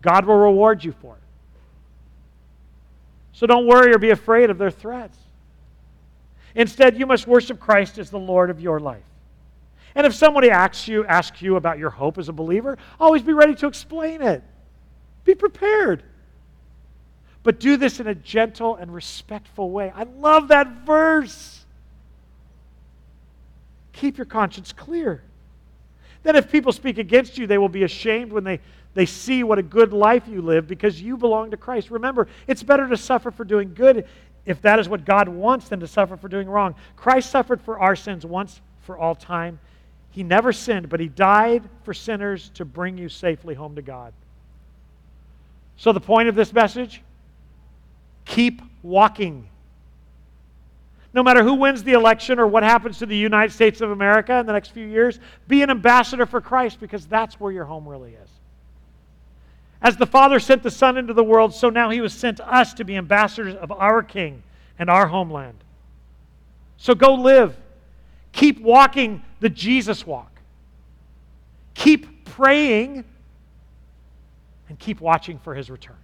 God 0.00 0.24
will 0.24 0.38
reward 0.38 0.82
you 0.82 0.92
for 0.92 1.14
it. 1.14 1.22
So 3.32 3.46
don't 3.46 3.66
worry 3.66 3.94
or 3.94 3.98
be 3.98 4.10
afraid 4.10 4.50
of 4.50 4.58
their 4.58 4.70
threats. 4.70 5.16
Instead, 6.54 6.98
you 6.98 7.06
must 7.06 7.26
worship 7.26 7.58
Christ 7.58 7.98
as 7.98 8.10
the 8.10 8.18
Lord 8.18 8.50
of 8.50 8.60
your 8.60 8.80
life. 8.80 9.04
And 9.94 10.06
if 10.06 10.14
somebody 10.14 10.50
asks 10.50 10.88
you, 10.88 11.04
asks 11.04 11.42
you 11.42 11.56
about 11.56 11.78
your 11.78 11.90
hope 11.90 12.18
as 12.18 12.28
a 12.28 12.32
believer, 12.32 12.78
always 12.98 13.22
be 13.22 13.32
ready 13.32 13.54
to 13.56 13.66
explain 13.66 14.22
it. 14.22 14.42
Be 15.24 15.34
prepared. 15.34 16.02
But 17.42 17.60
do 17.60 17.76
this 17.76 18.00
in 18.00 18.06
a 18.06 18.14
gentle 18.14 18.76
and 18.76 18.92
respectful 18.92 19.70
way. 19.70 19.92
I 19.94 20.04
love 20.04 20.48
that 20.48 20.68
verse. 20.86 21.64
Keep 23.92 24.16
your 24.18 24.26
conscience 24.26 24.72
clear. 24.72 25.22
Then, 26.22 26.36
if 26.36 26.50
people 26.52 26.72
speak 26.72 26.98
against 26.98 27.36
you, 27.36 27.46
they 27.46 27.58
will 27.58 27.68
be 27.68 27.82
ashamed 27.82 28.32
when 28.32 28.44
they, 28.44 28.60
they 28.94 29.06
see 29.06 29.42
what 29.42 29.58
a 29.58 29.62
good 29.62 29.92
life 29.92 30.28
you 30.28 30.40
live 30.40 30.68
because 30.68 31.02
you 31.02 31.16
belong 31.16 31.50
to 31.50 31.56
Christ. 31.56 31.90
Remember, 31.90 32.28
it's 32.46 32.62
better 32.62 32.88
to 32.88 32.96
suffer 32.96 33.32
for 33.32 33.44
doing 33.44 33.74
good 33.74 34.06
if 34.44 34.60
that 34.62 34.78
is 34.78 34.88
what 34.88 35.04
God 35.04 35.28
wants 35.28 35.68
them 35.68 35.80
to 35.80 35.86
suffer 35.86 36.16
for 36.16 36.28
doing 36.28 36.48
wrong. 36.48 36.74
Christ 36.96 37.30
suffered 37.30 37.60
for 37.60 37.78
our 37.78 37.94
sins 37.94 38.26
once 38.26 38.60
for 38.82 38.98
all 38.98 39.14
time. 39.14 39.58
He 40.10 40.22
never 40.22 40.52
sinned, 40.52 40.88
but 40.88 41.00
he 41.00 41.08
died 41.08 41.62
for 41.84 41.94
sinners 41.94 42.50
to 42.54 42.64
bring 42.64 42.98
you 42.98 43.08
safely 43.08 43.54
home 43.54 43.76
to 43.76 43.82
God. 43.82 44.12
So, 45.76 45.92
the 45.92 46.00
point 46.00 46.28
of 46.28 46.34
this 46.34 46.52
message 46.52 47.02
keep 48.24 48.62
walking. 48.82 49.48
No 51.14 51.22
matter 51.22 51.42
who 51.42 51.54
wins 51.54 51.82
the 51.82 51.92
election 51.92 52.38
or 52.38 52.46
what 52.46 52.62
happens 52.62 52.98
to 52.98 53.06
the 53.06 53.16
United 53.16 53.52
States 53.52 53.80
of 53.80 53.90
America 53.90 54.38
in 54.38 54.46
the 54.46 54.52
next 54.52 54.70
few 54.70 54.86
years, 54.86 55.18
be 55.48 55.62
an 55.62 55.70
ambassador 55.70 56.24
for 56.24 56.40
Christ 56.40 56.80
because 56.80 57.06
that's 57.06 57.38
where 57.38 57.52
your 57.52 57.64
home 57.64 57.86
really 57.86 58.14
is. 58.14 58.30
As 59.82 59.96
the 59.96 60.06
Father 60.06 60.38
sent 60.38 60.62
the 60.62 60.70
Son 60.70 60.96
into 60.96 61.12
the 61.12 61.24
world, 61.24 61.52
so 61.52 61.68
now 61.68 61.90
He 61.90 62.00
was 62.00 62.12
sent 62.12 62.40
us 62.40 62.72
to 62.74 62.84
be 62.84 62.96
ambassadors 62.96 63.56
of 63.56 63.72
our 63.72 64.02
King 64.02 64.42
and 64.78 64.88
our 64.88 65.08
homeland. 65.08 65.58
So 66.76 66.94
go 66.94 67.14
live. 67.14 67.56
Keep 68.32 68.60
walking 68.60 69.22
the 69.40 69.50
Jesus 69.50 70.06
walk. 70.06 70.40
Keep 71.74 72.24
praying 72.24 73.04
and 74.68 74.78
keep 74.78 75.00
watching 75.00 75.38
for 75.38 75.54
His 75.54 75.68
return. 75.68 75.96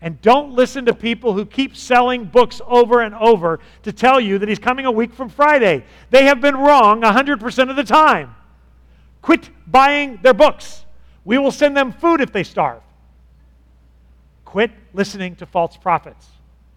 And 0.00 0.20
don't 0.20 0.52
listen 0.52 0.84
to 0.84 0.94
people 0.94 1.32
who 1.32 1.46
keep 1.46 1.74
selling 1.74 2.26
books 2.26 2.60
over 2.66 3.00
and 3.00 3.14
over 3.14 3.60
to 3.84 3.92
tell 3.92 4.20
you 4.20 4.38
that 4.38 4.48
He's 4.48 4.58
coming 4.58 4.84
a 4.84 4.92
week 4.92 5.14
from 5.14 5.30
Friday. 5.30 5.84
They 6.10 6.24
have 6.26 6.42
been 6.42 6.56
wrong 6.56 7.00
100% 7.00 7.70
of 7.70 7.76
the 7.76 7.84
time. 7.84 8.34
Quit 9.22 9.48
buying 9.66 10.18
their 10.22 10.34
books. 10.34 10.83
We 11.24 11.38
will 11.38 11.52
send 11.52 11.76
them 11.76 11.92
food 11.92 12.20
if 12.20 12.32
they 12.32 12.44
starve. 12.44 12.82
Quit 14.44 14.70
listening 14.92 15.36
to 15.36 15.46
false 15.46 15.76
prophets 15.76 16.26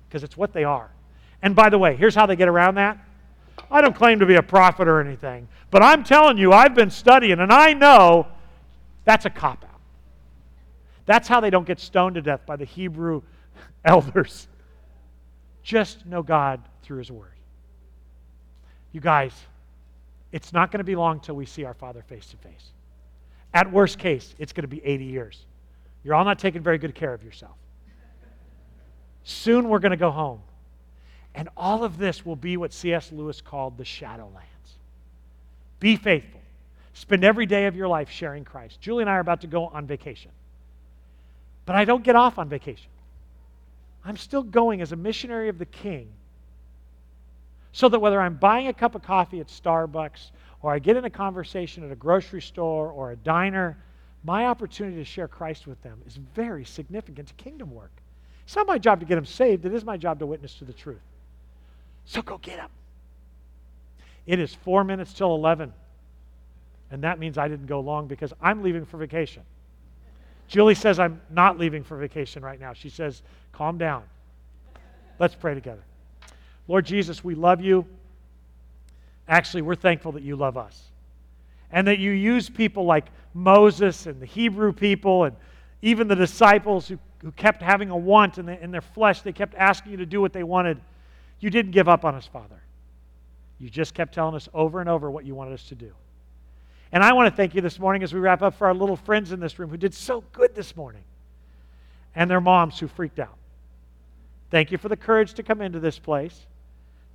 because 0.08 0.24
it's 0.24 0.38
what 0.38 0.54
they 0.54 0.64
are. 0.64 0.90
And 1.42 1.56
by 1.56 1.70
the 1.70 1.78
way, 1.78 1.96
here's 1.96 2.16
how 2.16 2.26
they 2.26 2.36
get 2.36 2.48
around 2.48 2.76
that. 2.76 2.98
I 3.70 3.82
don't 3.82 3.96
claim 3.96 4.20
to 4.20 4.26
be 4.26 4.36
a 4.36 4.44
prophet 4.44 4.88
or 4.88 5.02
anything, 5.02 5.48
but 5.72 5.84
I'm 5.84 6.04
telling 6.04 6.38
you, 6.38 6.54
I've 6.54 6.74
been 6.74 6.90
studying 6.90 7.40
and 7.40 7.52
I 7.52 7.74
know 7.74 8.28
that's 9.04 9.26
a 9.26 9.30
cop 9.30 9.64
out. 9.64 9.82
That's 11.06 11.28
how 11.28 11.40
they 11.40 11.50
don't 11.50 11.66
get 11.66 11.80
stoned 11.80 12.16
to 12.16 12.22
death 12.22 12.46
by 12.46 12.56
the 12.56 12.66
Hebrew 12.66 13.22
elders. 13.86 14.48
Just 15.64 16.06
know 16.06 16.24
God 16.24 16.62
through 16.84 17.00
His 17.00 17.12
Word. 17.12 17.32
You 18.92 19.02
guys, 19.02 19.34
it's 20.32 20.54
not 20.54 20.72
going 20.72 20.80
to 20.80 20.86
be 20.86 20.96
long 20.96 21.20
till 21.20 21.36
we 21.36 21.46
see 21.46 21.66
our 21.66 21.74
Father 21.74 22.02
face 22.02 22.28
to 22.28 22.38
face. 22.38 22.72
At 23.58 23.72
worst 23.72 23.98
case, 23.98 24.36
it's 24.38 24.54
going 24.54 24.66
to 24.66 24.68
be 24.68 24.86
80 24.86 25.06
years. 25.06 25.46
You're 26.04 26.14
all 26.14 26.24
not 26.24 26.38
taking 26.38 26.62
very 26.62 26.78
good 26.78 26.94
care 26.94 27.12
of 27.12 27.24
yourself. 27.24 27.56
Soon 29.24 29.68
we're 29.68 29.80
going 29.80 29.90
to 29.90 29.98
go 29.98 30.12
home. 30.12 30.42
And 31.34 31.50
all 31.58 31.84
of 31.84 31.98
this 31.98 32.24
will 32.24 32.36
be 32.36 32.56
what 32.56 32.72
C.S. 32.72 33.12
Lewis 33.12 33.42
called 33.42 33.80
the 33.80 33.84
Shadowlands. 33.84 34.78
Be 35.80 35.96
faithful. 35.96 36.40
Spend 36.94 37.24
every 37.24 37.48
day 37.48 37.66
of 37.66 37.76
your 37.76 37.88
life 37.88 38.12
sharing 38.12 38.46
Christ. 38.46 38.80
Julie 38.80 39.02
and 39.02 39.10
I 39.10 39.14
are 39.14 39.22
about 39.22 39.42
to 39.42 39.48
go 39.48 39.66
on 39.66 39.88
vacation. 39.88 40.30
But 41.66 41.76
I 41.76 41.84
don't 41.84 42.04
get 42.04 42.16
off 42.16 42.38
on 42.38 42.50
vacation. 42.50 42.92
I'm 44.06 44.18
still 44.18 44.44
going 44.44 44.82
as 44.82 44.92
a 44.92 44.96
missionary 44.96 45.50
of 45.50 45.58
the 45.58 45.66
King 45.66 46.10
so 47.72 47.90
that 47.90 47.98
whether 47.98 48.22
I'm 48.22 48.36
buying 48.36 48.68
a 48.68 48.74
cup 48.74 48.94
of 48.94 49.02
coffee 49.02 49.40
at 49.40 49.48
Starbucks 49.48 50.30
or 50.62 50.74
I 50.74 50.80
get 50.80 50.98
in 50.98 51.06
a 51.06 51.10
conversation 51.10 51.84
at 51.84 51.92
a 51.92 51.96
grocery 51.96 52.42
store 52.42 52.92
or 52.92 53.12
a 53.12 53.16
diner, 53.16 53.78
my 54.24 54.46
opportunity 54.46 54.98
to 54.98 55.06
share 55.06 55.28
Christ 55.28 55.68
with 55.68 55.82
them 55.84 56.02
is 56.06 56.18
very 56.36 56.66
significant 56.66 57.28
to 57.28 57.34
kingdom 57.36 57.72
work. 57.74 57.92
It's 58.46 58.56
not 58.56 58.68
my 58.68 58.78
job 58.78 59.00
to 59.02 59.06
get 59.06 59.16
them 59.16 59.26
saved, 59.26 59.66
it 59.66 59.74
is 59.74 59.84
my 59.84 59.98
job 59.98 60.20
to 60.20 60.26
witness 60.26 60.56
to 60.56 60.66
the 60.66 60.74
truth. 60.74 61.02
So 62.06 62.22
go 62.22 62.38
get 62.38 62.58
them. 62.58 62.70
It 64.26 64.40
is 64.40 64.54
four 64.54 64.84
minutes 64.84 65.14
till 65.14 65.34
11. 65.36 65.74
And 66.90 67.04
that 67.04 67.20
means 67.20 67.38
I 67.38 67.48
didn't 67.48 67.68
go 67.68 67.80
long 67.80 68.08
because 68.08 68.34
I'm 68.42 68.64
leaving 68.64 68.86
for 68.86 68.98
vacation. 68.98 69.44
Julie 70.48 70.76
says, 70.76 71.00
I'm 71.00 71.22
not 71.30 71.58
leaving 71.58 71.84
for 71.84 71.98
vacation 71.98 72.44
right 72.44 72.60
now. 72.60 72.74
She 72.74 72.90
says, 72.90 73.22
calm 73.52 73.78
down. 73.78 74.04
Let's 75.20 75.36
pray 75.36 75.54
together. 75.54 75.84
Lord 76.68 76.86
Jesus, 76.86 77.24
we 77.24 77.36
love 77.36 77.62
you. 77.62 77.86
Actually, 79.28 79.62
we're 79.62 79.76
thankful 79.76 80.12
that 80.14 80.24
you 80.24 80.36
love 80.36 80.58
us 80.58 80.84
and 81.72 81.88
that 81.88 82.00
you 82.00 82.12
use 82.12 82.50
people 82.50 82.86
like 82.86 83.06
Moses 83.34 84.06
and 84.06 84.22
the 84.22 84.26
Hebrew 84.26 84.72
people 84.72 85.26
and 85.26 85.36
even 85.82 86.08
the 86.08 86.16
disciples 86.16 86.88
who, 86.88 86.98
who 87.20 87.32
kept 87.34 87.62
having 87.62 87.90
a 87.90 87.98
want 87.98 88.38
in, 88.38 88.46
the, 88.46 88.62
in 88.64 88.72
their 88.72 88.82
flesh. 88.82 89.22
They 89.22 89.34
kept 89.34 89.54
asking 89.56 89.92
you 89.92 89.98
to 89.98 90.06
do 90.06 90.22
what 90.22 90.34
they 90.34 90.44
wanted. 90.44 90.80
You 91.40 91.50
didn't 91.50 91.72
give 91.72 91.90
up 91.90 92.06
on 92.06 92.16
us, 92.16 92.26
Father. 92.26 92.62
You 93.60 93.70
just 93.70 93.94
kept 93.94 94.14
telling 94.14 94.36
us 94.36 94.48
over 94.54 94.80
and 94.80 94.90
over 94.90 95.12
what 95.12 95.26
you 95.26 95.36
wanted 95.36 95.54
us 95.54 95.64
to 95.66 95.76
do. 95.76 95.94
And 96.92 97.04
I 97.04 97.14
want 97.14 97.30
to 97.30 97.36
thank 97.36 97.54
you 97.54 97.62
this 97.62 97.80
morning 97.80 98.04
as 98.04 98.14
we 98.14 98.20
wrap 98.20 98.42
up 98.42 98.56
for 98.56 98.68
our 98.68 98.74
little 98.74 98.96
friends 98.96 99.32
in 99.32 99.40
this 99.40 99.60
room 99.60 99.70
who 99.70 99.78
did 99.78 99.94
so 99.94 100.24
good 100.32 100.56
this 100.56 100.76
morning 100.76 101.04
and 102.16 102.32
their 102.32 102.40
moms 102.40 102.80
who 102.80 102.88
freaked 102.88 103.20
out. 103.20 103.38
Thank 104.50 104.72
you 104.72 104.78
for 104.78 104.88
the 104.88 104.96
courage 104.96 105.34
to 105.34 105.44
come 105.44 105.62
into 105.62 105.80
this 105.80 106.00
place. 106.00 106.46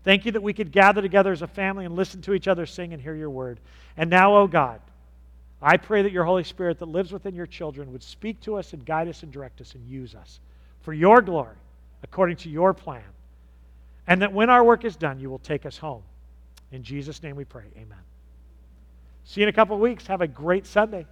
Thank 0.04 0.26
you 0.26 0.32
that 0.32 0.42
we 0.42 0.52
could 0.52 0.72
gather 0.72 1.00
together 1.00 1.32
as 1.32 1.42
a 1.42 1.46
family 1.46 1.84
and 1.84 1.94
listen 1.94 2.22
to 2.22 2.34
each 2.34 2.48
other 2.48 2.66
sing 2.66 2.92
and 2.92 3.00
hear 3.00 3.14
your 3.14 3.30
word. 3.30 3.60
And 3.96 4.10
now, 4.10 4.36
oh 4.36 4.46
God, 4.46 4.80
I 5.60 5.76
pray 5.76 6.02
that 6.02 6.12
your 6.12 6.24
Holy 6.24 6.42
Spirit 6.42 6.80
that 6.80 6.86
lives 6.86 7.12
within 7.12 7.34
your 7.36 7.46
children 7.46 7.92
would 7.92 8.02
speak 8.02 8.40
to 8.40 8.56
us 8.56 8.72
and 8.72 8.84
guide 8.84 9.06
us 9.06 9.22
and 9.22 9.30
direct 9.30 9.60
us 9.60 9.74
and 9.74 9.88
use 9.88 10.14
us 10.14 10.40
for 10.80 10.92
your 10.92 11.22
glory, 11.22 11.54
according 12.02 12.36
to 12.38 12.50
your 12.50 12.74
plan. 12.74 13.04
And 14.08 14.22
that 14.22 14.32
when 14.32 14.50
our 14.50 14.64
work 14.64 14.84
is 14.84 14.96
done, 14.96 15.20
you 15.20 15.30
will 15.30 15.38
take 15.38 15.64
us 15.64 15.78
home. 15.78 16.02
In 16.72 16.82
Jesus' 16.82 17.22
name 17.22 17.36
we 17.36 17.44
pray. 17.44 17.64
Amen. 17.76 17.98
See 19.24 19.40
you 19.40 19.44
in 19.46 19.48
a 19.48 19.52
couple 19.52 19.76
of 19.76 19.80
weeks. 19.80 20.08
Have 20.08 20.20
a 20.20 20.26
great 20.26 20.66
Sunday. 20.66 21.06